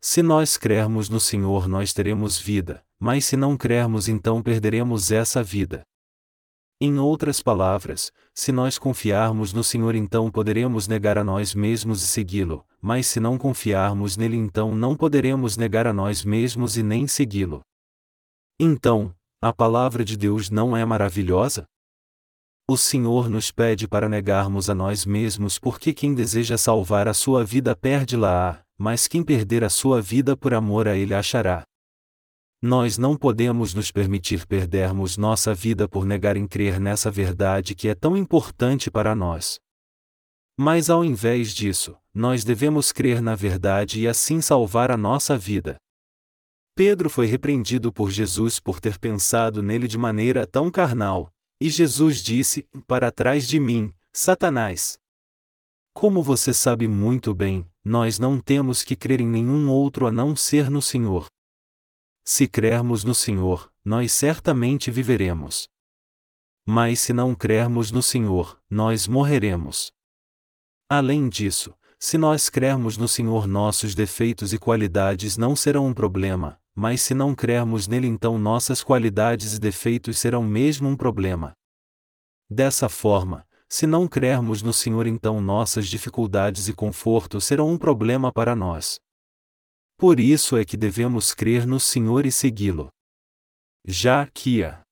Se 0.00 0.20
nós 0.20 0.56
crermos 0.56 1.08
no 1.08 1.20
Senhor, 1.20 1.68
nós 1.68 1.92
teremos 1.92 2.40
vida, 2.40 2.84
mas 2.98 3.24
se 3.24 3.36
não 3.36 3.56
crermos, 3.56 4.08
então 4.08 4.42
perderemos 4.42 5.12
essa 5.12 5.44
vida. 5.44 5.84
Em 6.80 6.98
outras 6.98 7.40
palavras, 7.40 8.10
se 8.34 8.50
nós 8.50 8.78
confiarmos 8.78 9.52
no 9.52 9.62
Senhor, 9.62 9.94
então 9.94 10.28
poderemos 10.28 10.88
negar 10.88 11.16
a 11.16 11.22
nós 11.22 11.54
mesmos 11.54 12.02
e 12.02 12.06
segui-lo, 12.08 12.66
mas 12.80 13.06
se 13.06 13.20
não 13.20 13.38
confiarmos 13.38 14.16
nele, 14.16 14.38
então 14.38 14.74
não 14.74 14.96
poderemos 14.96 15.56
negar 15.56 15.86
a 15.86 15.92
nós 15.92 16.24
mesmos 16.24 16.76
e 16.76 16.82
nem 16.82 17.06
segui-lo. 17.06 17.60
Então, 18.58 19.14
a 19.42 19.52
palavra 19.52 20.04
de 20.04 20.16
Deus 20.16 20.50
não 20.50 20.76
é 20.76 20.84
maravilhosa? 20.84 21.66
O 22.70 22.76
Senhor 22.76 23.28
nos 23.28 23.50
pede 23.50 23.88
para 23.88 24.08
negarmos 24.08 24.70
a 24.70 24.74
nós 24.74 25.04
mesmos 25.04 25.58
porque 25.58 25.92
quem 25.92 26.14
deseja 26.14 26.56
salvar 26.56 27.08
a 27.08 27.12
sua 27.12 27.44
vida 27.44 27.74
perde-la, 27.74 28.62
mas 28.78 29.08
quem 29.08 29.20
perder 29.24 29.64
a 29.64 29.68
sua 29.68 30.00
vida 30.00 30.36
por 30.36 30.54
amor 30.54 30.86
a 30.86 30.96
Ele 30.96 31.12
achará. 31.12 31.64
Nós 32.62 32.96
não 32.96 33.16
podemos 33.16 33.74
nos 33.74 33.90
permitir 33.90 34.46
perdermos 34.46 35.16
nossa 35.16 35.52
vida 35.52 35.88
por 35.88 36.04
negar 36.04 36.36
em 36.36 36.46
crer 36.46 36.78
nessa 36.78 37.10
verdade 37.10 37.74
que 37.74 37.88
é 37.88 37.96
tão 37.96 38.16
importante 38.16 38.92
para 38.92 39.12
nós. 39.12 39.58
Mas 40.56 40.88
ao 40.88 41.04
invés 41.04 41.52
disso, 41.52 41.96
nós 42.14 42.44
devemos 42.44 42.92
crer 42.92 43.20
na 43.20 43.34
verdade 43.34 44.02
e 44.02 44.06
assim 44.06 44.40
salvar 44.40 44.92
a 44.92 44.96
nossa 44.96 45.36
vida. 45.36 45.81
Pedro 46.74 47.10
foi 47.10 47.26
repreendido 47.26 47.92
por 47.92 48.10
Jesus 48.10 48.58
por 48.58 48.80
ter 48.80 48.98
pensado 48.98 49.62
nele 49.62 49.86
de 49.86 49.98
maneira 49.98 50.46
tão 50.46 50.70
carnal, 50.70 51.30
e 51.60 51.68
Jesus 51.68 52.22
disse: 52.22 52.66
Para 52.86 53.12
trás 53.12 53.46
de 53.46 53.60
mim, 53.60 53.92
Satanás. 54.12 54.98
Como 55.92 56.22
você 56.22 56.54
sabe 56.54 56.88
muito 56.88 57.34
bem, 57.34 57.66
nós 57.84 58.18
não 58.18 58.40
temos 58.40 58.82
que 58.82 58.96
crer 58.96 59.20
em 59.20 59.26
nenhum 59.26 59.68
outro 59.68 60.06
a 60.06 60.12
não 60.12 60.34
ser 60.34 60.70
no 60.70 60.80
Senhor. 60.80 61.26
Se 62.24 62.48
crermos 62.48 63.04
no 63.04 63.14
Senhor, 63.14 63.70
nós 63.84 64.12
certamente 64.12 64.90
viveremos. 64.90 65.68
Mas 66.64 67.00
se 67.00 67.12
não 67.12 67.34
crermos 67.34 67.90
no 67.90 68.02
Senhor, 68.02 68.58
nós 68.70 69.06
morreremos. 69.06 69.92
Além 70.88 71.28
disso, 71.28 71.74
se 71.98 72.16
nós 72.16 72.48
crermos 72.48 72.96
no 72.96 73.08
Senhor, 73.08 73.46
nossos 73.46 73.94
defeitos 73.94 74.52
e 74.52 74.58
qualidades 74.58 75.36
não 75.36 75.54
serão 75.54 75.86
um 75.86 75.94
problema, 75.94 76.60
mas 76.74 77.02
se 77.02 77.14
não 77.14 77.34
crermos 77.34 77.86
nele, 77.86 78.06
então 78.06 78.38
nossas 78.38 78.82
qualidades 78.82 79.54
e 79.54 79.60
defeitos 79.60 80.18
serão 80.18 80.42
mesmo 80.42 80.88
um 80.88 80.96
problema. 80.96 81.52
Dessa 82.50 82.88
forma, 82.88 83.46
se 83.68 83.86
não 83.86 84.06
crermos 84.06 84.62
no 84.62 84.72
Senhor, 84.72 85.06
então 85.06 85.40
nossas 85.40 85.88
dificuldades 85.88 86.68
e 86.68 86.74
conforto 86.74 87.40
serão 87.40 87.70
um 87.70 87.78
problema 87.78 88.32
para 88.32 88.54
nós. 88.54 88.98
Por 89.96 90.20
isso 90.20 90.56
é 90.56 90.64
que 90.64 90.76
devemos 90.76 91.32
crer 91.32 91.66
no 91.66 91.80
Senhor 91.80 92.26
e 92.26 92.32
segui-lo. 92.32 92.90
Já 93.86 94.26
que 94.26 94.62
a 94.62 94.82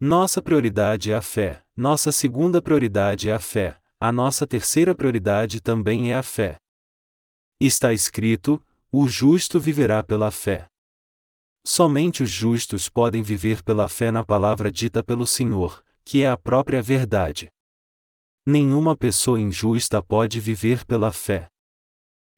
nossa 0.00 0.42
prioridade 0.42 1.12
é 1.12 1.14
a 1.14 1.22
fé, 1.22 1.62
nossa 1.76 2.10
segunda 2.12 2.60
prioridade 2.60 3.28
é 3.28 3.34
a 3.34 3.38
fé, 3.38 3.80
a 4.00 4.12
nossa 4.12 4.46
terceira 4.46 4.94
prioridade 4.94 5.60
também 5.60 6.12
é 6.12 6.16
a 6.16 6.22
fé. 6.22 6.56
Está 7.60 7.92
escrito: 7.92 8.62
o 8.90 9.08
justo 9.08 9.58
viverá 9.58 10.02
pela 10.02 10.30
fé. 10.30 10.66
Somente 11.68 12.22
os 12.22 12.30
justos 12.30 12.88
podem 12.88 13.24
viver 13.24 13.60
pela 13.60 13.88
fé 13.88 14.12
na 14.12 14.24
palavra 14.24 14.70
dita 14.70 15.02
pelo 15.02 15.26
Senhor, 15.26 15.82
que 16.04 16.22
é 16.22 16.30
a 16.30 16.36
própria 16.36 16.80
verdade. 16.80 17.48
Nenhuma 18.46 18.96
pessoa 18.96 19.40
injusta 19.40 20.00
pode 20.00 20.38
viver 20.38 20.86
pela 20.86 21.10
fé. 21.10 21.48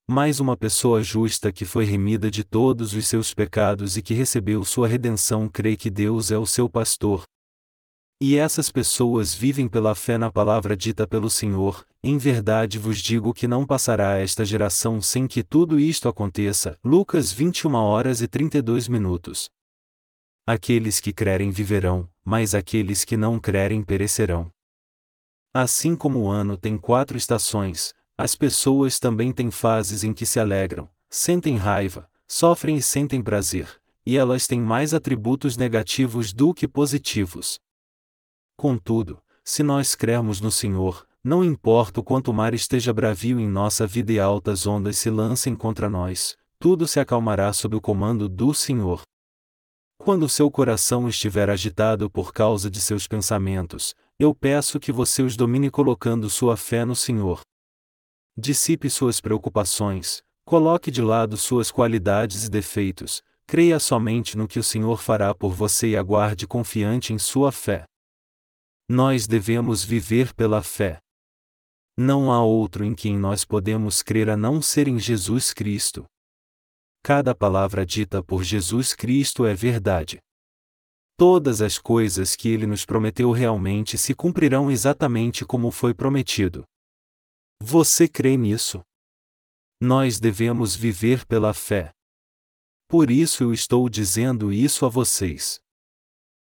Mas 0.09 0.41
uma 0.41 0.57
pessoa 0.57 1.03
justa 1.03 1.53
que 1.53 1.67
foi 1.67 1.85
remida 1.85 2.31
de 2.31 2.43
todos 2.43 2.95
os 2.95 3.07
seus 3.07 3.35
pecados 3.35 3.99
e 3.99 4.03
que 4.03 4.15
recebeu 4.15 4.65
sua 4.65 4.89
redenção 4.89 5.47
crê 5.47 5.77
que 5.77 5.91
Deus 5.91 6.31
é 6.31 6.39
o 6.39 6.47
seu 6.47 6.67
pastor. 6.67 7.23
E 8.21 8.37
essas 8.37 8.69
pessoas 8.69 9.33
vivem 9.33 9.69
pela 9.69 9.95
fé 9.95 10.19
na 10.19 10.29
palavra 10.29 10.77
dita 10.77 11.07
pelo 11.07 11.31
Senhor, 11.31 11.87
em 12.03 12.19
verdade 12.19 12.77
vos 12.77 12.99
digo 12.99 13.33
que 13.33 13.47
não 13.47 13.65
passará 13.65 14.19
esta 14.19 14.45
geração 14.45 15.01
sem 15.01 15.29
que 15.29 15.45
tudo 15.45 15.79
isto 15.79 16.09
aconteça. 16.09 16.77
Lucas 16.85 17.31
21 17.31 17.73
horas 17.75 18.21
e 18.21 18.27
32 18.27 18.89
minutos. 18.89 19.49
Aqueles 20.45 20.99
que 20.99 21.13
crerem 21.13 21.53
viverão, 21.53 22.11
mas 22.25 22.57
aqueles 22.57 23.05
que 23.05 23.17
não 23.17 23.39
crerem 23.39 23.85
perecerão. 23.85 24.51
Assim 25.55 25.95
como 25.95 26.19
o 26.19 26.29
ano 26.29 26.57
tem 26.57 26.77
quatro 26.77 27.17
estações, 27.17 27.95
as 28.17 28.35
pessoas 28.35 28.99
também 28.99 29.31
têm 29.33 29.49
fases 29.49 30.03
em 30.03 30.13
que 30.13 30.27
se 30.27 30.41
alegram, 30.41 30.89
sentem 31.09 31.57
raiva, 31.57 32.11
sofrem 32.27 32.79
e 32.79 32.83
sentem 32.83 33.23
prazer, 33.23 33.81
e 34.05 34.19
elas 34.19 34.49
têm 34.49 34.61
mais 34.61 34.93
atributos 34.93 35.57
negativos 35.57 36.33
do 36.33 36.53
que 36.53 36.67
positivos. 36.67 37.61
Contudo, 38.59 39.23
se 39.45 39.63
nós 39.63 39.95
crermos 39.95 40.41
no 40.41 40.51
Senhor, 40.51 41.07
não 41.23 41.45
importa 41.45 42.01
o 42.01 42.03
quanto 42.03 42.33
o 42.33 42.35
mar 42.35 42.53
esteja 42.53 42.93
bravio 42.93 43.39
em 43.39 43.47
nossa 43.47 43.87
vida 43.87 44.13
e 44.13 44.19
altas 44.19 44.67
ondas 44.67 44.99
se 44.99 45.09
lancem 45.09 45.55
contra 45.55 45.89
nós, 45.89 46.37
tudo 46.59 46.85
se 46.85 46.99
acalmará 46.99 47.53
sob 47.53 47.77
o 47.77 47.81
comando 47.81 48.29
do 48.29 48.53
Senhor. 48.53 49.03
Quando 49.97 50.29
seu 50.29 50.51
coração 50.51 51.09
estiver 51.09 51.49
agitado 51.49 52.11
por 52.11 52.33
causa 52.33 52.69
de 52.69 52.81
seus 52.81 53.07
pensamentos, 53.07 53.95
eu 54.19 54.35
peço 54.35 54.81
que 54.81 54.91
você 54.91 55.23
os 55.23 55.37
domine 55.37 55.71
colocando 55.71 56.29
sua 56.29 56.57
fé 56.57 56.85
no 56.85 56.97
Senhor. 56.97 57.43
Dissipe 58.37 58.91
suas 58.91 59.21
preocupações, 59.21 60.21
coloque 60.45 60.91
de 60.91 61.01
lado 61.01 61.37
suas 61.37 61.71
qualidades 61.71 62.43
e 62.43 62.51
defeitos, 62.51 63.23
creia 63.47 63.79
somente 63.79 64.37
no 64.37 64.49
que 64.49 64.59
o 64.59 64.65
Senhor 64.65 65.01
fará 65.01 65.33
por 65.33 65.53
você 65.53 65.91
e 65.91 65.97
aguarde 65.97 66.45
confiante 66.45 67.13
em 67.13 67.19
sua 67.19 67.53
fé. 67.53 67.85
Nós 68.91 69.27
devemos 69.27 69.85
viver 69.85 70.33
pela 70.33 70.63
fé. 70.63 70.99
Não 71.95 72.33
há 72.33 72.43
outro 72.43 72.85
em 72.85 72.95
quem 72.95 73.19
nós 73.19 73.45
podemos 73.45 74.03
crer 74.03 74.31
a 74.31 74.37
não 74.37 74.63
ser 74.63 74.89
em 74.89 74.99
Jesus 74.99 75.53
Cristo. 75.53 76.07
Cada 77.03 77.35
palavra 77.35 77.85
dita 77.85 78.23
por 78.23 78.43
Jesus 78.43 78.95
Cristo 78.95 79.45
é 79.45 79.53
verdade. 79.53 80.21
Todas 81.19 81.61
as 81.61 81.77
coisas 81.77 82.35
que 82.35 82.49
ele 82.49 82.67
nos 82.67 82.87
prometeu 82.87 83.31
realmente 83.31 83.99
se 83.99 84.15
cumprirão 84.15 84.71
exatamente 84.71 85.45
como 85.45 85.71
foi 85.71 85.93
prometido. 85.93 86.65
Você 87.61 88.09
crê 88.09 88.39
nisso? 88.39 88.81
Nós 89.79 90.19
devemos 90.19 90.75
viver 90.75 91.27
pela 91.27 91.53
fé. 91.53 91.93
Por 92.89 93.11
isso 93.11 93.43
eu 93.43 93.53
estou 93.53 93.87
dizendo 93.87 94.51
isso 94.51 94.87
a 94.87 94.89
vocês. 94.89 95.61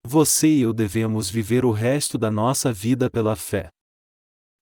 Você 0.08 0.46
e 0.46 0.60
eu 0.60 0.72
devemos 0.72 1.28
viver 1.28 1.64
o 1.64 1.72
resto 1.72 2.16
da 2.16 2.30
nossa 2.30 2.72
vida 2.72 3.10
pela 3.10 3.34
fé. 3.34 3.70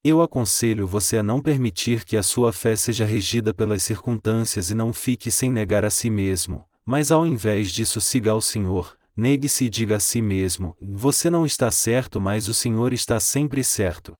Eu 0.03 0.23
aconselho 0.23 0.87
você 0.87 1.19
a 1.19 1.23
não 1.23 1.39
permitir 1.39 2.03
que 2.07 2.17
a 2.17 2.23
sua 2.23 2.51
fé 2.51 2.75
seja 2.75 3.05
regida 3.05 3.53
pelas 3.53 3.83
circunstâncias 3.83 4.71
e 4.71 4.75
não 4.75 4.91
fique 4.91 5.31
sem 5.31 5.53
negar 5.53 5.85
a 5.85 5.91
si 5.91 6.09
mesmo, 6.09 6.65
mas 6.83 7.13
ao 7.13 7.27
invés 7.27 7.71
disso 7.71 8.01
siga 8.01 8.31
ao 8.31 8.41
Senhor, 8.41 8.97
negue-se 9.15 9.67
e 9.67 9.69
diga 9.69 9.97
a 9.97 10.01
si 10.01 10.23
mesmo: 10.23 10.75
Você 10.81 11.29
não 11.29 11.45
está 11.45 11.71
certo, 11.71 12.19
mas 12.19 12.49
o 12.49 12.55
Senhor 12.55 12.95
está 12.95 13.21
sempre 13.21 13.63
certo. 13.63 14.15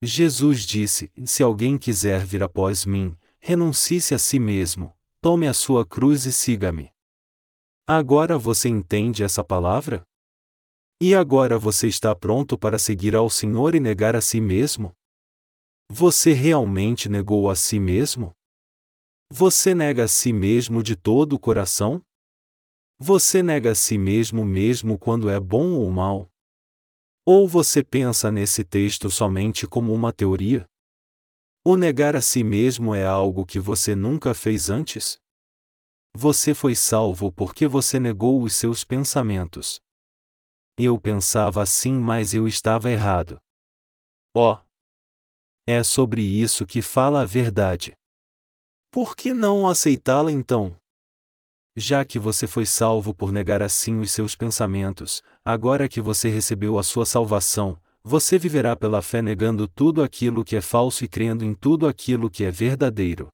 Jesus 0.00 0.64
disse: 0.64 1.10
Se 1.24 1.42
alguém 1.42 1.76
quiser 1.76 2.24
vir 2.24 2.44
após 2.44 2.86
mim, 2.86 3.16
renuncie-se 3.40 4.14
a 4.14 4.18
si 4.18 4.38
mesmo, 4.38 4.96
tome 5.20 5.48
a 5.48 5.52
sua 5.52 5.84
cruz 5.84 6.24
e 6.24 6.32
siga-me. 6.32 6.88
Agora 7.84 8.38
você 8.38 8.68
entende 8.68 9.24
essa 9.24 9.42
palavra? 9.42 10.06
E 11.02 11.14
agora 11.14 11.58
você 11.58 11.88
está 11.88 12.14
pronto 12.14 12.58
para 12.58 12.78
seguir 12.78 13.16
ao 13.16 13.30
Senhor 13.30 13.74
e 13.74 13.80
negar 13.80 14.14
a 14.14 14.20
si 14.20 14.38
mesmo? 14.38 14.94
Você 15.88 16.34
realmente 16.34 17.08
negou 17.08 17.48
a 17.48 17.56
si 17.56 17.80
mesmo? 17.80 18.32
Você 19.32 19.74
nega 19.74 20.04
a 20.04 20.08
si 20.08 20.30
mesmo 20.30 20.82
de 20.82 20.94
todo 20.94 21.32
o 21.32 21.38
coração? 21.38 22.02
Você 22.98 23.42
nega 23.42 23.70
a 23.70 23.74
si 23.74 23.96
mesmo 23.96 24.44
mesmo 24.44 24.98
quando 24.98 25.30
é 25.30 25.40
bom 25.40 25.72
ou 25.72 25.90
mal? 25.90 26.28
Ou 27.24 27.48
você 27.48 27.82
pensa 27.82 28.30
nesse 28.30 28.62
texto 28.62 29.10
somente 29.10 29.66
como 29.66 29.94
uma 29.94 30.12
teoria? 30.12 30.66
O 31.64 31.78
negar 31.78 32.14
a 32.14 32.20
si 32.20 32.44
mesmo 32.44 32.94
é 32.94 33.06
algo 33.06 33.46
que 33.46 33.58
você 33.58 33.94
nunca 33.94 34.34
fez 34.34 34.68
antes? 34.68 35.18
Você 36.14 36.52
foi 36.52 36.74
salvo 36.74 37.32
porque 37.32 37.66
você 37.66 37.98
negou 37.98 38.42
os 38.42 38.54
seus 38.54 38.84
pensamentos. 38.84 39.80
Eu 40.82 40.98
pensava 40.98 41.62
assim, 41.62 41.92
mas 41.92 42.32
eu 42.32 42.48
estava 42.48 42.90
errado. 42.90 43.38
Ó! 44.34 44.54
Oh, 44.54 44.58
é 45.66 45.82
sobre 45.82 46.22
isso 46.22 46.64
que 46.64 46.80
fala 46.80 47.20
a 47.20 47.26
verdade. 47.26 47.92
Por 48.90 49.14
que 49.14 49.34
não 49.34 49.68
aceitá-la 49.68 50.32
então? 50.32 50.74
Já 51.76 52.02
que 52.02 52.18
você 52.18 52.46
foi 52.46 52.64
salvo 52.64 53.14
por 53.14 53.30
negar 53.30 53.62
assim 53.62 54.00
os 54.00 54.10
seus 54.10 54.34
pensamentos, 54.34 55.22
agora 55.44 55.86
que 55.86 56.00
você 56.00 56.30
recebeu 56.30 56.78
a 56.78 56.82
sua 56.82 57.04
salvação, 57.04 57.78
você 58.02 58.38
viverá 58.38 58.74
pela 58.74 59.02
fé 59.02 59.20
negando 59.20 59.68
tudo 59.68 60.02
aquilo 60.02 60.42
que 60.42 60.56
é 60.56 60.62
falso 60.62 61.04
e 61.04 61.08
crendo 61.08 61.44
em 61.44 61.54
tudo 61.54 61.86
aquilo 61.86 62.30
que 62.30 62.42
é 62.42 62.50
verdadeiro. 62.50 63.28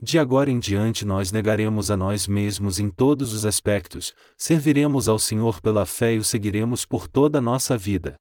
De 0.00 0.18
agora 0.18 0.50
em 0.50 0.58
diante 0.58 1.06
nós 1.06 1.32
negaremos 1.32 1.90
a 1.90 1.96
nós 1.96 2.26
mesmos 2.26 2.78
em 2.78 2.90
todos 2.90 3.32
os 3.32 3.46
aspectos, 3.46 4.14
serviremos 4.36 5.08
ao 5.08 5.18
Senhor 5.18 5.60
pela 5.60 5.86
fé 5.86 6.14
e 6.14 6.18
o 6.18 6.24
seguiremos 6.24 6.84
por 6.84 7.08
toda 7.08 7.38
a 7.38 7.42
nossa 7.42 7.78
vida. 7.78 8.14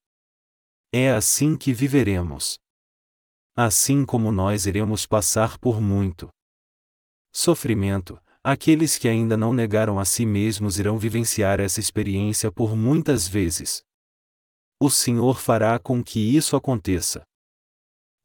É 0.93 1.11
assim 1.11 1.57
que 1.57 1.73
viveremos. 1.73 2.57
Assim 3.57 4.05
como 4.05 4.31
nós 4.31 4.65
iremos 4.65 5.05
passar 5.05 5.57
por 5.57 5.81
muito 5.81 6.29
sofrimento, 7.33 8.17
aqueles 8.41 8.97
que 8.97 9.09
ainda 9.09 9.35
não 9.35 9.51
negaram 9.51 9.99
a 9.99 10.05
si 10.05 10.25
mesmos 10.25 10.79
irão 10.79 10.97
vivenciar 10.97 11.59
essa 11.59 11.81
experiência 11.81 12.49
por 12.49 12.77
muitas 12.77 13.27
vezes. 13.27 13.83
O 14.79 14.89
Senhor 14.89 15.39
fará 15.39 15.77
com 15.77 16.01
que 16.01 16.19
isso 16.19 16.55
aconteça. 16.55 17.23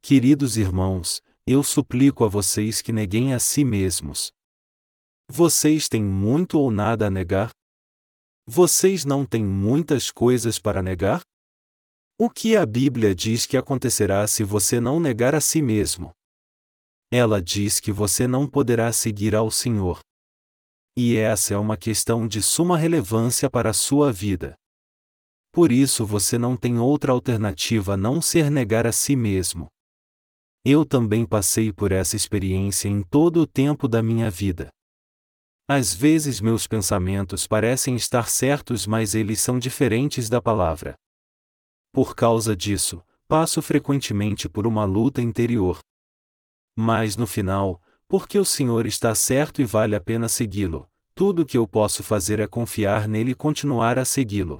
Queridos 0.01 0.55
irmãos, 0.55 1.21
eu 1.45 1.63
suplico 1.63 2.23
a 2.23 2.27
vocês 2.27 2.81
que 2.81 2.91
neguem 2.91 3.33
a 3.33 3.39
si 3.39 3.63
mesmos. 3.63 4.31
Vocês 5.29 5.89
têm 5.89 6.03
muito 6.03 6.59
ou 6.59 6.69
nada 6.69 7.07
a 7.07 7.09
negar? 7.09 7.51
Vocês 8.45 9.05
não 9.05 9.25
têm 9.25 9.43
muitas 9.43 10.11
coisas 10.11 10.59
para 10.59 10.83
negar? 10.83 11.21
O 12.17 12.29
que 12.29 12.55
a 12.55 12.65
Bíblia 12.65 13.15
diz 13.15 13.45
que 13.45 13.57
acontecerá 13.57 14.27
se 14.27 14.43
você 14.43 14.79
não 14.79 14.99
negar 14.99 15.33
a 15.33 15.41
si 15.41 15.61
mesmo? 15.61 16.11
Ela 17.11 17.41
diz 17.41 17.79
que 17.79 17.91
você 17.91 18.27
não 18.27 18.47
poderá 18.47 18.91
seguir 18.93 19.35
ao 19.35 19.49
Senhor. 19.49 19.99
E 20.95 21.15
essa 21.15 21.53
é 21.53 21.57
uma 21.57 21.77
questão 21.77 22.27
de 22.27 22.41
suma 22.41 22.77
relevância 22.77 23.49
para 23.49 23.71
a 23.71 23.73
sua 23.73 24.11
vida. 24.11 24.55
Por 25.51 25.71
isso 25.71 26.05
você 26.05 26.37
não 26.37 26.55
tem 26.55 26.77
outra 26.77 27.11
alternativa 27.11 27.93
a 27.93 27.97
não 27.97 28.21
ser 28.21 28.51
negar 28.51 28.85
a 28.85 28.91
si 28.91 29.15
mesmo. 29.15 29.67
Eu 30.63 30.85
também 30.85 31.25
passei 31.25 31.73
por 31.73 31.91
essa 31.91 32.15
experiência 32.15 32.87
em 32.87 33.01
todo 33.01 33.41
o 33.41 33.47
tempo 33.47 33.87
da 33.87 34.03
minha 34.03 34.29
vida. 34.29 34.69
Às 35.67 35.93
vezes 35.93 36.39
meus 36.39 36.67
pensamentos 36.67 37.47
parecem 37.47 37.95
estar 37.95 38.29
certos, 38.29 38.85
mas 38.85 39.15
eles 39.15 39.41
são 39.41 39.57
diferentes 39.57 40.29
da 40.29 40.39
palavra. 40.39 40.93
Por 41.91 42.15
causa 42.15 42.55
disso, 42.55 43.03
passo 43.27 43.59
frequentemente 43.61 44.47
por 44.47 44.67
uma 44.67 44.85
luta 44.85 45.19
interior. 45.19 45.79
Mas 46.77 47.17
no 47.17 47.25
final, 47.25 47.81
porque 48.07 48.37
o 48.37 48.45
Senhor 48.45 48.85
está 48.85 49.15
certo 49.15 49.61
e 49.61 49.65
vale 49.65 49.95
a 49.95 50.01
pena 50.01 50.29
segui-lo, 50.29 50.87
tudo 51.15 51.41
o 51.41 51.45
que 51.45 51.57
eu 51.57 51.67
posso 51.67 52.03
fazer 52.03 52.39
é 52.39 52.45
confiar 52.45 53.07
nele 53.07 53.31
e 53.31 53.35
continuar 53.35 53.97
a 53.97 54.05
segui-lo. 54.05 54.59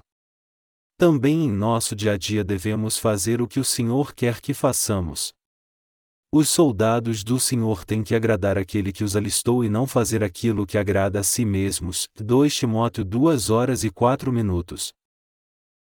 Também 0.97 1.45
em 1.45 1.51
nosso 1.51 1.95
dia 1.95 2.13
a 2.13 2.17
dia 2.17 2.43
devemos 2.43 2.97
fazer 2.97 3.39
o 3.39 3.47
que 3.47 3.59
o 3.59 3.65
Senhor 3.65 4.15
quer 4.15 4.41
que 4.41 4.53
façamos. 4.53 5.31
Os 6.33 6.47
soldados 6.47 7.25
do 7.25 7.37
Senhor 7.37 7.83
têm 7.83 8.01
que 8.01 8.15
agradar 8.15 8.57
aquele 8.57 8.93
que 8.93 9.03
os 9.03 9.17
alistou 9.17 9.65
e 9.65 9.69
não 9.69 9.85
fazer 9.85 10.23
aquilo 10.23 10.65
que 10.65 10.77
agrada 10.77 11.19
a 11.19 11.23
si 11.23 11.43
mesmos. 11.43 12.07
2 12.15 12.55
Timóteo 12.55 13.03
2 13.03 13.49
horas 13.49 13.83
e 13.83 13.89
4 13.89 14.31
minutos. 14.31 14.93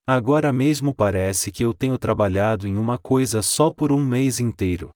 Agora 0.04 0.52
mesmo 0.52 0.92
parece 0.92 1.52
que 1.52 1.64
eu 1.64 1.72
tenho 1.72 1.96
trabalhado 1.96 2.66
em 2.66 2.76
uma 2.76 2.98
coisa 2.98 3.40
só 3.40 3.70
por 3.70 3.92
um 3.92 4.04
mês 4.04 4.40
inteiro. 4.40 4.90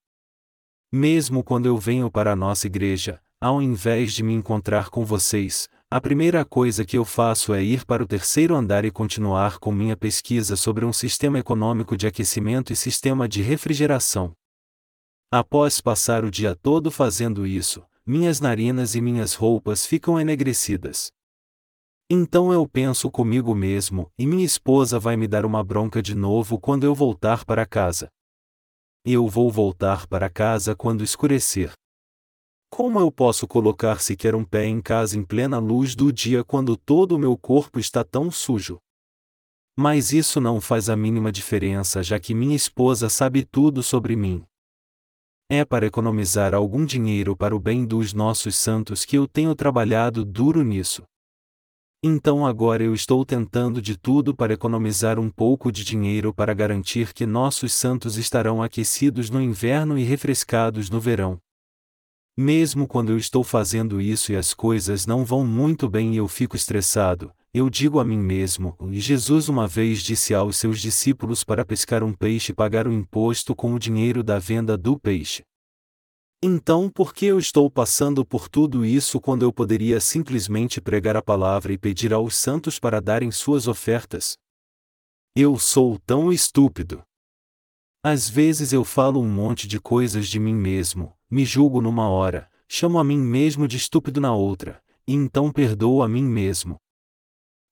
Mesmo 0.93 1.45
quando 1.45 1.67
eu 1.67 1.79
venho 1.79 2.11
para 2.11 2.33
a 2.33 2.37
nossa 2.37 2.67
igreja, 2.67 3.21
ao 3.41 3.63
invés 3.63 4.15
de 4.15 4.25
me 4.25 4.35
encontrar 4.35 4.89
com 4.89 5.05
vocês, 5.05 5.69
a 5.89 6.01
primeira 6.01 6.45
coisa 6.45 6.85
que 6.85 6.99
eu 6.99 7.05
faço 7.05 7.55
é 7.55 7.63
ir 7.63 7.85
para 7.85 8.03
o 8.03 8.07
terceiro 8.07 8.57
andar 8.57 8.85
e 8.85 8.91
continuar 8.91 9.61
com 9.61 9.71
minha 9.71 9.97
pesquisa 9.97 10.57
sobre 10.57 10.85
um 10.85 10.93
sistema 10.93 11.39
econômico 11.39 11.97
de 11.97 12.09
aquecimento 12.09 12.73
e 12.73 12.77
sistema 12.77 13.29
de 13.29 13.43
refrigeração. 13.43 14.35
Após 15.31 15.81
passar 15.81 16.25
o 16.25 16.31
dia 16.31 16.55
todo 16.55 16.89
fazendo 16.89 17.45
isso, 17.45 17.85
minhas 18.07 18.39
narinas 18.39 18.95
e 18.95 19.01
minhas 19.01 19.35
roupas 19.35 19.85
ficam 19.85 20.21
enegrecidas. 20.21 21.11
Então 22.09 22.53
eu 22.53 22.69
penso 22.69 23.11
comigo 23.11 23.53
mesmo, 23.53 24.09
e 24.17 24.25
minha 24.25 24.45
esposa 24.45 25.01
vai 25.01 25.17
me 25.17 25.27
dar 25.27 25.45
uma 25.45 25.65
bronca 25.65 26.01
de 26.01 26.15
novo 26.15 26.61
quando 26.61 26.85
eu 26.85 26.95
voltar 26.95 27.45
para 27.45 27.67
casa. 27.67 28.09
Eu 29.05 29.27
vou 29.27 29.51
voltar 29.51 30.07
para 30.07 30.31
casa 30.31 30.77
quando 30.77 31.03
escurecer. 31.03 31.73
Como 32.71 33.01
eu 33.01 33.11
posso 33.11 33.49
colocar 33.49 34.01
sequer 34.01 34.37
um 34.37 34.45
pé 34.45 34.67
em 34.67 34.81
casa 34.81 35.19
em 35.19 35.25
plena 35.25 35.59
luz 35.59 35.97
do 35.97 36.13
dia 36.13 36.45
quando 36.45 36.77
todo 36.77 37.17
o 37.17 37.19
meu 37.19 37.37
corpo 37.37 37.81
está 37.81 38.05
tão 38.05 38.31
sujo? 38.31 38.79
Mas 39.77 40.13
isso 40.13 40.41
não 40.41 40.61
faz 40.61 40.89
a 40.89 40.97
mínima 40.97 41.33
diferença 41.33 42.01
já 42.01 42.21
que 42.21 42.33
minha 42.33 42.55
esposa 42.55 43.09
sabe 43.09 43.45
tudo 43.45 43.83
sobre 43.83 44.15
mim. 44.15 44.47
É 45.49 45.65
para 45.65 45.87
economizar 45.87 46.55
algum 46.55 46.85
dinheiro 46.85 47.37
para 47.37 47.55
o 47.55 47.61
bem 47.61 47.87
dos 47.87 48.13
nossos 48.13 48.57
santos 48.57 49.05
que 49.05 49.17
eu 49.17 49.29
tenho 49.29 49.55
trabalhado 49.55 50.25
duro 50.25 50.65
nisso. 50.65 51.05
Então 52.03 52.45
agora 52.45 52.83
eu 52.83 52.93
estou 52.93 53.25
tentando 53.25 53.81
de 53.81 53.97
tudo 53.97 54.35
para 54.35 54.55
economizar 54.55 55.21
um 55.21 55.31
pouco 55.31 55.71
de 55.71 55.85
dinheiro 55.85 56.35
para 56.35 56.53
garantir 56.53 57.15
que 57.15 57.25
nossos 57.25 57.73
santos 57.73 58.17
estarão 58.17 58.61
aquecidos 58.61 59.31
no 59.31 59.41
inverno 59.41 59.97
e 59.97 60.03
refrescados 60.03 60.91
no 60.91 60.99
verão. 60.99 61.39
Mesmo 62.37 62.89
quando 62.89 63.13
eu 63.13 63.17
estou 63.17 63.45
fazendo 63.45 64.01
isso 64.01 64.33
e 64.33 64.37
as 64.37 64.53
coisas 64.53 65.07
não 65.07 65.25
vão 65.25 65.47
muito 65.47 65.89
bem 65.89 66.15
e 66.15 66.17
eu 66.17 66.27
fico 66.27 66.57
estressado, 66.57 67.33
eu 67.53 67.71
digo 67.71 67.99
a 68.01 68.05
mim 68.05 68.19
mesmo: 68.19 68.77
e 68.91 69.01
Jesus 69.01 69.49
uma 69.49 69.67
vez 69.67 70.03
disse 70.03 70.35
aos 70.35 70.57
seus 70.57 70.81
discípulos 70.81 71.43
para 71.43 71.65
pescar 71.65 72.03
um 72.03 72.13
peixe 72.13 72.53
pagar 72.53 72.87
o 72.87 72.93
imposto 72.93 73.55
com 73.55 73.75
o 73.75 73.79
dinheiro 73.79 74.23
da 74.23 74.39
venda 74.39 74.77
do 74.77 74.99
peixe. 74.99 75.43
Então, 76.43 76.91
por 76.91 77.15
que 77.15 77.27
eu 77.27 77.39
estou 77.39 77.71
passando 77.71 78.25
por 78.25 78.49
tudo 78.49 78.85
isso 78.85 79.21
quando 79.21 79.43
eu 79.43 79.53
poderia 79.53 79.99
simplesmente 80.01 80.81
pregar 80.81 81.17
a 81.17 81.23
palavra 81.23 81.73
e 81.73 81.79
pedir 81.79 82.13
aos 82.13 82.37
santos 82.37 82.79
para 82.79 83.01
darem 83.01 83.31
suas 83.31 83.67
ofertas? 83.67 84.37
Eu 85.35 85.59
sou 85.59 85.99
tão 85.99 86.33
estúpido. 86.33 87.03
Às 88.03 88.29
vezes 88.29 88.73
eu 88.73 88.85
falo 88.85 89.21
um 89.21 89.29
monte 89.29 89.67
de 89.67 89.81
coisas 89.81 90.29
de 90.29 90.39
mim 90.39 90.55
mesmo, 90.55 91.17
me 91.29 91.45
julgo 91.45 91.81
numa 91.81 92.09
hora, 92.09 92.49
chamo 92.69 92.99
a 92.99 93.05
mim 93.05 93.19
mesmo 93.19 93.67
de 93.67 93.77
estúpido 93.77 94.21
na 94.21 94.35
outra, 94.35 94.81
e 95.09 95.15
então 95.15 95.51
perdoo 95.51 96.03
a 96.03 96.09
mim 96.09 96.23
mesmo. 96.23 96.77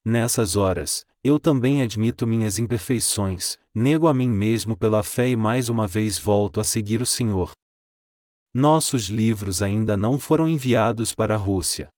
Nessas 0.04 0.54
horas, 0.54 1.06
eu 1.22 1.40
também 1.40 1.80
admito 1.80 2.26
minhas 2.26 2.58
imperfeições, 2.58 3.58
nego 3.74 4.06
a 4.06 4.12
mim 4.12 4.28
mesmo 4.28 4.76
pela 4.76 5.02
fé 5.02 5.30
e 5.30 5.36
mais 5.36 5.70
uma 5.70 5.86
vez 5.86 6.18
volto 6.18 6.60
a 6.60 6.64
seguir 6.64 7.00
o 7.00 7.06
Senhor. 7.06 7.52
Nossos 8.52 9.04
livros 9.04 9.62
ainda 9.62 9.96
não 9.96 10.18
foram 10.18 10.46
enviados 10.46 11.14
para 11.14 11.34
a 11.34 11.38
Rússia. 11.38 11.88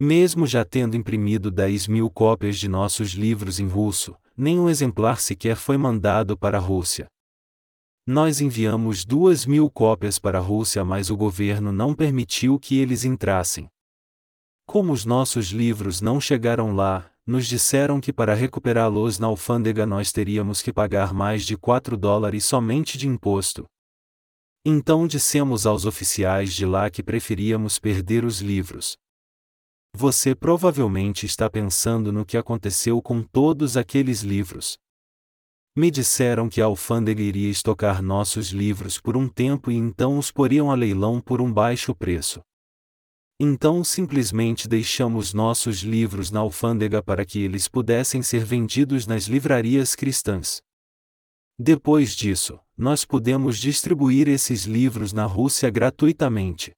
Mesmo 0.00 0.46
já 0.46 0.64
tendo 0.64 0.96
imprimido 0.96 1.50
10 1.50 1.88
mil 1.88 2.08
cópias 2.08 2.56
de 2.56 2.68
nossos 2.68 3.10
livros 3.10 3.58
em 3.58 3.66
russo, 3.66 4.16
nenhum 4.36 4.68
exemplar 4.68 5.18
sequer 5.18 5.56
foi 5.56 5.76
mandado 5.76 6.38
para 6.38 6.58
a 6.58 6.60
Rússia. 6.60 7.08
Nós 8.06 8.40
enviamos 8.40 9.04
duas 9.04 9.44
mil 9.44 9.68
cópias 9.68 10.20
para 10.20 10.38
a 10.38 10.40
Rússia, 10.40 10.84
mas 10.84 11.10
o 11.10 11.16
governo 11.16 11.72
não 11.72 11.94
permitiu 11.94 12.60
que 12.60 12.78
eles 12.78 13.04
entrassem. 13.04 13.68
Como 14.68 14.92
os 14.92 15.06
nossos 15.06 15.46
livros 15.46 16.02
não 16.02 16.20
chegaram 16.20 16.74
lá, 16.74 17.10
nos 17.26 17.46
disseram 17.46 18.02
que 18.02 18.12
para 18.12 18.34
recuperá-los 18.34 19.18
na 19.18 19.26
alfândega 19.26 19.86
nós 19.86 20.12
teríamos 20.12 20.60
que 20.60 20.70
pagar 20.74 21.14
mais 21.14 21.46
de 21.46 21.56
4 21.56 21.96
dólares 21.96 22.44
somente 22.44 22.98
de 22.98 23.08
imposto. 23.08 23.64
Então 24.62 25.06
dissemos 25.06 25.64
aos 25.64 25.86
oficiais 25.86 26.52
de 26.52 26.66
lá 26.66 26.90
que 26.90 27.02
preferíamos 27.02 27.78
perder 27.78 28.26
os 28.26 28.42
livros. 28.42 28.94
Você 29.96 30.34
provavelmente 30.34 31.24
está 31.24 31.48
pensando 31.48 32.12
no 32.12 32.26
que 32.26 32.36
aconteceu 32.36 33.00
com 33.00 33.22
todos 33.22 33.74
aqueles 33.74 34.20
livros. 34.20 34.76
Me 35.74 35.90
disseram 35.90 36.46
que 36.46 36.60
a 36.60 36.66
alfândega 36.66 37.22
iria 37.22 37.48
estocar 37.48 38.02
nossos 38.02 38.50
livros 38.50 39.00
por 39.00 39.16
um 39.16 39.30
tempo 39.30 39.70
e 39.70 39.76
então 39.76 40.18
os 40.18 40.30
poriam 40.30 40.70
a 40.70 40.74
leilão 40.74 41.22
por 41.22 41.40
um 41.40 41.50
baixo 41.50 41.94
preço. 41.94 42.42
Então 43.40 43.84
simplesmente 43.84 44.66
deixamos 44.66 45.32
nossos 45.32 45.78
livros 45.82 46.32
na 46.32 46.40
alfândega 46.40 47.00
para 47.00 47.24
que 47.24 47.38
eles 47.38 47.68
pudessem 47.68 48.20
ser 48.20 48.44
vendidos 48.44 49.06
nas 49.06 49.24
livrarias 49.24 49.94
cristãs. 49.94 50.60
Depois 51.56 52.16
disso, 52.16 52.58
nós 52.76 53.04
pudemos 53.04 53.58
distribuir 53.58 54.28
esses 54.28 54.64
livros 54.64 55.12
na 55.12 55.24
Rússia 55.24 55.70
gratuitamente. 55.70 56.72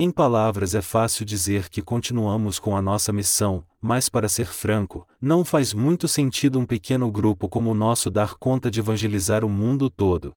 Em 0.00 0.10
palavras, 0.10 0.74
é 0.74 0.82
fácil 0.82 1.24
dizer 1.24 1.68
que 1.68 1.80
continuamos 1.80 2.58
com 2.58 2.76
a 2.76 2.82
nossa 2.82 3.12
missão, 3.12 3.64
mas 3.80 4.08
para 4.08 4.28
ser 4.28 4.46
franco, 4.46 5.06
não 5.20 5.44
faz 5.44 5.72
muito 5.72 6.08
sentido 6.08 6.58
um 6.58 6.66
pequeno 6.66 7.08
grupo 7.08 7.48
como 7.48 7.70
o 7.70 7.74
nosso 7.74 8.10
dar 8.10 8.34
conta 8.34 8.68
de 8.68 8.80
evangelizar 8.80 9.44
o 9.44 9.48
mundo 9.48 9.88
todo. 9.88 10.32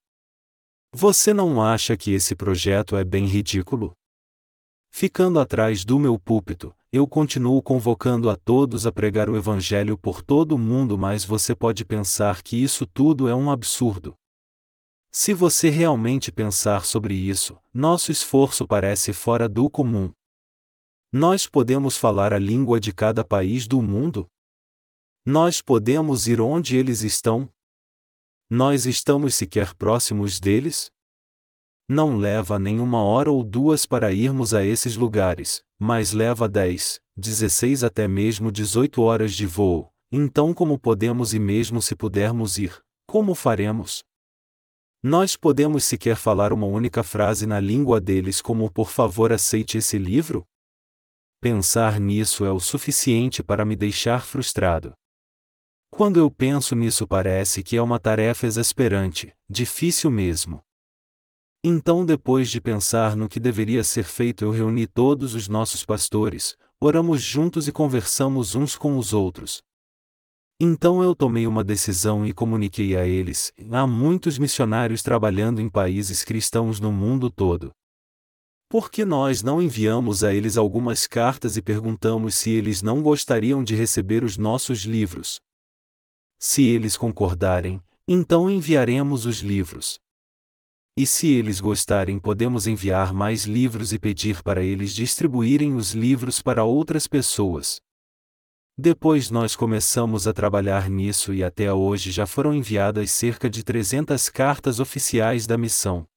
Você 0.93 1.33
não 1.33 1.59
acha 1.59 1.97
que 1.97 2.11
esse 2.11 2.35
projeto 2.35 2.95
é 2.95 3.03
bem 3.03 3.25
ridículo? 3.25 3.95
Ficando 4.97 5.41
atrás 5.41 5.83
do 5.83 5.99
meu 5.99 6.17
púlpito, 6.17 6.73
eu 6.89 7.05
continuo 7.05 7.61
convocando 7.61 8.29
a 8.29 8.37
todos 8.37 8.87
a 8.87 8.93
pregar 8.93 9.29
o 9.29 9.35
Evangelho 9.35 9.97
por 9.97 10.21
todo 10.21 10.53
o 10.53 10.57
mundo, 10.57 10.97
mas 10.97 11.25
você 11.25 11.53
pode 11.53 11.83
pensar 11.83 12.41
que 12.41 12.55
isso 12.55 12.87
tudo 12.87 13.27
é 13.27 13.35
um 13.35 13.51
absurdo. 13.51 14.15
Se 15.11 15.33
você 15.33 15.69
realmente 15.69 16.31
pensar 16.31 16.85
sobre 16.85 17.13
isso, 17.13 17.59
nosso 17.73 18.09
esforço 18.09 18.65
parece 18.65 19.11
fora 19.11 19.49
do 19.49 19.69
comum. 19.69 20.13
Nós 21.11 21.45
podemos 21.45 21.97
falar 21.97 22.31
a 22.31 22.39
língua 22.39 22.79
de 22.79 22.93
cada 22.93 23.21
país 23.21 23.67
do 23.67 23.81
mundo? 23.81 24.25
Nós 25.25 25.61
podemos 25.61 26.25
ir 26.25 26.39
onde 26.39 26.77
eles 26.77 27.01
estão? 27.01 27.49
Nós 28.49 28.85
estamos 28.85 29.35
sequer 29.35 29.75
próximos 29.75 30.39
deles? 30.39 30.89
Não 31.87 32.17
leva 32.17 32.57
nem 32.57 32.79
uma 32.79 33.03
hora 33.03 33.31
ou 33.31 33.43
duas 33.43 33.85
para 33.85 34.11
irmos 34.11 34.55
a 34.55 34.65
esses 34.65 34.95
lugares, 34.95 35.63
mas 35.79 36.13
leva 36.13 36.49
dez, 36.49 36.99
dezesseis 37.15 37.83
até 37.83 38.07
mesmo 38.07 38.51
dezoito 38.51 39.03
horas 39.03 39.33
de 39.33 39.45
voo. 39.45 39.91
Então, 40.11 40.51
como 40.51 40.79
podemos 40.79 41.33
e 41.33 41.39
mesmo 41.39 41.81
se 41.83 41.95
pudermos 41.95 42.57
ir, 42.57 42.83
como 43.05 43.35
faremos? 43.35 44.03
Nós 45.03 45.35
podemos 45.35 45.83
sequer 45.83 46.15
falar 46.15 46.51
uma 46.51 46.65
única 46.65 47.03
frase 47.03 47.45
na 47.45 47.59
língua 47.59 48.01
deles, 48.01 48.41
como 48.41 48.71
por 48.71 48.89
favor 48.89 49.31
aceite 49.31 49.77
esse 49.77 49.99
livro? 49.99 50.43
Pensar 51.39 51.99
nisso 51.99 52.43
é 52.43 52.51
o 52.51 52.59
suficiente 52.59 53.43
para 53.43 53.63
me 53.63 53.75
deixar 53.75 54.25
frustrado. 54.25 54.93
Quando 55.91 56.19
eu 56.19 56.31
penso 56.31 56.75
nisso, 56.75 57.07
parece 57.07 57.61
que 57.61 57.77
é 57.77 57.81
uma 57.81 57.99
tarefa 57.99 58.47
exasperante, 58.47 59.31
difícil 59.47 60.09
mesmo. 60.09 60.64
Então, 61.67 62.05
depois 62.05 62.51
de 62.51 62.61
pensar 62.61 63.15
no 63.15 63.27
que 63.27 63.39
deveria 63.39 63.83
ser 63.83 64.03
feito, 64.03 64.45
eu 64.45 64.51
reuni 64.51 64.85
todos 64.85 65.33
os 65.33 65.47
nossos 65.47 65.83
pastores, 65.83 66.55
oramos 66.79 67.23
juntos 67.23 67.67
e 67.67 67.71
conversamos 67.71 68.53
uns 68.53 68.75
com 68.75 68.99
os 68.99 69.13
outros. 69.13 69.63
Então 70.61 71.01
eu 71.01 71.15
tomei 71.15 71.47
uma 71.47 71.63
decisão 71.63 72.23
e 72.23 72.31
comuniquei 72.31 72.95
a 72.95 73.07
eles: 73.07 73.51
há 73.71 73.87
muitos 73.87 74.37
missionários 74.37 75.01
trabalhando 75.01 75.59
em 75.59 75.67
países 75.67 76.23
cristãos 76.23 76.79
no 76.79 76.91
mundo 76.91 77.31
todo. 77.31 77.71
Por 78.69 78.91
que 78.91 79.03
nós 79.03 79.41
não 79.41 79.59
enviamos 79.59 80.23
a 80.23 80.31
eles 80.31 80.57
algumas 80.57 81.07
cartas 81.07 81.57
e 81.57 81.63
perguntamos 81.63 82.35
se 82.35 82.51
eles 82.51 82.83
não 82.83 83.01
gostariam 83.01 83.63
de 83.63 83.73
receber 83.73 84.23
os 84.23 84.37
nossos 84.37 84.81
livros? 84.81 85.39
Se 86.37 86.63
eles 86.63 86.95
concordarem, 86.95 87.81
então 88.07 88.51
enviaremos 88.51 89.25
os 89.25 89.39
livros. 89.39 89.99
E 90.97 91.05
se 91.05 91.27
eles 91.27 91.59
gostarem, 91.59 92.17
podemos 92.17 92.67
enviar 92.67 93.13
mais 93.13 93.43
livros 93.43 93.91
e 93.91 93.99
pedir 93.99 94.41
para 94.41 94.63
eles 94.63 94.93
distribuírem 94.93 95.75
os 95.75 95.91
livros 95.91 96.41
para 96.41 96.63
outras 96.63 97.05
pessoas. 97.05 97.81
Depois 98.77 99.29
nós 99.29 99.57
começamos 99.57 100.25
a 100.25 100.33
trabalhar 100.33 100.89
nisso 100.89 101.33
e 101.33 101.43
até 101.43 101.71
hoje 101.71 102.11
já 102.11 102.25
foram 102.25 102.53
enviadas 102.53 103.11
cerca 103.11 103.49
de 103.49 103.61
300 103.61 104.29
cartas 104.29 104.79
oficiais 104.79 105.45
da 105.45 105.57
missão. 105.57 106.07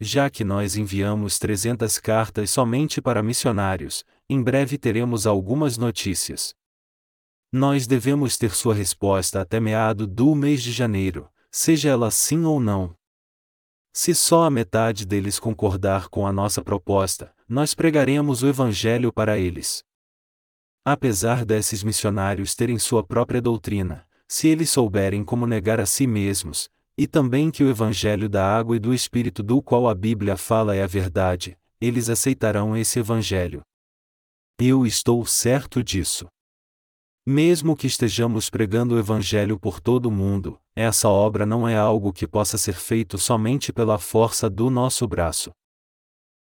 Já 0.00 0.30
que 0.30 0.42
nós 0.42 0.74
enviamos 0.74 1.38
300 1.38 1.98
cartas 1.98 2.50
somente 2.50 3.00
para 3.00 3.22
missionários, 3.22 4.04
em 4.28 4.42
breve 4.42 4.78
teremos 4.78 5.26
algumas 5.26 5.76
notícias. 5.76 6.54
Nós 7.52 7.86
devemos 7.86 8.38
ter 8.38 8.54
sua 8.54 8.74
resposta 8.74 9.42
até 9.42 9.60
meado 9.60 10.06
do 10.06 10.34
mês 10.34 10.62
de 10.62 10.72
janeiro, 10.72 11.30
seja 11.50 11.90
ela 11.90 12.10
sim 12.10 12.44
ou 12.44 12.58
não. 12.58 12.96
Se 13.92 14.14
só 14.14 14.44
a 14.44 14.50
metade 14.50 15.04
deles 15.04 15.38
concordar 15.38 16.08
com 16.08 16.26
a 16.26 16.32
nossa 16.32 16.62
proposta, 16.62 17.30
nós 17.46 17.74
pregaremos 17.74 18.42
o 18.42 18.48
Evangelho 18.48 19.12
para 19.12 19.38
eles. 19.38 19.84
Apesar 20.82 21.44
desses 21.44 21.82
missionários 21.82 22.54
terem 22.54 22.78
sua 22.78 23.04
própria 23.04 23.40
doutrina, 23.40 24.06
se 24.26 24.48
eles 24.48 24.70
souberem 24.70 25.22
como 25.22 25.46
negar 25.46 25.78
a 25.78 25.84
si 25.84 26.06
mesmos, 26.06 26.70
e 26.96 27.06
também 27.06 27.50
que 27.50 27.62
o 27.62 27.68
Evangelho 27.68 28.30
da 28.30 28.42
água 28.42 28.76
e 28.76 28.78
do 28.78 28.94
Espírito 28.94 29.42
do 29.42 29.60
qual 29.60 29.86
a 29.86 29.94
Bíblia 29.94 30.38
fala 30.38 30.74
é 30.74 30.82
a 30.82 30.86
verdade, 30.86 31.58
eles 31.78 32.08
aceitarão 32.08 32.74
esse 32.74 32.98
Evangelho. 32.98 33.60
Eu 34.58 34.86
estou 34.86 35.26
certo 35.26 35.84
disso. 35.84 36.28
Mesmo 37.24 37.76
que 37.76 37.86
estejamos 37.86 38.50
pregando 38.50 38.96
o 38.96 38.98
Evangelho 38.98 39.56
por 39.56 39.78
todo 39.78 40.06
o 40.06 40.10
mundo, 40.10 40.58
essa 40.74 41.08
obra 41.08 41.46
não 41.46 41.68
é 41.68 41.76
algo 41.76 42.12
que 42.12 42.26
possa 42.26 42.58
ser 42.58 42.72
feito 42.72 43.16
somente 43.16 43.72
pela 43.72 43.96
força 43.96 44.50
do 44.50 44.68
nosso 44.68 45.06
braço. 45.06 45.52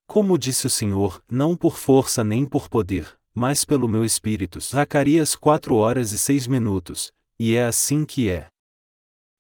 Como 0.07 0.39
disse 0.39 0.67
o 0.67 0.71
Senhor, 0.71 1.23
não 1.31 1.55
por 1.55 1.77
força 1.77 2.25
nem 2.25 2.47
por 2.47 2.67
poder, 2.71 3.15
mas 3.35 3.63
pelo 3.63 3.87
meu 3.87 4.07
espírito. 4.07 4.59
Zacarias 4.59 5.37
4 5.37 5.75
horas 5.75 6.13
e 6.13 6.19
6 6.19 6.47
minutos, 6.47 7.13
e 7.39 7.55
é 7.55 7.67
assim 7.67 8.07
que 8.07 8.31
é. 8.31 8.49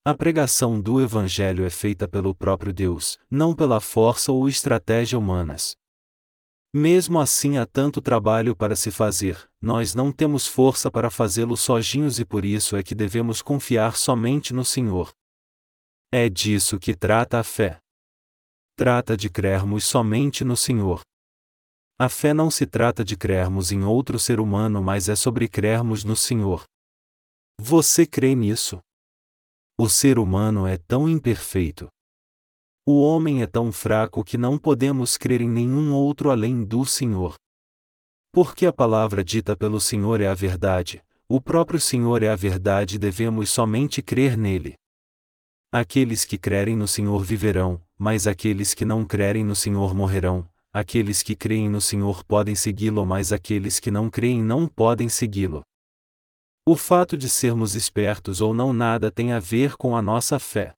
A 0.05 0.13
pregação 0.13 0.79
do 0.79 1.01
Evangelho 1.01 1.65
é 1.65 1.71
feita 1.71 2.07
pelo 2.07 2.35
próprio 2.35 2.73
Deus, 2.73 3.19
não 3.31 3.55
pela 3.55 3.81
força 3.81 4.31
ou 4.31 4.47
estratégia 4.47 5.19
humanas. 5.19 5.75
Mesmo 6.73 7.19
assim 7.19 7.59
há 7.59 7.67
tanto 7.67 8.01
trabalho 8.01 8.55
para 8.55 8.77
se 8.77 8.93
fazer, 8.93 9.51
nós 9.61 9.93
não 9.93 10.13
temos 10.13 10.47
força 10.47 10.89
para 10.89 11.11
fazê-lo 11.11 11.57
sozinhos 11.57 12.21
e 12.21 12.25
por 12.25 12.45
isso 12.45 12.77
é 12.77 12.83
que 12.83 12.95
devemos 12.95 13.43
confiar 13.43 13.97
somente 13.97 14.55
no 14.55 14.65
Senhor. 14.65 15.13
É 16.13 16.29
disso 16.29 16.79
que 16.79 16.95
trata 16.95 17.41
a 17.41 17.43
fé. 17.43 17.81
Trata 18.77 19.17
de 19.17 19.29
crermos 19.29 19.85
somente 19.85 20.45
no 20.45 20.57
Senhor. 20.57 21.01
A 21.99 22.09
fé 22.09 22.33
não 22.33 22.51
se 22.51 22.65
trata 22.67 23.05
de 23.05 23.17
crermos 23.17 23.73
em 23.73 23.83
outro 23.83 24.19
ser 24.19 24.39
humano, 24.39 24.83
mas 24.83 25.09
é 25.09 25.17
sobre 25.17 25.49
crermos 25.49 26.05
no 26.05 26.15
Senhor. 26.15 26.65
Você 27.61 28.07
crê 28.07 28.35
nisso? 28.35 28.81
O 29.77 29.89
ser 29.89 30.19
humano 30.19 30.67
é 30.67 30.79
tão 30.79 31.09
imperfeito. 31.09 31.89
O 32.93 33.03
homem 33.03 33.41
é 33.41 33.47
tão 33.47 33.71
fraco 33.71 34.25
que 34.25 34.37
não 34.37 34.59
podemos 34.59 35.17
crer 35.17 35.41
em 35.41 35.49
nenhum 35.49 35.95
outro 35.95 36.29
além 36.29 36.65
do 36.65 36.85
Senhor. 36.85 37.37
Porque 38.33 38.67
a 38.67 38.73
palavra 38.73 39.23
dita 39.23 39.55
pelo 39.55 39.81
Senhor 39.81 40.21
é 40.21 40.27
a 40.27 40.35
verdade, 40.35 41.01
o 41.29 41.41
próprio 41.41 41.79
Senhor 41.79 42.21
é 42.21 42.29
a 42.29 42.35
verdade 42.35 42.97
e 42.97 42.99
devemos 42.99 43.49
somente 43.49 44.03
crer 44.03 44.37
nele. 44.37 44.75
Aqueles 45.71 46.25
que 46.25 46.37
crerem 46.37 46.75
no 46.75 46.89
Senhor 46.89 47.23
viverão, 47.23 47.81
mas 47.97 48.27
aqueles 48.27 48.75
que 48.75 48.85
não 48.85 49.05
crerem 49.05 49.45
no 49.45 49.55
Senhor 49.55 49.95
morrerão. 49.95 50.45
Aqueles 50.73 51.23
que 51.23 51.37
creem 51.37 51.69
no 51.69 51.81
Senhor 51.81 52.25
podem 52.25 52.57
segui-lo, 52.57 53.07
mas 53.07 53.33
aqueles 53.33 53.79
que 53.79 53.93
não 53.93 54.11
creem 54.11 54.43
não 54.43 54.67
podem 54.67 55.09
segui-lo. 55.09 55.63
O 56.67 56.75
fato 56.75 57.17
de 57.17 57.29
sermos 57.29 57.77
espertos 57.77 58.41
ou 58.41 58.53
não 58.53 58.73
nada 58.73 59.13
tem 59.13 59.33
a 59.33 59.39
ver 59.39 59.77
com 59.77 59.95
a 59.95 60.03
nossa 60.03 60.41
fé. 60.41 60.75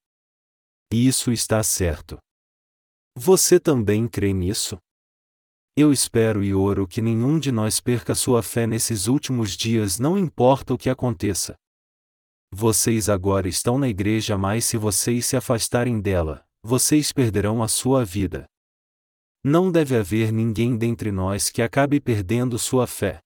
Isso 0.92 1.32
está 1.32 1.62
certo. 1.62 2.18
Você 3.16 3.58
também 3.58 4.06
crê 4.06 4.32
nisso? 4.32 4.76
Eu 5.74 5.90
espero 5.90 6.44
e 6.44 6.54
oro 6.54 6.86
que 6.86 7.00
nenhum 7.00 7.38
de 7.38 7.50
nós 7.50 7.80
perca 7.80 8.14
sua 8.14 8.42
fé 8.42 8.66
nesses 8.66 9.06
últimos 9.06 9.56
dias, 9.56 9.98
não 9.98 10.18
importa 10.18 10.74
o 10.74 10.78
que 10.78 10.90
aconteça. 10.90 11.56
Vocês 12.52 13.08
agora 13.08 13.48
estão 13.48 13.78
na 13.78 13.88
igreja, 13.88 14.36
mas 14.36 14.66
se 14.66 14.76
vocês 14.76 15.24
se 15.24 15.34
afastarem 15.34 15.98
dela, 15.98 16.44
vocês 16.62 17.10
perderão 17.10 17.62
a 17.62 17.68
sua 17.68 18.04
vida. 18.04 18.44
Não 19.42 19.72
deve 19.72 19.96
haver 19.96 20.30
ninguém 20.30 20.76
dentre 20.76 21.10
nós 21.10 21.48
que 21.48 21.62
acabe 21.62 22.00
perdendo 22.00 22.58
sua 22.58 22.86
fé. 22.86 23.18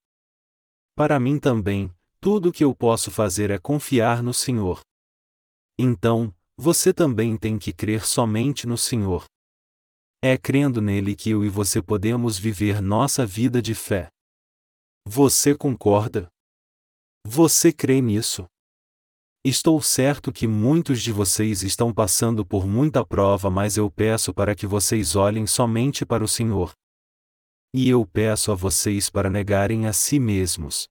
Para 0.95 1.19
mim 1.19 1.41
também, 1.41 1.93
tudo 2.21 2.51
o 2.51 2.53
que 2.53 2.63
eu 2.63 2.73
posso 2.73 3.11
fazer 3.11 3.51
é 3.51 3.59
confiar 3.59 4.23
no 4.23 4.33
Senhor. 4.33 4.81
Então, 5.77 6.33
você 6.59 6.93
também 6.93 7.37
tem 7.37 7.59
que 7.59 7.73
crer 7.73 8.07
somente 8.07 8.67
no 8.67 8.79
Senhor. 8.79 9.25
É 10.23 10.39
crendo 10.39 10.81
nele 10.81 11.15
que 11.15 11.31
eu 11.31 11.45
e 11.45 11.49
você 11.49 11.83
podemos 11.83 12.39
viver 12.39 12.81
nossa 12.81 13.27
vida 13.27 13.61
de 13.61 13.75
fé. 13.75 14.09
Você 15.07 15.55
concorda? 15.55 16.29
Você 17.27 17.73
crê 17.73 18.01
nisso? 18.01 18.47
Estou 19.45 19.81
certo 19.81 20.33
que 20.33 20.49
muitos 20.49 21.03
de 21.03 21.13
vocês 21.13 21.63
estão 21.63 21.93
passando 21.93 22.45
por 22.45 22.67
muita 22.67 23.07
prova, 23.07 23.49
mas 23.51 23.77
eu 23.77 23.89
peço 23.91 24.35
para 24.35 24.55
que 24.55 24.67
vocês 24.67 25.15
olhem 25.15 25.47
somente 25.47 26.05
para 26.05 26.25
o 26.25 26.29
Senhor. 26.29 26.73
E 27.73 27.89
eu 27.89 28.05
peço 28.07 28.51
a 28.51 28.55
vocês 28.55 29.11
para 29.11 29.31
negarem 29.31 29.87
a 29.87 29.93
si 29.93 30.19
mesmos. 30.19 30.89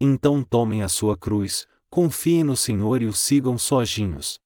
Então 0.00 0.42
tomem 0.42 0.82
a 0.82 0.88
sua 0.88 1.18
cruz, 1.18 1.66
confiem 1.90 2.44
no 2.44 2.56
Senhor 2.56 3.02
e 3.02 3.06
o 3.06 3.12
sigam 3.12 3.58
sozinhos. 3.58 4.38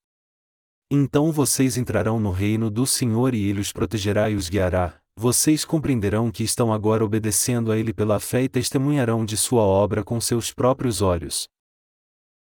Então 0.90 1.32
vocês 1.32 1.76
entrarão 1.76 2.20
no 2.20 2.30
reino 2.30 2.70
do 2.70 2.86
Senhor 2.86 3.34
e 3.34 3.48
ele 3.48 3.60
os 3.60 3.72
protegerá 3.72 4.30
e 4.30 4.34
os 4.34 4.48
guiará. 4.48 5.00
Vocês 5.16 5.64
compreenderão 5.64 6.28
que 6.28 6.42
estão 6.42 6.72
agora 6.72 7.04
obedecendo 7.04 7.70
a 7.70 7.78
Ele 7.78 7.94
pela 7.94 8.18
fé 8.18 8.42
e 8.42 8.48
testemunharão 8.48 9.24
de 9.24 9.36
Sua 9.36 9.62
obra 9.62 10.02
com 10.02 10.20
seus 10.20 10.52
próprios 10.52 11.00
olhos. 11.00 11.46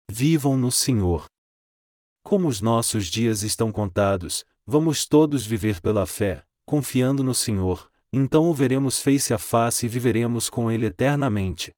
Vivam 0.10 0.58
no 0.58 0.72
Senhor. 0.72 1.26
Como 2.24 2.48
os 2.48 2.62
nossos 2.62 3.06
dias 3.08 3.44
estão 3.44 3.72
contados, 3.72 4.44
vamos 4.66 5.06
todos 5.06 5.46
viver 5.46 5.82
pela 5.82 6.08
fé, 6.08 6.44
confiando 6.66 7.24
no 7.24 7.36
Senhor, 7.36 7.92
então 8.12 8.50
o 8.50 8.54
veremos 8.54 9.00
face 9.00 9.34
a 9.34 9.38
face 9.38 9.86
e 9.86 9.90
viveremos 9.90 10.50
com 10.50 10.72
Ele 10.72 10.88
eternamente. 10.88 11.72